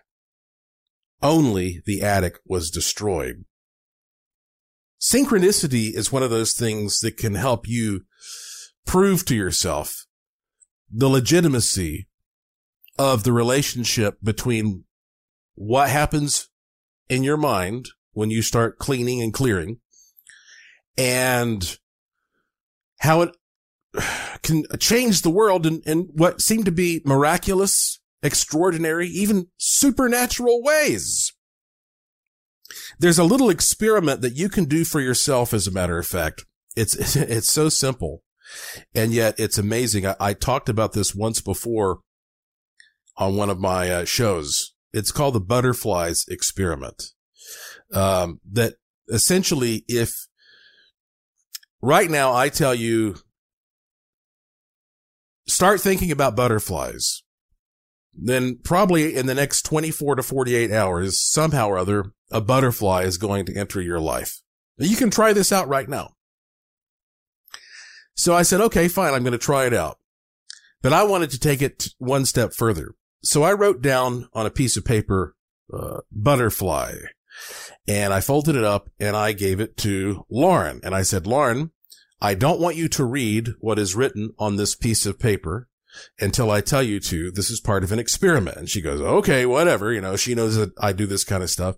Only 1.22 1.82
the 1.87 2.03
attic 2.03 2.39
was 2.47 2.70
destroyed. 2.70 3.45
Synchronicity 5.01 5.95
is 5.95 6.12
one 6.12 6.22
of 6.22 6.30
those 6.30 6.55
things 6.55 7.01
that 7.01 7.16
can 7.16 7.34
help 7.34 7.68
you 7.68 8.03
prove 8.87 9.24
to 9.26 9.34
yourself 9.34 10.07
the 10.91 11.09
legitimacy 11.09 12.09
of 12.99 13.24
the 13.24 13.32
relationship 13.32 14.18
between 14.22 14.84
what 15.55 15.89
happens 15.89 16.49
in 17.09 17.22
your 17.22 17.37
mind 17.37 17.91
when 18.12 18.30
you 18.30 18.43
start 18.43 18.78
cleaning 18.78 19.20
and 19.20 19.32
clearing 19.32 19.78
and 20.97 21.78
how 23.01 23.22
it 23.22 23.37
can 24.43 24.64
change 24.78 25.22
the 25.22 25.30
world 25.30 25.66
in, 25.66 25.82
in 25.87 26.09
what 26.12 26.41
seem 26.41 26.64
to 26.64 26.72
be 26.72 27.03
miraculous, 27.05 28.01
extraordinary, 28.22 29.09
even 29.09 29.49
supernatural 29.57 30.62
ways. 30.62 31.32
There's 32.99 33.18
a 33.18 33.24
little 33.24 33.51
experiment 33.51 34.20
that 34.22 34.37
you 34.37 34.49
can 34.49 34.64
do 34.64 34.84
for 34.84 35.01
yourself. 35.01 35.53
As 35.53 35.66
a 35.66 35.72
matter 35.72 35.99
of 35.99 36.07
fact, 36.07 36.45
it's, 36.74 36.95
it's 37.16 37.51
so 37.51 37.68
simple 37.68 38.22
and 38.94 39.12
yet 39.12 39.34
it's 39.38 39.59
amazing. 39.59 40.07
I, 40.07 40.16
I 40.20 40.32
talked 40.34 40.68
about 40.68 40.92
this 40.92 41.14
once 41.14 41.40
before 41.40 42.01
on 43.16 43.36
one 43.36 43.51
of 43.51 43.59
my 43.59 43.90
uh, 43.90 44.05
shows. 44.05 44.74
It's 44.92 45.12
called 45.12 45.34
the 45.34 45.40
butterflies 45.40 46.24
experiment. 46.28 47.12
Um, 47.92 48.40
that 48.53 48.74
essentially, 49.09 49.84
if 49.88 50.26
right 51.80 52.11
now 52.11 52.34
I 52.34 52.49
tell 52.49 52.74
you, 52.74 53.16
start 55.47 55.80
thinking 55.80 56.11
about 56.11 56.36
butterflies, 56.36 57.22
then 58.14 58.59
probably 58.64 59.14
in 59.14 59.26
the 59.26 59.34
next 59.34 59.62
24 59.62 60.16
to 60.16 60.22
48 60.22 60.72
hours, 60.72 61.20
somehow 61.20 61.68
or 61.68 61.78
other, 61.78 62.12
a 62.30 62.40
butterfly 62.40 63.03
is 63.03 63.18
going 63.18 63.47
to 63.47 63.57
enter 63.57 63.80
your 63.80 64.01
life. 64.01 64.40
You 64.78 64.97
can 64.97 65.11
try 65.11 65.32
this 65.32 65.53
out 65.53 65.68
right 65.68 65.88
now. 65.88 66.16
So 68.17 68.35
I 68.35 68.43
said, 68.43 68.61
okay, 68.62 68.89
fine. 68.89 69.14
I'm 69.14 69.23
going 69.23 69.33
to 69.33 69.39
try 69.39 69.67
it 69.67 69.75
out. 69.75 69.99
But 70.83 70.93
I 70.93 71.05
wanted 71.05 71.31
to 71.31 71.39
take 71.39 71.62
it 71.62 71.89
one 71.99 72.25
step 72.25 72.53
further. 72.53 72.95
So 73.23 73.43
I 73.43 73.53
wrote 73.53 73.83
down 73.83 74.29
on 74.33 74.47
a 74.47 74.51
piece 74.51 74.77
of 74.77 74.85
paper, 74.85 75.37
uh, 75.73 76.01
butterfly 76.11 76.95
and 77.89 78.12
I 78.12 78.21
folded 78.21 78.57
it 78.57 78.64
up 78.64 78.91
and 78.99 79.17
I 79.17 79.33
gave 79.33 79.61
it 79.61 79.77
to 79.79 80.25
Lauren. 80.31 80.81
And 80.83 80.95
I 80.95 81.03
said, 81.03 81.27
Lauren, 81.27 81.71
I 82.21 82.35
don't 82.35 82.61
want 82.61 82.77
you 82.77 82.89
to 82.89 83.05
read 83.05 83.51
what 83.61 83.79
is 83.79 83.95
written 83.95 84.33
on 84.39 84.57
this 84.57 84.75
piece 84.75 85.07
of 85.07 85.19
paper 85.19 85.69
until 86.19 86.51
I 86.51 86.61
tell 86.61 86.83
you 86.83 86.99
to. 87.01 87.31
This 87.31 87.51
is 87.51 87.61
part 87.61 87.85
of 87.85 87.93
an 87.93 87.99
experiment. 87.99 88.57
And 88.57 88.69
she 88.69 88.81
goes, 88.81 89.01
okay, 89.01 89.47
whatever. 89.47 89.93
You 89.93 90.01
know, 90.01 90.17
she 90.17 90.35
knows 90.35 90.57
that 90.57 90.73
I 90.81 90.93
do 90.93 91.07
this 91.07 91.25
kind 91.25 91.43
of 91.43 91.51
stuff. 91.51 91.77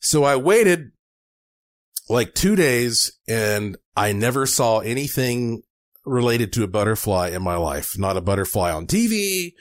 So 0.00 0.24
I 0.24 0.36
waited 0.36 0.92
like 2.08 2.34
two 2.34 2.56
days 2.56 3.12
and 3.28 3.76
I 3.98 4.12
never 4.12 4.46
saw 4.46 4.78
anything 4.78 5.62
related 6.04 6.52
to 6.52 6.62
a 6.62 6.68
butterfly 6.68 7.30
in 7.30 7.42
my 7.42 7.56
life. 7.56 7.98
Not 7.98 8.16
a 8.16 8.20
butterfly 8.20 8.70
on 8.70 8.86
TV 8.86 9.54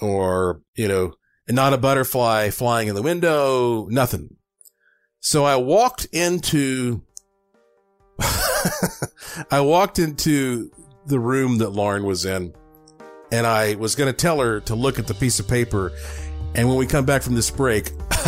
or, 0.00 0.62
you 0.74 0.88
know, 0.88 1.12
not 1.48 1.72
a 1.72 1.78
butterfly 1.78 2.50
flying 2.50 2.88
in 2.88 2.96
the 2.96 3.02
window, 3.02 3.86
nothing. 3.88 4.36
So 5.20 5.44
I 5.44 5.54
walked 5.56 6.06
into, 6.06 7.02
I 9.50 9.60
walked 9.60 10.00
into 10.00 10.72
the 11.06 11.20
room 11.20 11.58
that 11.58 11.70
Lauren 11.70 12.04
was 12.04 12.24
in 12.24 12.54
and 13.30 13.46
I 13.46 13.76
was 13.76 13.94
going 13.94 14.12
to 14.12 14.16
tell 14.16 14.40
her 14.40 14.58
to 14.62 14.74
look 14.74 14.98
at 14.98 15.06
the 15.06 15.14
piece 15.14 15.38
of 15.38 15.46
paper. 15.46 15.92
And 16.56 16.68
when 16.68 16.78
we 16.78 16.86
come 16.86 17.04
back 17.04 17.22
from 17.22 17.36
this 17.36 17.50
break, 17.50 17.92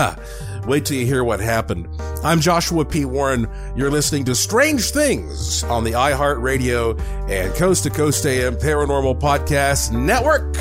Wait 0.67 0.85
till 0.85 0.97
you 0.97 1.07
hear 1.07 1.25
what 1.25 1.41
happened. 1.41 1.89
I'm 2.23 2.41
Joshua 2.41 2.85
P. 2.85 3.05
Warren. 3.05 3.49
You're 3.75 3.91
listening 3.91 4.25
to 4.27 4.35
Strange 4.35 4.91
Things 4.91 5.65
on 5.65 5.85
the 5.85 5.93
iHeartRadio 5.93 7.01
and 7.31 7.55
Coast 7.55 7.85
to 7.85 7.91
Coast 7.91 8.25
AM 8.27 8.57
Paranormal 8.57 9.19
Podcast 9.21 9.91
Network. 9.93 10.55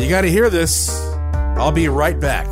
You 0.00 0.08
got 0.08 0.22
to 0.22 0.30
hear 0.30 0.50
this. 0.50 0.90
I'll 1.56 1.72
be 1.72 1.88
right 1.88 2.18
back. 2.18 2.46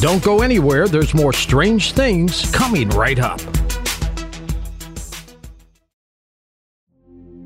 Don't 0.00 0.22
go 0.22 0.42
anywhere. 0.42 0.86
There's 0.86 1.14
more 1.14 1.32
strange 1.32 1.92
things 1.92 2.50
coming 2.50 2.90
right 2.90 3.18
up. 3.18 3.40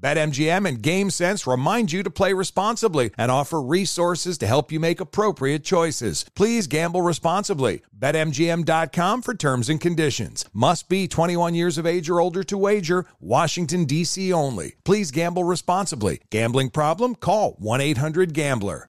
BetMGM 0.00 0.68
and 0.68 0.82
GameSense 0.82 1.50
remind 1.50 1.92
you 1.92 2.02
to 2.02 2.10
play 2.10 2.32
responsibly 2.32 3.10
and 3.16 3.30
offer 3.30 3.60
resources 3.60 4.36
to 4.38 4.46
help 4.46 4.70
you 4.70 4.78
make 4.78 5.00
appropriate 5.00 5.64
choices. 5.64 6.26
Please 6.34 6.66
gamble 6.66 7.02
responsibly. 7.02 7.82
BetMGM.com 7.98 9.22
for 9.22 9.34
terms 9.34 9.68
and 9.68 9.80
conditions. 9.80 10.44
Must 10.52 10.88
be 10.88 11.08
21 11.08 11.54
years 11.54 11.78
of 11.78 11.86
age 11.86 12.10
or 12.10 12.20
older 12.20 12.42
to 12.44 12.58
wager. 12.58 13.06
Washington, 13.20 13.84
D.C. 13.84 14.32
only. 14.32 14.74
Please 14.84 15.10
gamble 15.10 15.44
responsibly. 15.44 16.20
Gambling 16.30 16.70
problem? 16.70 17.14
Call 17.14 17.52
1 17.58 17.80
800 17.80 18.34
Gambler. 18.34 18.88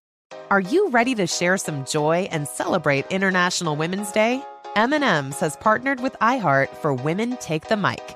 Are 0.50 0.62
you 0.62 0.90
ready 0.90 1.16
to 1.16 1.28
share 1.28 1.58
some 1.58 1.86
joy 1.86 2.28
and 2.32 2.48
celebrate 2.48 3.06
International 3.12 3.76
Women's 3.76 4.12
Day? 4.12 4.44
M&M's 4.76 5.40
has 5.40 5.58
partnered 5.58 6.00
with 6.00 6.14
iHeart 6.22 6.70
for 6.70 6.94
Women 6.94 7.38
Take 7.38 7.68
the 7.68 7.78
Mic 7.78 8.16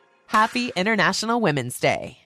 Happy 0.31 0.71
International 0.77 1.41
Women's 1.41 1.77
Day. 1.77 2.19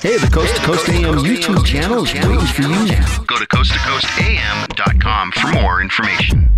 Hey, 0.00 0.16
the 0.18 0.28
Coast 0.32 0.56
to 0.56 0.62
Coast 0.62 0.88
AM 0.88 1.18
YouTube 1.18 1.64
channel 1.64 2.02
is 2.02 2.12
waiting 2.12 2.40
for 2.40 2.62
you 2.62 2.86
now. 2.86 3.22
Go 3.28 3.38
to 3.38 3.46
coasttocoastam.com 3.46 5.30
for 5.30 5.52
more 5.52 5.80
information. 5.80 6.57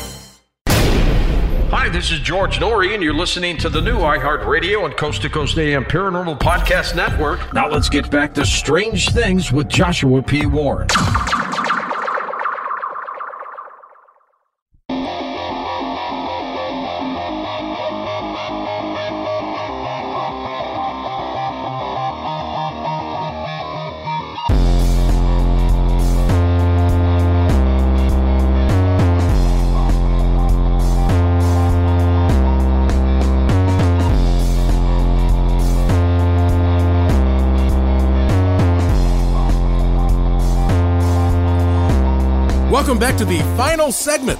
Hi, 1.91 1.97
this 1.97 2.09
is 2.09 2.21
George 2.21 2.59
Noory, 2.59 2.93
and 2.93 3.03
you're 3.03 3.13
listening 3.13 3.57
to 3.57 3.67
the 3.67 3.81
new 3.81 3.97
iHeartRadio 3.97 4.85
and 4.85 4.95
Coast 4.95 5.23
to 5.23 5.29
Coast 5.29 5.57
AM 5.57 5.83
Paranormal 5.83 6.39
Podcast 6.39 6.95
Network. 6.95 7.53
Now 7.53 7.67
let's 7.67 7.89
get 7.89 8.09
back 8.09 8.33
to 8.35 8.45
strange 8.45 9.09
things 9.09 9.51
with 9.51 9.67
Joshua 9.67 10.21
P. 10.21 10.45
Warren. 10.45 10.87
Back 43.01 43.17
to 43.17 43.25
the 43.25 43.39
final 43.57 43.91
segment 43.91 44.39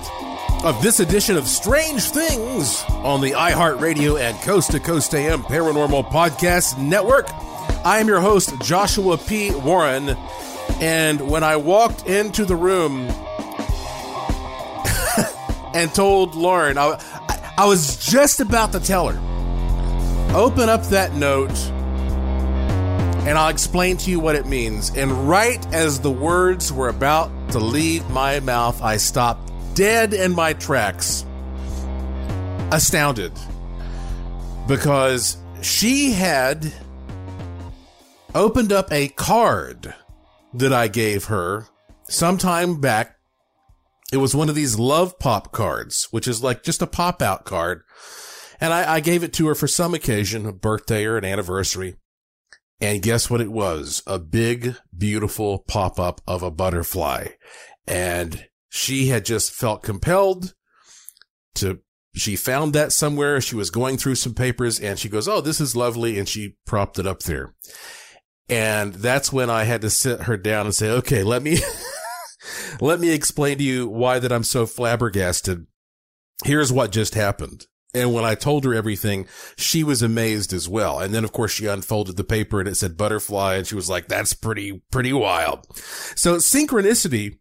of 0.64 0.80
this 0.84 1.00
edition 1.00 1.36
of 1.36 1.48
Strange 1.48 2.12
Things 2.12 2.84
on 2.90 3.20
the 3.20 3.32
iHeartRadio 3.32 4.22
and 4.22 4.40
Coast 4.44 4.70
to 4.70 4.80
Coast 4.80 5.16
AM 5.16 5.42
Paranormal 5.42 6.12
Podcast 6.12 6.78
Network. 6.78 7.26
I 7.84 7.98
am 8.00 8.08
your 8.08 8.22
host, 8.22 8.54
Joshua 8.62 9.18
P. 9.18 9.50
Warren, 9.56 10.16
and 10.80 11.28
when 11.28 11.44
I 11.44 11.56
walked 11.56 12.06
into 12.06 12.46
the 12.46 12.56
room 12.56 13.08
and 15.74 15.92
told 15.96 16.36
Lauren, 16.36 16.78
I, 16.78 17.02
I 17.58 17.66
was 17.66 17.98
just 17.98 18.42
about 18.42 18.74
to 18.74 18.80
tell 18.80 19.08
her, 19.08 20.36
open 20.36 20.70
up 20.70 20.84
that 20.90 21.16
note 21.16 21.58
and 23.26 23.38
I'll 23.38 23.50
explain 23.50 23.98
to 23.98 24.12
you 24.12 24.20
what 24.20 24.36
it 24.36 24.46
means. 24.46 24.96
And 24.96 25.28
right 25.28 25.66
as 25.74 26.00
the 26.00 26.12
words 26.12 26.72
were 26.72 26.90
about 26.90 27.32
to 27.52 27.60
leave 27.60 28.10
my 28.10 28.40
mouth, 28.40 28.82
I 28.82 28.98
stopped 28.98 29.52
dead 29.76 30.14
in 30.14 30.32
my 30.32 30.54
tracks, 30.54 31.26
astounded, 32.72 33.34
because 34.68 35.38
she 35.62 36.12
had 36.12 36.72
opened 38.34 38.72
up 38.72 38.92
a 38.92 39.10
card 39.10 39.94
that 40.54 40.72
I 40.72 40.88
gave 40.88 41.26
her 41.26 41.68
sometime 42.08 42.80
back. 42.80 43.18
It 44.14 44.18
was 44.18 44.36
one 44.36 44.50
of 44.50 44.56
these 44.56 44.80
love 44.80 45.20
pop 45.20 45.52
cards, 45.52 46.08
which 46.12 46.28
is 46.28 46.44
like 46.44 46.64
just 46.64 46.82
a 46.82 46.88
pop 46.88 47.22
out 47.22 47.46
card. 47.46 47.84
And 48.60 48.74
I, 48.74 48.96
I 48.96 49.00
gave 49.00 49.24
it 49.24 49.34
to 49.34 49.48
her 49.48 49.56
for 49.56 49.68
some 49.68 49.94
occasion, 49.94 50.46
a 50.46 50.52
birthday 50.52 51.06
or 51.06 51.18
an 51.18 51.26
anniversary. 51.26 51.98
And 52.82 53.02
guess 53.02 53.30
what 53.30 53.42
it 53.42 53.52
was? 53.52 54.02
A 54.08 54.18
big, 54.18 54.76
beautiful 54.98 55.60
pop 55.60 56.00
up 56.00 56.20
of 56.28 56.42
a 56.42 56.52
butterfly. 56.52 57.28
And 57.88 58.48
she 58.70 59.08
had 59.08 59.24
just 59.24 59.52
felt 59.52 59.84
compelled 59.84 60.56
to, 61.56 61.80
she 62.16 62.36
found 62.36 62.74
that 62.74 62.92
somewhere. 62.92 63.40
She 63.40 63.56
was 63.56 63.70
going 63.70 63.98
through 63.98 64.16
some 64.16 64.34
papers 64.34 64.80
and 64.80 64.98
she 64.98 65.10
goes, 65.10 65.28
Oh, 65.28 65.42
this 65.42 65.62
is 65.62 65.76
lovely. 65.76 66.18
And 66.18 66.28
she 66.28 66.58
propped 66.66 66.98
it 66.98 67.06
up 67.06 67.20
there. 67.22 67.54
And 68.52 68.96
that's 68.96 69.32
when 69.32 69.50
I 69.50 69.64
had 69.64 69.82
to 69.82 69.90
sit 69.90 70.24
her 70.24 70.36
down 70.36 70.66
and 70.66 70.76
say, 70.76 70.90
okay, 70.90 71.24
let 71.24 71.42
me, 71.42 71.60
let 72.82 73.00
me 73.00 73.12
explain 73.12 73.58
to 73.60 73.64
you 73.64 73.88
why 73.88 74.20
that 74.20 74.32
I'm 74.32 74.44
so 74.44 74.66
flabbergasted. 74.66 75.68
Here's 76.44 76.74
what 76.74 76.92
just 76.92 77.16
happened. 77.16 77.68
And 77.94 78.14
when 78.14 78.24
I 78.24 78.36
told 78.36 78.64
her 78.64 78.74
everything, 78.74 79.28
she 79.58 79.84
was 79.84 80.02
amazed 80.02 80.54
as 80.54 80.70
well. 80.70 81.00
And 81.00 81.14
then, 81.14 81.24
of 81.24 81.34
course, 81.34 81.52
she 81.52 81.66
unfolded 81.66 82.16
the 82.16 82.24
paper 82.24 82.60
and 82.60 82.70
it 82.70 82.76
said 82.76 82.96
butterfly. 82.96 83.56
And 83.56 83.68
she 83.68 83.76
was 83.76 83.90
like, 83.90 84.08
that's 84.08 84.34
pretty, 84.34 84.82
pretty 84.92 85.12
wild. 85.12 85.68
So 86.16 86.38
synchronicity 86.38 87.40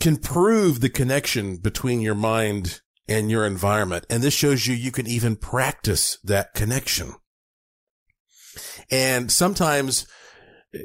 can 0.00 0.16
prove 0.16 0.80
the 0.80 0.88
connection 0.88 1.56
between 1.56 2.00
your 2.00 2.14
mind 2.14 2.80
and 3.08 3.30
your 3.30 3.46
environment. 3.46 4.06
And 4.08 4.22
this 4.22 4.34
shows 4.34 4.66
you 4.66 4.74
you 4.74 4.92
can 4.92 5.06
even 5.06 5.36
practice 5.36 6.18
that 6.24 6.54
connection. 6.54 7.14
And 8.90 9.30
sometimes 9.30 10.06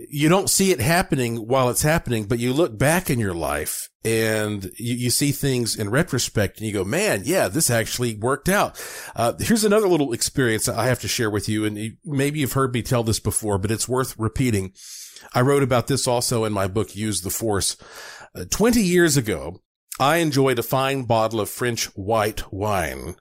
you 0.10 0.30
don't 0.30 0.50
see 0.50 0.72
it 0.72 0.80
happening 0.80 1.48
while 1.48 1.70
it's 1.70 1.82
happening, 1.82 2.26
but 2.26 2.40
you 2.40 2.54
look 2.54 2.78
back 2.78 3.10
in 3.10 3.20
your 3.20 3.34
life 3.34 3.89
and 4.06 4.64
you, 4.78 4.96
you 4.96 5.10
see 5.10 5.32
things 5.32 5.76
in 5.76 5.90
retrospect 5.90 6.58
and 6.58 6.68
you 6.68 6.74
go, 6.74 6.84
man, 6.84 7.24
yeah, 7.26 7.48
this 7.48 7.70
actually 7.70 8.16
worked 8.16 8.48
out. 8.48 8.82
Uh, 9.16 9.34
here's 9.40 9.66
another 9.66 9.88
little 9.88 10.14
experience 10.14 10.70
I 10.70 10.88
have 10.88 11.02
to 11.02 11.08
share 11.08 11.30
with 11.30 11.50
you. 11.50 11.66
And 11.66 11.98
maybe 12.06 12.40
you've 12.40 12.54
heard 12.54 12.74
me 12.74 12.82
tell 12.82 13.04
this 13.04 13.20
before, 13.20 13.58
but 13.58 13.72
it's 13.72 13.90
worth 13.90 14.16
repeating. 14.18 14.74
I 15.34 15.42
wrote 15.42 15.64
about 15.64 15.88
this 15.88 16.08
also 16.08 16.46
in 16.46 16.54
my 16.54 16.68
book, 16.68 16.96
Use 16.96 17.22
the 17.22 17.30
Force. 17.30 17.76
Uh, 18.34 18.46
20 18.50 18.82
years 18.82 19.18
ago, 19.18 19.60
I 20.00 20.18
enjoyed 20.18 20.60
a 20.60 20.64
fine 20.64 21.04
bottle 21.04 21.42
of 21.42 21.50
French 21.50 21.86
white 21.88 22.54
wine 22.54 23.16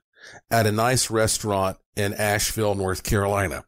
at 0.51 0.67
a 0.67 0.73
nice 0.73 1.11
restaurant 1.11 1.79
in 1.97 2.15
Asheville, 2.15 2.77
North 2.77 3.03
Carolina. 3.03 3.65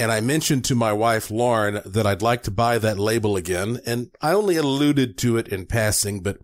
And 0.00 0.10
I 0.10 0.22
mentioned 0.22 0.64
to 0.64 0.74
my 0.74 0.94
wife, 0.94 1.30
Lauren, 1.30 1.82
that 1.84 2.06
I'd 2.06 2.22
like 2.22 2.42
to 2.44 2.50
buy 2.50 2.78
that 2.78 2.98
label 2.98 3.36
again. 3.36 3.80
And 3.84 4.10
I 4.22 4.32
only 4.32 4.56
alluded 4.56 5.18
to 5.18 5.36
it 5.36 5.48
in 5.48 5.66
passing, 5.66 6.22
but 6.22 6.38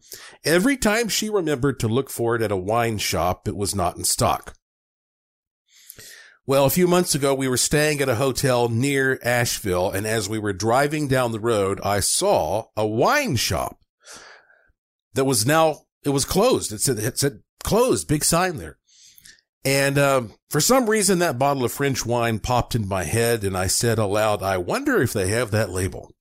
every 0.44 0.76
time 0.76 1.09
she 1.09 1.30
remembered 1.30 1.80
to 1.80 1.88
look 1.88 2.11
for 2.11 2.36
it 2.36 2.42
at 2.42 2.52
a 2.52 2.57
wine 2.57 2.98
shop, 2.98 3.48
it 3.48 3.57
was 3.57 3.74
not 3.74 3.96
in 3.96 4.04
stock. 4.04 4.52
Well, 6.44 6.66
a 6.66 6.70
few 6.70 6.86
months 6.86 7.14
ago, 7.14 7.34
we 7.34 7.48
were 7.48 7.57
staying 7.57 8.02
at 8.02 8.11
a 8.11 8.16
hotel 8.16 8.68
near 8.68 9.18
Asheville. 9.24 9.90
And 9.90 10.07
as 10.07 10.28
we 10.28 10.38
were 10.38 10.52
driving 10.52 11.09
down 11.09 11.32
the 11.32 11.40
road, 11.40 11.80
I 11.82 12.00
saw 12.00 12.66
a 12.76 12.86
wine 12.86 13.36
shop 13.36 13.78
that 15.14 15.24
was 15.24 15.46
now, 15.46 15.86
it 16.04 16.11
was 16.11 16.26
closed. 16.26 16.72
It 16.72 16.82
said, 16.82 16.98
it 16.98 17.18
said 17.18 17.40
closed, 17.64 18.07
big 18.07 18.22
sign 18.22 18.59
there. 18.59 18.76
And 19.66 19.98
um, 19.98 20.32
for 20.48 20.60
some 20.60 20.88
reason, 20.88 21.18
that 21.18 21.40
bottle 21.40 21.64
of 21.64 21.72
French 21.72 22.06
wine 22.06 22.38
popped 22.38 22.76
in 22.76 22.86
my 22.86 23.02
head, 23.02 23.42
and 23.42 23.56
I 23.56 23.66
said 23.66 23.98
aloud, 23.98 24.40
I 24.40 24.58
wonder 24.58 25.02
if 25.02 25.12
they 25.12 25.26
have 25.30 25.50
that 25.50 25.70
label. 25.70 26.12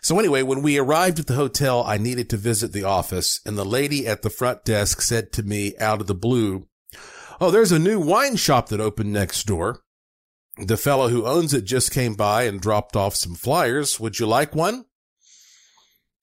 So 0.00 0.18
anyway, 0.18 0.42
when 0.42 0.62
we 0.62 0.78
arrived 0.78 1.18
at 1.18 1.26
the 1.26 1.34
hotel, 1.34 1.84
I 1.86 1.98
needed 1.98 2.30
to 2.30 2.38
visit 2.38 2.72
the 2.72 2.84
office, 2.84 3.40
and 3.44 3.58
the 3.58 3.64
lady 3.66 4.06
at 4.06 4.22
the 4.22 4.30
front 4.30 4.64
desk 4.64 5.02
said 5.02 5.32
to 5.32 5.42
me 5.42 5.76
out 5.78 6.00
of 6.00 6.06
the 6.06 6.14
blue, 6.14 6.66
Oh, 7.42 7.50
there's 7.50 7.72
a 7.72 7.78
new 7.78 8.00
wine 8.00 8.36
shop 8.36 8.70
that 8.70 8.80
opened 8.80 9.12
next 9.12 9.46
door. 9.46 9.82
The 10.56 10.78
fellow 10.78 11.08
who 11.08 11.26
owns 11.26 11.52
it 11.52 11.66
just 11.66 11.92
came 11.92 12.14
by 12.14 12.44
and 12.44 12.58
dropped 12.58 12.96
off 12.96 13.16
some 13.16 13.34
flyers. 13.34 14.00
Would 14.00 14.18
you 14.18 14.26
like 14.26 14.54
one? 14.54 14.86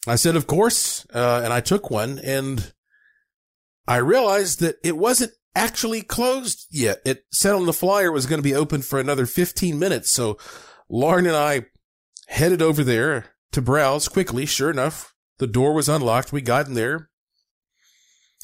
I 0.07 0.15
said, 0.15 0.35
of 0.35 0.47
course. 0.47 1.05
Uh, 1.13 1.41
and 1.43 1.53
I 1.53 1.61
took 1.61 1.91
one 1.91 2.19
and 2.19 2.73
I 3.87 3.97
realized 3.97 4.61
that 4.61 4.77
it 4.83 4.97
wasn't 4.97 5.31
actually 5.59 6.01
closed 6.01 6.67
yet. 6.71 7.01
It 7.05 7.25
said 7.31 7.53
on 7.53 7.65
the 7.65 7.73
flyer 7.73 8.07
it 8.07 8.13
was 8.13 8.25
going 8.25 8.39
to 8.39 8.49
be 8.49 8.55
open 8.55 8.81
for 8.81 8.99
another 8.99 9.25
15 9.25 9.77
minutes. 9.77 10.09
So 10.09 10.37
Lauren 10.87 11.27
and 11.27 11.35
I 11.35 11.65
headed 12.27 12.61
over 12.61 12.83
there 12.83 13.25
to 13.51 13.61
browse 13.61 14.07
quickly. 14.07 14.45
Sure 14.45 14.71
enough, 14.71 15.13
the 15.37 15.47
door 15.47 15.73
was 15.73 15.89
unlocked. 15.89 16.31
We 16.31 16.41
got 16.41 16.67
in 16.67 16.75
there. 16.75 17.09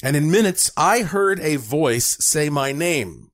And 0.02 0.14
in 0.14 0.30
minutes, 0.30 0.70
I 0.76 1.02
heard 1.02 1.40
a 1.40 1.56
voice 1.56 2.18
say 2.20 2.50
my 2.50 2.72
name. 2.72 3.30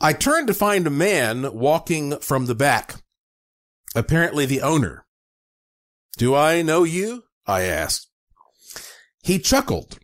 I 0.00 0.12
turned 0.12 0.48
to 0.48 0.54
find 0.54 0.86
a 0.88 0.90
man 0.90 1.54
walking 1.54 2.18
from 2.18 2.46
the 2.46 2.56
back. 2.56 2.96
Apparently 3.94 4.44
the 4.44 4.60
owner. 4.60 5.06
Do 6.18 6.34
I 6.34 6.62
know 6.62 6.82
you? 6.82 7.24
I 7.46 7.62
asked. 7.62 8.08
He 9.22 9.38
chuckled 9.38 10.00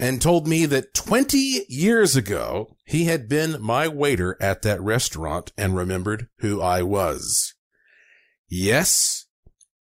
and 0.00 0.20
told 0.20 0.46
me 0.46 0.66
that 0.66 0.94
20 0.94 1.66
years 1.68 2.16
ago, 2.16 2.76
he 2.84 3.04
had 3.04 3.28
been 3.28 3.60
my 3.60 3.88
waiter 3.88 4.36
at 4.40 4.62
that 4.62 4.80
restaurant 4.80 5.52
and 5.56 5.76
remembered 5.76 6.28
who 6.38 6.60
I 6.60 6.82
was. 6.82 7.54
Yes, 8.48 9.26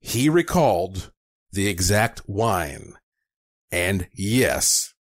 he 0.00 0.28
recalled 0.28 1.12
the 1.52 1.68
exact 1.68 2.22
wine. 2.26 2.94
And 3.70 4.08
yes, 4.14 4.94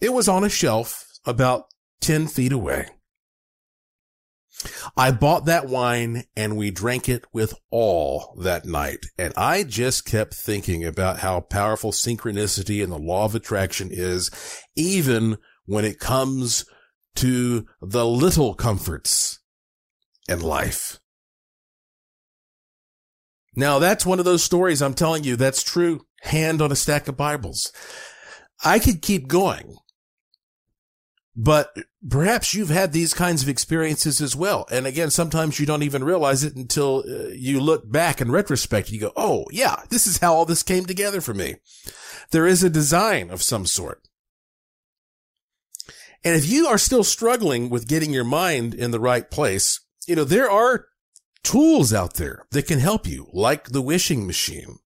it 0.00 0.12
was 0.12 0.28
on 0.28 0.44
a 0.44 0.48
shelf 0.48 1.06
about 1.24 1.64
10 2.00 2.28
feet 2.28 2.52
away. 2.52 2.88
I 4.96 5.10
bought 5.10 5.46
that 5.46 5.66
wine 5.66 6.24
and 6.36 6.56
we 6.56 6.70
drank 6.70 7.08
it 7.08 7.24
with 7.32 7.54
all 7.70 8.36
that 8.42 8.64
night. 8.64 9.06
And 9.18 9.32
I 9.36 9.62
just 9.62 10.04
kept 10.04 10.34
thinking 10.34 10.84
about 10.84 11.20
how 11.20 11.40
powerful 11.40 11.92
synchronicity 11.92 12.82
and 12.82 12.92
the 12.92 12.98
law 12.98 13.24
of 13.24 13.34
attraction 13.34 13.88
is, 13.90 14.30
even 14.76 15.38
when 15.66 15.84
it 15.84 15.98
comes 15.98 16.64
to 17.16 17.66
the 17.80 18.06
little 18.06 18.54
comforts 18.54 19.40
in 20.28 20.40
life. 20.40 20.98
Now 23.56 23.78
that's 23.78 24.04
one 24.04 24.18
of 24.18 24.24
those 24.24 24.42
stories 24.42 24.82
I'm 24.82 24.94
telling 24.94 25.24
you 25.24 25.36
that's 25.36 25.62
true. 25.62 26.06
Hand 26.22 26.60
on 26.60 26.72
a 26.72 26.76
stack 26.76 27.06
of 27.06 27.16
Bibles. 27.16 27.72
I 28.64 28.78
could 28.78 29.02
keep 29.02 29.28
going 29.28 29.76
but 31.36 31.76
perhaps 32.08 32.54
you've 32.54 32.70
had 32.70 32.92
these 32.92 33.12
kinds 33.12 33.42
of 33.42 33.48
experiences 33.48 34.20
as 34.20 34.36
well. 34.36 34.66
And 34.70 34.86
again, 34.86 35.10
sometimes 35.10 35.58
you 35.58 35.66
don't 35.66 35.82
even 35.82 36.04
realize 36.04 36.44
it 36.44 36.54
until 36.54 37.04
uh, 37.08 37.28
you 37.28 37.60
look 37.60 37.90
back 37.90 38.20
in 38.20 38.30
retrospect. 38.30 38.88
and 38.88 38.94
You 38.94 39.00
go, 39.00 39.12
Oh 39.16 39.46
yeah, 39.50 39.82
this 39.88 40.06
is 40.06 40.18
how 40.18 40.34
all 40.34 40.44
this 40.44 40.62
came 40.62 40.86
together 40.86 41.20
for 41.20 41.34
me. 41.34 41.56
There 42.30 42.46
is 42.46 42.62
a 42.62 42.70
design 42.70 43.30
of 43.30 43.42
some 43.42 43.66
sort. 43.66 44.06
And 46.22 46.34
if 46.36 46.48
you 46.48 46.66
are 46.66 46.78
still 46.78 47.04
struggling 47.04 47.68
with 47.68 47.88
getting 47.88 48.12
your 48.12 48.24
mind 48.24 48.72
in 48.72 48.92
the 48.92 49.00
right 49.00 49.30
place, 49.30 49.80
you 50.06 50.16
know, 50.16 50.24
there 50.24 50.50
are 50.50 50.86
tools 51.42 51.92
out 51.92 52.14
there 52.14 52.46
that 52.52 52.66
can 52.66 52.78
help 52.78 53.06
you, 53.06 53.28
like 53.32 53.68
the 53.68 53.82
wishing 53.82 54.26
machine. 54.26 54.78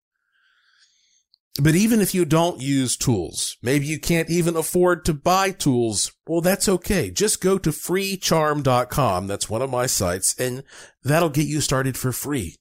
But 1.61 1.75
even 1.75 1.99
if 1.99 2.13
you 2.13 2.25
don't 2.25 2.61
use 2.61 2.95
tools, 2.95 3.57
maybe 3.61 3.85
you 3.85 3.99
can't 3.99 4.29
even 4.29 4.55
afford 4.55 5.03
to 5.05 5.13
buy 5.13 5.51
tools, 5.51 6.13
well, 6.27 6.41
that's 6.41 6.69
okay. 6.69 7.11
Just 7.11 7.41
go 7.41 7.57
to 7.57 7.71
freecharm.com. 7.71 9.27
That's 9.27 9.49
one 9.49 9.61
of 9.61 9.69
my 9.69 9.85
sites 9.85 10.39
and 10.39 10.63
that'll 11.03 11.29
get 11.29 11.47
you 11.47 11.59
started 11.59 11.97
for 11.97 12.11
free. 12.11 12.55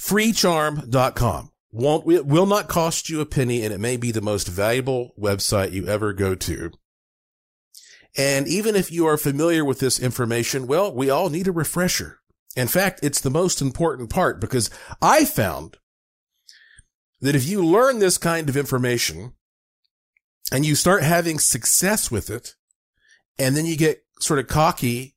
freecharm.com 0.00 1.50
won't, 1.70 2.10
it 2.10 2.26
will 2.26 2.46
not 2.46 2.68
cost 2.68 3.08
you 3.08 3.20
a 3.20 3.26
penny 3.26 3.64
and 3.64 3.72
it 3.72 3.78
may 3.78 3.96
be 3.96 4.10
the 4.10 4.20
most 4.20 4.48
valuable 4.48 5.12
website 5.18 5.72
you 5.72 5.86
ever 5.86 6.12
go 6.12 6.34
to. 6.34 6.72
And 8.16 8.46
even 8.46 8.76
if 8.76 8.90
you 8.90 9.06
are 9.06 9.16
familiar 9.16 9.64
with 9.64 9.78
this 9.78 10.00
information, 10.00 10.66
well, 10.66 10.94
we 10.94 11.08
all 11.08 11.30
need 11.30 11.48
a 11.48 11.52
refresher. 11.52 12.18
In 12.56 12.68
fact, 12.68 13.00
it's 13.02 13.20
the 13.20 13.30
most 13.30 13.62
important 13.62 14.10
part 14.10 14.40
because 14.40 14.68
I 15.00 15.24
found 15.24 15.78
that 17.22 17.36
if 17.36 17.46
you 17.46 17.64
learn 17.64 18.00
this 18.00 18.18
kind 18.18 18.48
of 18.48 18.56
information 18.56 19.32
and 20.50 20.66
you 20.66 20.74
start 20.74 21.02
having 21.02 21.38
success 21.38 22.10
with 22.10 22.28
it, 22.28 22.54
and 23.38 23.56
then 23.56 23.64
you 23.64 23.76
get 23.76 24.04
sort 24.20 24.38
of 24.38 24.48
cocky 24.48 25.16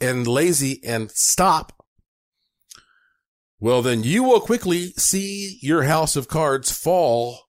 and 0.00 0.26
lazy 0.26 0.80
and 0.84 1.10
stop, 1.10 1.84
well, 3.58 3.82
then 3.82 4.04
you 4.04 4.22
will 4.22 4.40
quickly 4.40 4.92
see 4.96 5.58
your 5.60 5.82
house 5.84 6.14
of 6.14 6.28
cards 6.28 6.70
fall 6.70 7.40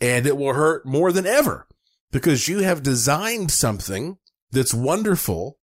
and 0.00 0.26
it 0.26 0.36
will 0.36 0.52
hurt 0.52 0.84
more 0.84 1.12
than 1.12 1.26
ever 1.26 1.66
because 2.12 2.48
you 2.48 2.58
have 2.58 2.82
designed 2.82 3.50
something 3.50 4.18
that's 4.50 4.74
wonderful 4.74 5.58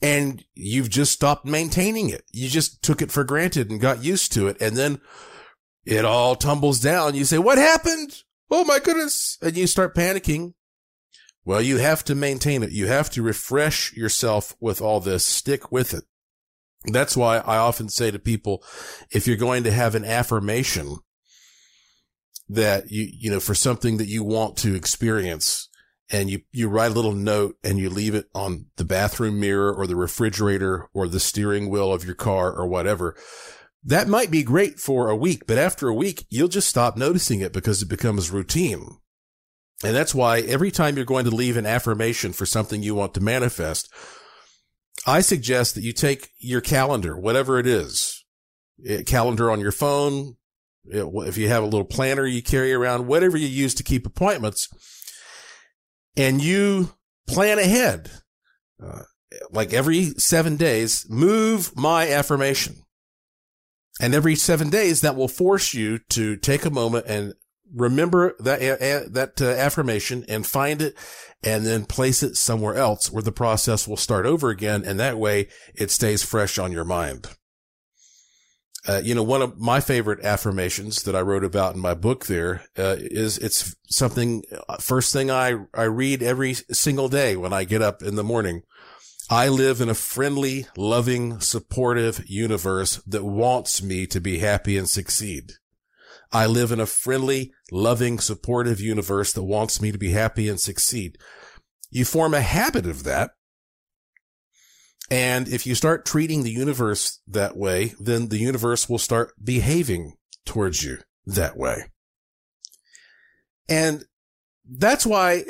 and 0.00 0.44
you've 0.54 0.88
just 0.88 1.12
stopped 1.12 1.44
maintaining 1.44 2.10
it. 2.10 2.24
You 2.32 2.48
just 2.48 2.82
took 2.82 3.02
it 3.02 3.10
for 3.10 3.24
granted 3.24 3.70
and 3.70 3.80
got 3.80 4.04
used 4.04 4.32
to 4.32 4.46
it. 4.48 4.56
And 4.60 4.76
then 4.76 5.00
it 5.88 6.04
all 6.04 6.36
tumbles 6.36 6.80
down. 6.80 7.14
You 7.14 7.24
say, 7.24 7.38
what 7.38 7.56
happened? 7.56 8.22
Oh 8.50 8.62
my 8.64 8.78
goodness. 8.78 9.38
And 9.40 9.56
you 9.56 9.66
start 9.66 9.94
panicking. 9.94 10.52
Well, 11.46 11.62
you 11.62 11.78
have 11.78 12.04
to 12.04 12.14
maintain 12.14 12.62
it. 12.62 12.72
You 12.72 12.88
have 12.88 13.08
to 13.10 13.22
refresh 13.22 13.94
yourself 13.94 14.54
with 14.60 14.82
all 14.82 15.00
this. 15.00 15.24
Stick 15.24 15.72
with 15.72 15.94
it. 15.94 16.04
That's 16.84 17.16
why 17.16 17.38
I 17.38 17.56
often 17.56 17.88
say 17.88 18.10
to 18.10 18.18
people, 18.18 18.62
if 19.10 19.26
you're 19.26 19.38
going 19.38 19.64
to 19.64 19.70
have 19.70 19.94
an 19.94 20.04
affirmation 20.04 20.98
that 22.50 22.90
you, 22.90 23.08
you 23.10 23.30
know, 23.30 23.40
for 23.40 23.54
something 23.54 23.96
that 23.96 24.08
you 24.08 24.22
want 24.22 24.58
to 24.58 24.74
experience 24.74 25.70
and 26.10 26.28
you, 26.28 26.42
you 26.52 26.68
write 26.68 26.90
a 26.90 26.94
little 26.94 27.14
note 27.14 27.56
and 27.64 27.78
you 27.78 27.88
leave 27.88 28.14
it 28.14 28.26
on 28.34 28.66
the 28.76 28.84
bathroom 28.84 29.40
mirror 29.40 29.72
or 29.72 29.86
the 29.86 29.96
refrigerator 29.96 30.90
or 30.92 31.08
the 31.08 31.20
steering 31.20 31.70
wheel 31.70 31.94
of 31.94 32.04
your 32.04 32.14
car 32.14 32.52
or 32.52 32.66
whatever 32.66 33.16
that 33.88 34.06
might 34.06 34.30
be 34.30 34.42
great 34.42 34.78
for 34.78 35.08
a 35.08 35.16
week, 35.16 35.46
but 35.46 35.56
after 35.56 35.88
a 35.88 35.94
week, 35.94 36.26
you'll 36.28 36.48
just 36.48 36.68
stop 36.68 36.98
noticing 36.98 37.40
it 37.40 37.54
because 37.54 37.80
it 37.80 37.88
becomes 37.88 38.30
routine. 38.30 38.98
And 39.82 39.96
that's 39.96 40.14
why 40.14 40.40
every 40.40 40.70
time 40.70 40.96
you're 40.96 41.06
going 41.06 41.24
to 41.24 41.34
leave 41.34 41.56
an 41.56 41.64
affirmation 41.64 42.34
for 42.34 42.44
something 42.44 42.82
you 42.82 42.94
want 42.94 43.14
to 43.14 43.22
manifest, 43.22 43.90
I 45.06 45.22
suggest 45.22 45.74
that 45.74 45.84
you 45.84 45.94
take 45.94 46.28
your 46.38 46.60
calendar, 46.60 47.18
whatever 47.18 47.58
it 47.58 47.66
is, 47.66 48.26
a 48.86 49.04
calendar 49.04 49.50
on 49.50 49.58
your 49.58 49.72
phone, 49.72 50.36
if 50.84 51.38
you 51.38 51.48
have 51.48 51.62
a 51.62 51.66
little 51.66 51.86
planner 51.86 52.26
you 52.26 52.42
carry 52.42 52.74
around, 52.74 53.06
whatever 53.06 53.38
you 53.38 53.46
use 53.46 53.74
to 53.76 53.82
keep 53.82 54.06
appointments, 54.06 54.68
and 56.14 56.42
you 56.42 56.92
plan 57.26 57.58
ahead. 57.58 58.10
Uh, 58.82 59.04
like 59.50 59.72
every 59.72 60.10
seven 60.18 60.56
days, 60.56 61.06
move 61.08 61.74
my 61.74 62.10
affirmation. 62.10 62.82
And 64.00 64.14
every 64.14 64.36
seven 64.36 64.70
days, 64.70 65.00
that 65.00 65.16
will 65.16 65.28
force 65.28 65.74
you 65.74 65.98
to 66.10 66.36
take 66.36 66.64
a 66.64 66.70
moment 66.70 67.06
and 67.08 67.34
remember 67.74 68.34
that, 68.38 68.60
uh, 68.62 69.08
that 69.10 69.40
uh, 69.40 69.46
affirmation 69.46 70.24
and 70.28 70.46
find 70.46 70.80
it 70.80 70.94
and 71.42 71.66
then 71.66 71.84
place 71.84 72.22
it 72.22 72.36
somewhere 72.36 72.74
else 72.74 73.10
where 73.10 73.22
the 73.22 73.32
process 73.32 73.86
will 73.86 73.96
start 73.96 74.26
over 74.26 74.50
again. 74.50 74.84
And 74.84 74.98
that 74.98 75.18
way 75.18 75.48
it 75.74 75.90
stays 75.90 76.22
fresh 76.22 76.58
on 76.58 76.72
your 76.72 76.84
mind. 76.84 77.28
Uh, 78.86 79.02
you 79.04 79.14
know, 79.14 79.22
one 79.22 79.42
of 79.42 79.58
my 79.58 79.80
favorite 79.80 80.24
affirmations 80.24 81.02
that 81.02 81.14
I 81.14 81.20
wrote 81.20 81.44
about 81.44 81.74
in 81.74 81.80
my 81.80 81.94
book 81.94 82.26
there 82.26 82.62
uh, 82.78 82.96
is 82.98 83.36
it's 83.36 83.76
something 83.90 84.44
uh, 84.68 84.78
first 84.78 85.12
thing 85.12 85.30
I 85.30 85.56
I 85.74 85.82
read 85.82 86.22
every 86.22 86.54
single 86.54 87.08
day 87.08 87.36
when 87.36 87.52
I 87.52 87.64
get 87.64 87.82
up 87.82 88.02
in 88.02 88.14
the 88.14 88.24
morning. 88.24 88.62
I 89.30 89.48
live 89.48 89.80
in 89.82 89.90
a 89.90 89.94
friendly, 89.94 90.66
loving, 90.76 91.40
supportive 91.40 92.28
universe 92.28 92.96
that 93.06 93.24
wants 93.24 93.82
me 93.82 94.06
to 94.06 94.20
be 94.20 94.38
happy 94.38 94.78
and 94.78 94.88
succeed. 94.88 95.52
I 96.32 96.46
live 96.46 96.72
in 96.72 96.80
a 96.80 96.86
friendly, 96.86 97.52
loving, 97.70 98.18
supportive 98.20 98.80
universe 98.80 99.32
that 99.34 99.42
wants 99.42 99.82
me 99.82 99.92
to 99.92 99.98
be 99.98 100.12
happy 100.12 100.48
and 100.48 100.58
succeed. 100.58 101.18
You 101.90 102.04
form 102.04 102.34
a 102.34 102.40
habit 102.40 102.86
of 102.86 103.04
that. 103.04 103.32
And 105.10 105.48
if 105.48 105.66
you 105.66 105.74
start 105.74 106.04
treating 106.04 106.42
the 106.42 106.50
universe 106.50 107.20
that 107.26 107.56
way, 107.56 107.94
then 107.98 108.28
the 108.28 108.38
universe 108.38 108.88
will 108.88 108.98
start 108.98 109.32
behaving 109.42 110.14
towards 110.44 110.82
you 110.82 110.98
that 111.26 111.56
way. 111.56 111.90
And 113.68 114.04
that's 114.66 115.06
why 115.06 115.44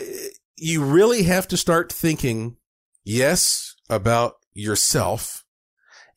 you 0.57 0.85
really 0.85 1.24
have 1.24 1.49
to 1.49 1.57
start 1.57 1.93
thinking, 1.93 2.57
yes, 3.09 3.74
about 3.88 4.34
yourself 4.52 5.44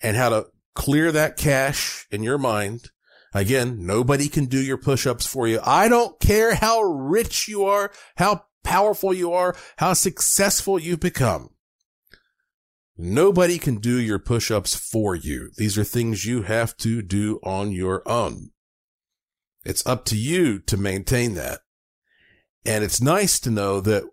and 0.02 0.18
how 0.18 0.30
to 0.30 0.48
clear 0.76 1.12
that 1.12 1.38
cache 1.38 2.06
in 2.12 2.22
your 2.24 2.38
mind. 2.38 2.90
Again, 3.34 3.86
nobody 3.86 4.28
can 4.28 4.46
do 4.46 4.62
your 4.62 4.78
push-ups 4.78 5.26
for 5.26 5.48
you. 5.48 5.62
I 5.66 5.88
don't 5.88 6.20
care 6.20 6.56
how 6.56 6.82
rich 6.82 7.48
you 7.48 7.64
are, 7.64 7.92
how 8.18 8.44
powerful 8.64 9.14
you 9.14 9.32
are, 9.32 9.56
how 9.78 9.94
successful 9.94 10.78
you 10.78 10.98
become. 10.98 11.52
Nobody 12.98 13.58
can 13.58 13.78
do 13.78 14.00
your 14.00 14.20
push-ups 14.20 14.76
for 14.76 15.16
you. 15.16 15.50
These 15.56 15.78
are 15.78 15.86
things 15.86 16.26
you 16.26 16.44
have 16.44 16.76
to 16.78 17.02
do 17.02 17.40
on 17.44 17.72
your 17.72 18.08
own. 18.08 18.52
It's 19.64 19.86
up 19.86 20.04
to 20.06 20.18
you 20.18 20.60
to 20.60 20.76
maintain 20.76 21.36
that. 21.36 21.60
And 22.66 22.84
it's 22.84 23.02
nice 23.02 23.40
to 23.40 23.50
know 23.50 23.80
that 23.82 24.04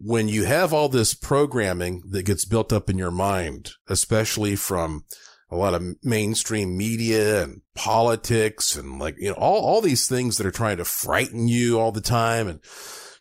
when 0.00 0.28
you 0.28 0.44
have 0.44 0.72
all 0.72 0.88
this 0.88 1.14
programming 1.14 2.02
that 2.10 2.24
gets 2.24 2.44
built 2.44 2.72
up 2.72 2.88
in 2.88 2.98
your 2.98 3.10
mind, 3.10 3.72
especially 3.88 4.54
from 4.54 5.04
a 5.50 5.56
lot 5.56 5.74
of 5.74 5.82
mainstream 6.02 6.76
media 6.76 7.42
and 7.42 7.62
politics 7.74 8.76
and 8.76 8.98
like, 8.98 9.16
you 9.18 9.30
know, 9.30 9.34
all, 9.34 9.64
all 9.64 9.80
these 9.80 10.06
things 10.06 10.36
that 10.36 10.46
are 10.46 10.52
trying 10.52 10.76
to 10.76 10.84
frighten 10.84 11.48
you 11.48 11.80
all 11.80 11.90
the 11.90 12.00
time 12.00 12.46
and 12.46 12.60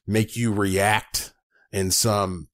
make 0.06 0.36
you 0.36 0.54
react 0.54 1.34
in 1.72 1.90
some 1.90 2.48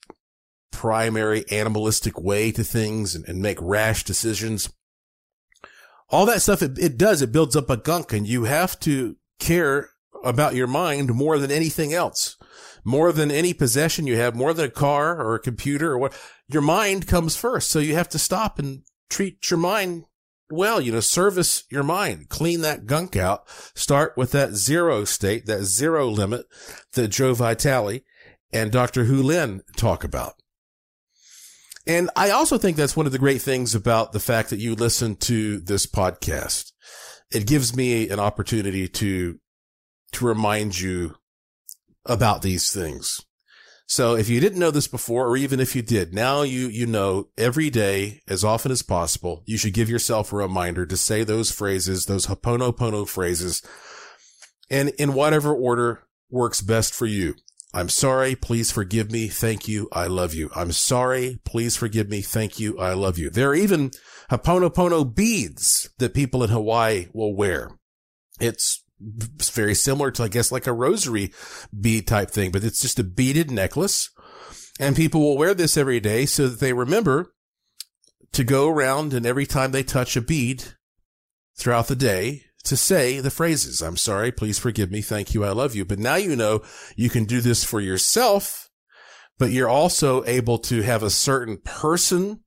primary 0.72 1.44
animalistic 1.52 2.20
way 2.20 2.52
to 2.52 2.64
things 2.64 3.16
and, 3.16 3.28
and 3.28 3.42
make 3.42 3.58
rash 3.62 4.04
decisions. 4.04 4.72
All 6.10 6.26
that 6.28 6.42
stuff, 6.42 6.62
it, 6.62 6.78
it 6.78 6.98
does, 6.98 7.22
it 7.22 7.32
builds 7.32 7.56
up 7.56 7.70
a 7.70 7.78
gunk 7.78 8.14
and 8.14 8.28
you 8.28 8.46
have 8.46 8.80
to 8.82 9.18
care 9.40 9.90
about 10.24 10.56
your 10.56 10.68
mind 10.68 11.14
more 11.14 11.38
than 11.38 11.52
anything 11.52 11.94
else 11.94 12.38
more 12.84 13.12
than 13.12 13.32
any 13.32 13.54
possession 13.54 14.08
you 14.08 14.18
have, 14.18 14.36
more 14.36 14.54
than 14.54 14.66
a 14.66 14.72
car 14.72 15.20
or 15.20 15.36
a 15.36 15.40
computer 15.40 15.92
or 15.92 15.98
what, 15.98 16.14
your 16.48 16.62
mind 16.62 17.08
comes 17.08 17.36
first. 17.36 17.70
So 17.70 17.80
you 17.80 17.96
have 17.96 18.10
to 18.10 18.20
stop 18.20 18.60
and 18.60 18.84
treat 19.10 19.50
your 19.50 19.60
mind 19.60 20.06
well, 20.54 20.80
you 20.80 20.92
know, 20.92 21.00
service 21.00 21.64
your 21.72 21.84
mind, 21.84 22.30
clean 22.30 22.62
that 22.62 22.86
gunk 22.86 23.16
out, 23.16 23.48
start 23.76 24.16
with 24.16 24.32
that 24.32 24.54
zero 24.54 25.04
state, 25.04 25.46
that 25.48 25.64
zero 25.64 26.08
limit 26.08 26.46
that 26.94 27.08
Joe 27.08 27.34
Vitale 27.34 28.02
and 28.52 28.72
Dr. 28.72 29.06
Hew 29.06 29.24
Len 29.24 29.62
talk 29.76 30.04
about. 30.04 30.34
And 31.86 32.10
I 32.16 32.30
also 32.30 32.58
think 32.58 32.78
that's 32.78 32.96
one 32.96 33.06
of 33.06 33.12
the 33.12 33.20
great 33.20 33.42
things 33.42 33.76
about 33.76 34.12
the 34.12 34.20
fact 34.20 34.52
that 34.52 34.60
you 34.60 34.76
listen 34.76 35.16
to 35.18 35.60
this 35.60 35.86
podcast. 35.86 36.72
It 37.32 37.48
gives 37.48 37.76
me 37.76 38.10
an 38.10 38.20
opportunity 38.20 38.88
to, 38.88 39.40
to 40.14 40.26
remind 40.26 40.80
you 40.80 41.16
about 42.06 42.42
these 42.42 42.72
things. 42.72 43.22
So 43.86 44.16
if 44.16 44.30
you 44.30 44.40
didn't 44.40 44.60
know 44.60 44.72
this 44.72 44.88
before, 44.88 45.28
or 45.28 45.38
even 45.38 45.60
if 45.60 45.76
you 45.76 45.82
did, 45.82 46.14
now 46.14 46.42
you, 46.42 46.68
you 46.68 46.86
know 46.86 47.28
every 47.38 47.70
day, 47.70 48.22
as 48.28 48.44
often 48.44 48.72
as 48.72 48.82
possible, 48.82 49.44
you 49.46 49.58
should 49.58 49.74
give 49.74 49.90
yourself 49.90 50.32
a 50.32 50.38
reminder 50.38 50.86
to 50.86 50.98
say 50.98 51.24
those 51.24 51.52
phrases, 51.52 52.06
those 52.06 52.26
Ho'oponopono 52.28 53.08
phrases, 53.08 53.62
and 54.70 54.90
in 54.98 55.14
whatever 55.14 55.54
order 55.54 56.04
works 56.30 56.62
best 56.62 56.94
for 56.94 57.06
you. 57.06 57.36
I'm 57.74 57.90
sorry. 57.90 58.36
Please 58.36 58.72
forgive 58.72 59.12
me. 59.12 59.28
Thank 59.28 59.68
you. 59.68 59.90
I 59.92 60.08
love 60.08 60.34
you. 60.34 60.50
I'm 60.56 60.72
sorry. 60.72 61.40
Please 61.44 61.76
forgive 61.76 62.08
me. 62.08 62.22
Thank 62.22 62.60
you. 62.60 62.78
I 62.80 62.94
love 62.94 63.18
you. 63.18 63.30
There 63.30 63.50
are 63.50 63.56
even 63.56 63.92
Ho'oponopono 64.30 65.14
beads 65.14 65.90
that 65.98 66.14
people 66.14 66.44
in 66.44 66.52
Hawaii 66.52 67.08
will 67.14 67.36
wear. 67.36 67.72
It's 68.40 68.83
very 69.04 69.76
similar 69.76 70.12
to, 70.12 70.24
I 70.24 70.28
guess, 70.28 70.52
like 70.52 70.68
a 70.68 70.74
rosary 70.74 71.34
bead 71.78 72.08
type 72.08 72.32
thing, 72.32 72.52
but 72.52 72.64
it's 72.64 72.82
just 72.82 73.00
a 73.00 73.04
beaded 73.04 73.52
necklace. 73.52 74.10
And 74.80 74.96
people 74.96 75.22
will 75.22 75.38
wear 75.38 75.54
this 75.54 75.78
every 75.78 76.00
day 76.00 76.26
so 76.26 76.48
that 76.48 76.60
they 76.60 76.74
remember 76.74 77.34
to 78.32 78.44
go 78.44 78.68
around 78.70 79.14
and 79.14 79.26
every 79.26 79.46
time 79.46 79.72
they 79.72 79.84
touch 79.84 80.16
a 80.16 80.22
bead 80.22 80.64
throughout 81.56 81.88
the 81.88 81.96
day 81.96 82.44
to 82.64 82.78
say 82.78 83.20
the 83.20 83.30
phrases, 83.30 83.82
I'm 83.82 83.98
sorry, 83.98 84.32
please 84.32 84.58
forgive 84.58 84.90
me, 84.90 85.02
thank 85.02 85.34
you, 85.34 85.44
I 85.44 85.52
love 85.52 85.76
you. 85.76 85.86
But 85.86 86.00
now 86.00 86.16
you 86.16 86.36
know 86.36 86.64
you 86.96 87.10
can 87.10 87.26
do 87.26 87.42
this 87.42 87.64
for 87.64 87.82
yourself, 87.82 88.70
but 89.38 89.52
you're 89.52 89.70
also 89.70 90.24
able 90.26 90.58
to 90.60 90.82
have 90.82 91.04
a 91.04 91.10
certain 91.10 91.58
person 91.58 92.42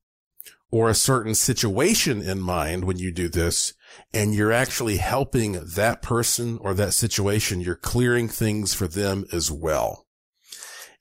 or 0.71 0.89
a 0.89 0.95
certain 0.95 1.35
situation 1.35 2.21
in 2.21 2.41
mind 2.41 2.83
when 2.83 2.97
you 2.97 3.11
do 3.11 3.29
this 3.29 3.73
and 4.13 4.33
you're 4.33 4.51
actually 4.51 4.97
helping 4.97 5.53
that 5.75 6.01
person 6.01 6.57
or 6.61 6.73
that 6.73 6.93
situation. 6.93 7.61
You're 7.61 7.75
clearing 7.75 8.27
things 8.27 8.73
for 8.73 8.87
them 8.87 9.25
as 9.31 9.51
well. 9.51 10.05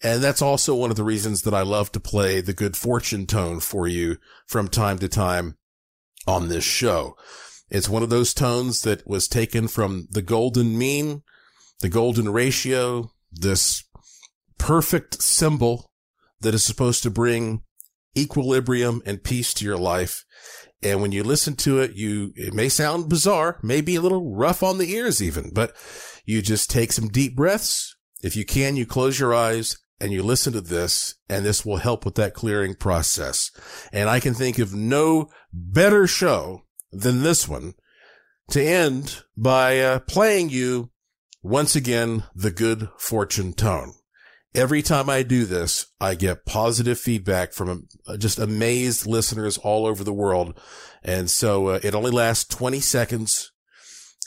And 0.02 0.22
that's 0.22 0.42
also 0.42 0.74
one 0.74 0.90
of 0.90 0.96
the 0.96 1.04
reasons 1.04 1.42
that 1.42 1.54
I 1.54 1.62
love 1.62 1.90
to 1.92 2.00
play 2.00 2.40
the 2.40 2.52
good 2.52 2.76
fortune 2.76 3.26
tone 3.26 3.60
for 3.60 3.86
you 3.86 4.18
from 4.46 4.68
time 4.68 4.98
to 4.98 5.08
time 5.08 5.56
on 6.26 6.48
this 6.48 6.64
show. 6.64 7.16
It's 7.70 7.88
one 7.88 8.02
of 8.02 8.10
those 8.10 8.34
tones 8.34 8.82
that 8.82 9.06
was 9.06 9.26
taken 9.26 9.68
from 9.68 10.06
the 10.10 10.22
golden 10.22 10.78
mean, 10.78 11.22
the 11.80 11.88
golden 11.88 12.28
ratio, 12.28 13.10
this 13.32 13.84
perfect 14.58 15.22
symbol 15.22 15.90
that 16.40 16.54
is 16.54 16.64
supposed 16.64 17.02
to 17.02 17.10
bring 17.10 17.62
equilibrium 18.16 19.02
and 19.04 19.24
peace 19.24 19.52
to 19.54 19.64
your 19.64 19.76
life. 19.76 20.24
And 20.82 21.00
when 21.00 21.12
you 21.12 21.24
listen 21.24 21.56
to 21.56 21.80
it, 21.80 21.94
you, 21.94 22.32
it 22.36 22.52
may 22.52 22.68
sound 22.68 23.08
bizarre, 23.08 23.58
maybe 23.62 23.96
a 23.96 24.00
little 24.00 24.34
rough 24.34 24.62
on 24.62 24.78
the 24.78 24.92
ears 24.92 25.22
even, 25.22 25.50
but 25.52 25.74
you 26.24 26.42
just 26.42 26.70
take 26.70 26.92
some 26.92 27.08
deep 27.08 27.34
breaths. 27.34 27.96
If 28.22 28.36
you 28.36 28.44
can, 28.44 28.76
you 28.76 28.86
close 28.86 29.18
your 29.18 29.34
eyes 29.34 29.76
and 30.00 30.12
you 30.12 30.22
listen 30.22 30.52
to 30.52 30.60
this 30.60 31.14
and 31.28 31.44
this 31.44 31.64
will 31.64 31.78
help 31.78 32.04
with 32.04 32.14
that 32.16 32.34
clearing 32.34 32.74
process. 32.74 33.50
And 33.92 34.08
I 34.08 34.20
can 34.20 34.34
think 34.34 34.58
of 34.58 34.74
no 34.74 35.30
better 35.52 36.06
show 36.06 36.62
than 36.92 37.22
this 37.22 37.48
one 37.48 37.74
to 38.50 38.62
end 38.62 39.22
by 39.36 39.80
uh, 39.80 40.00
playing 40.00 40.50
you 40.50 40.90
once 41.42 41.74
again 41.74 42.24
the 42.34 42.50
good 42.50 42.88
fortune 42.98 43.52
tone. 43.52 43.94
Every 44.56 44.80
time 44.80 45.10
I 45.10 45.22
do 45.22 45.44
this, 45.44 45.86
I 46.00 46.14
get 46.14 46.46
positive 46.46 46.98
feedback 46.98 47.52
from 47.52 47.88
uh, 48.06 48.16
just 48.16 48.38
amazed 48.38 49.06
listeners 49.06 49.58
all 49.58 49.84
over 49.84 50.02
the 50.02 50.14
world. 50.14 50.58
And 51.04 51.28
so 51.28 51.68
uh, 51.68 51.80
it 51.82 51.94
only 51.94 52.10
lasts 52.10 52.46
20 52.46 52.80
seconds. 52.80 53.52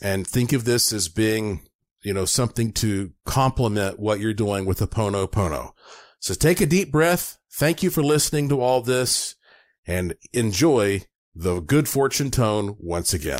And 0.04 0.28
think 0.28 0.54
of 0.54 0.66
this 0.66 0.94
as 0.94 1.10
being, 1.10 1.68
you 2.04 2.14
know, 2.14 2.26
something 2.26 2.72
to 2.74 3.12
complement 3.26 4.00
what 4.00 4.20
you're 4.20 4.36
doing 4.36 4.66
with 4.66 4.78
the 4.78 4.88
Pono 4.88 5.28
Pono. 5.28 5.72
So 6.20 6.36
take 6.36 6.62
a 6.62 6.68
deep 6.68 6.92
breath. 6.92 7.40
Thank 7.52 7.82
you 7.82 7.90
for 7.90 8.04
listening 8.04 8.50
to 8.50 8.62
all 8.62 8.82
this 8.82 9.36
and 9.88 10.14
enjoy 10.32 11.06
the 11.34 11.60
good 11.60 11.90
fortune 11.90 12.30
tone 12.30 12.76
once 12.80 13.16
again. 13.16 13.40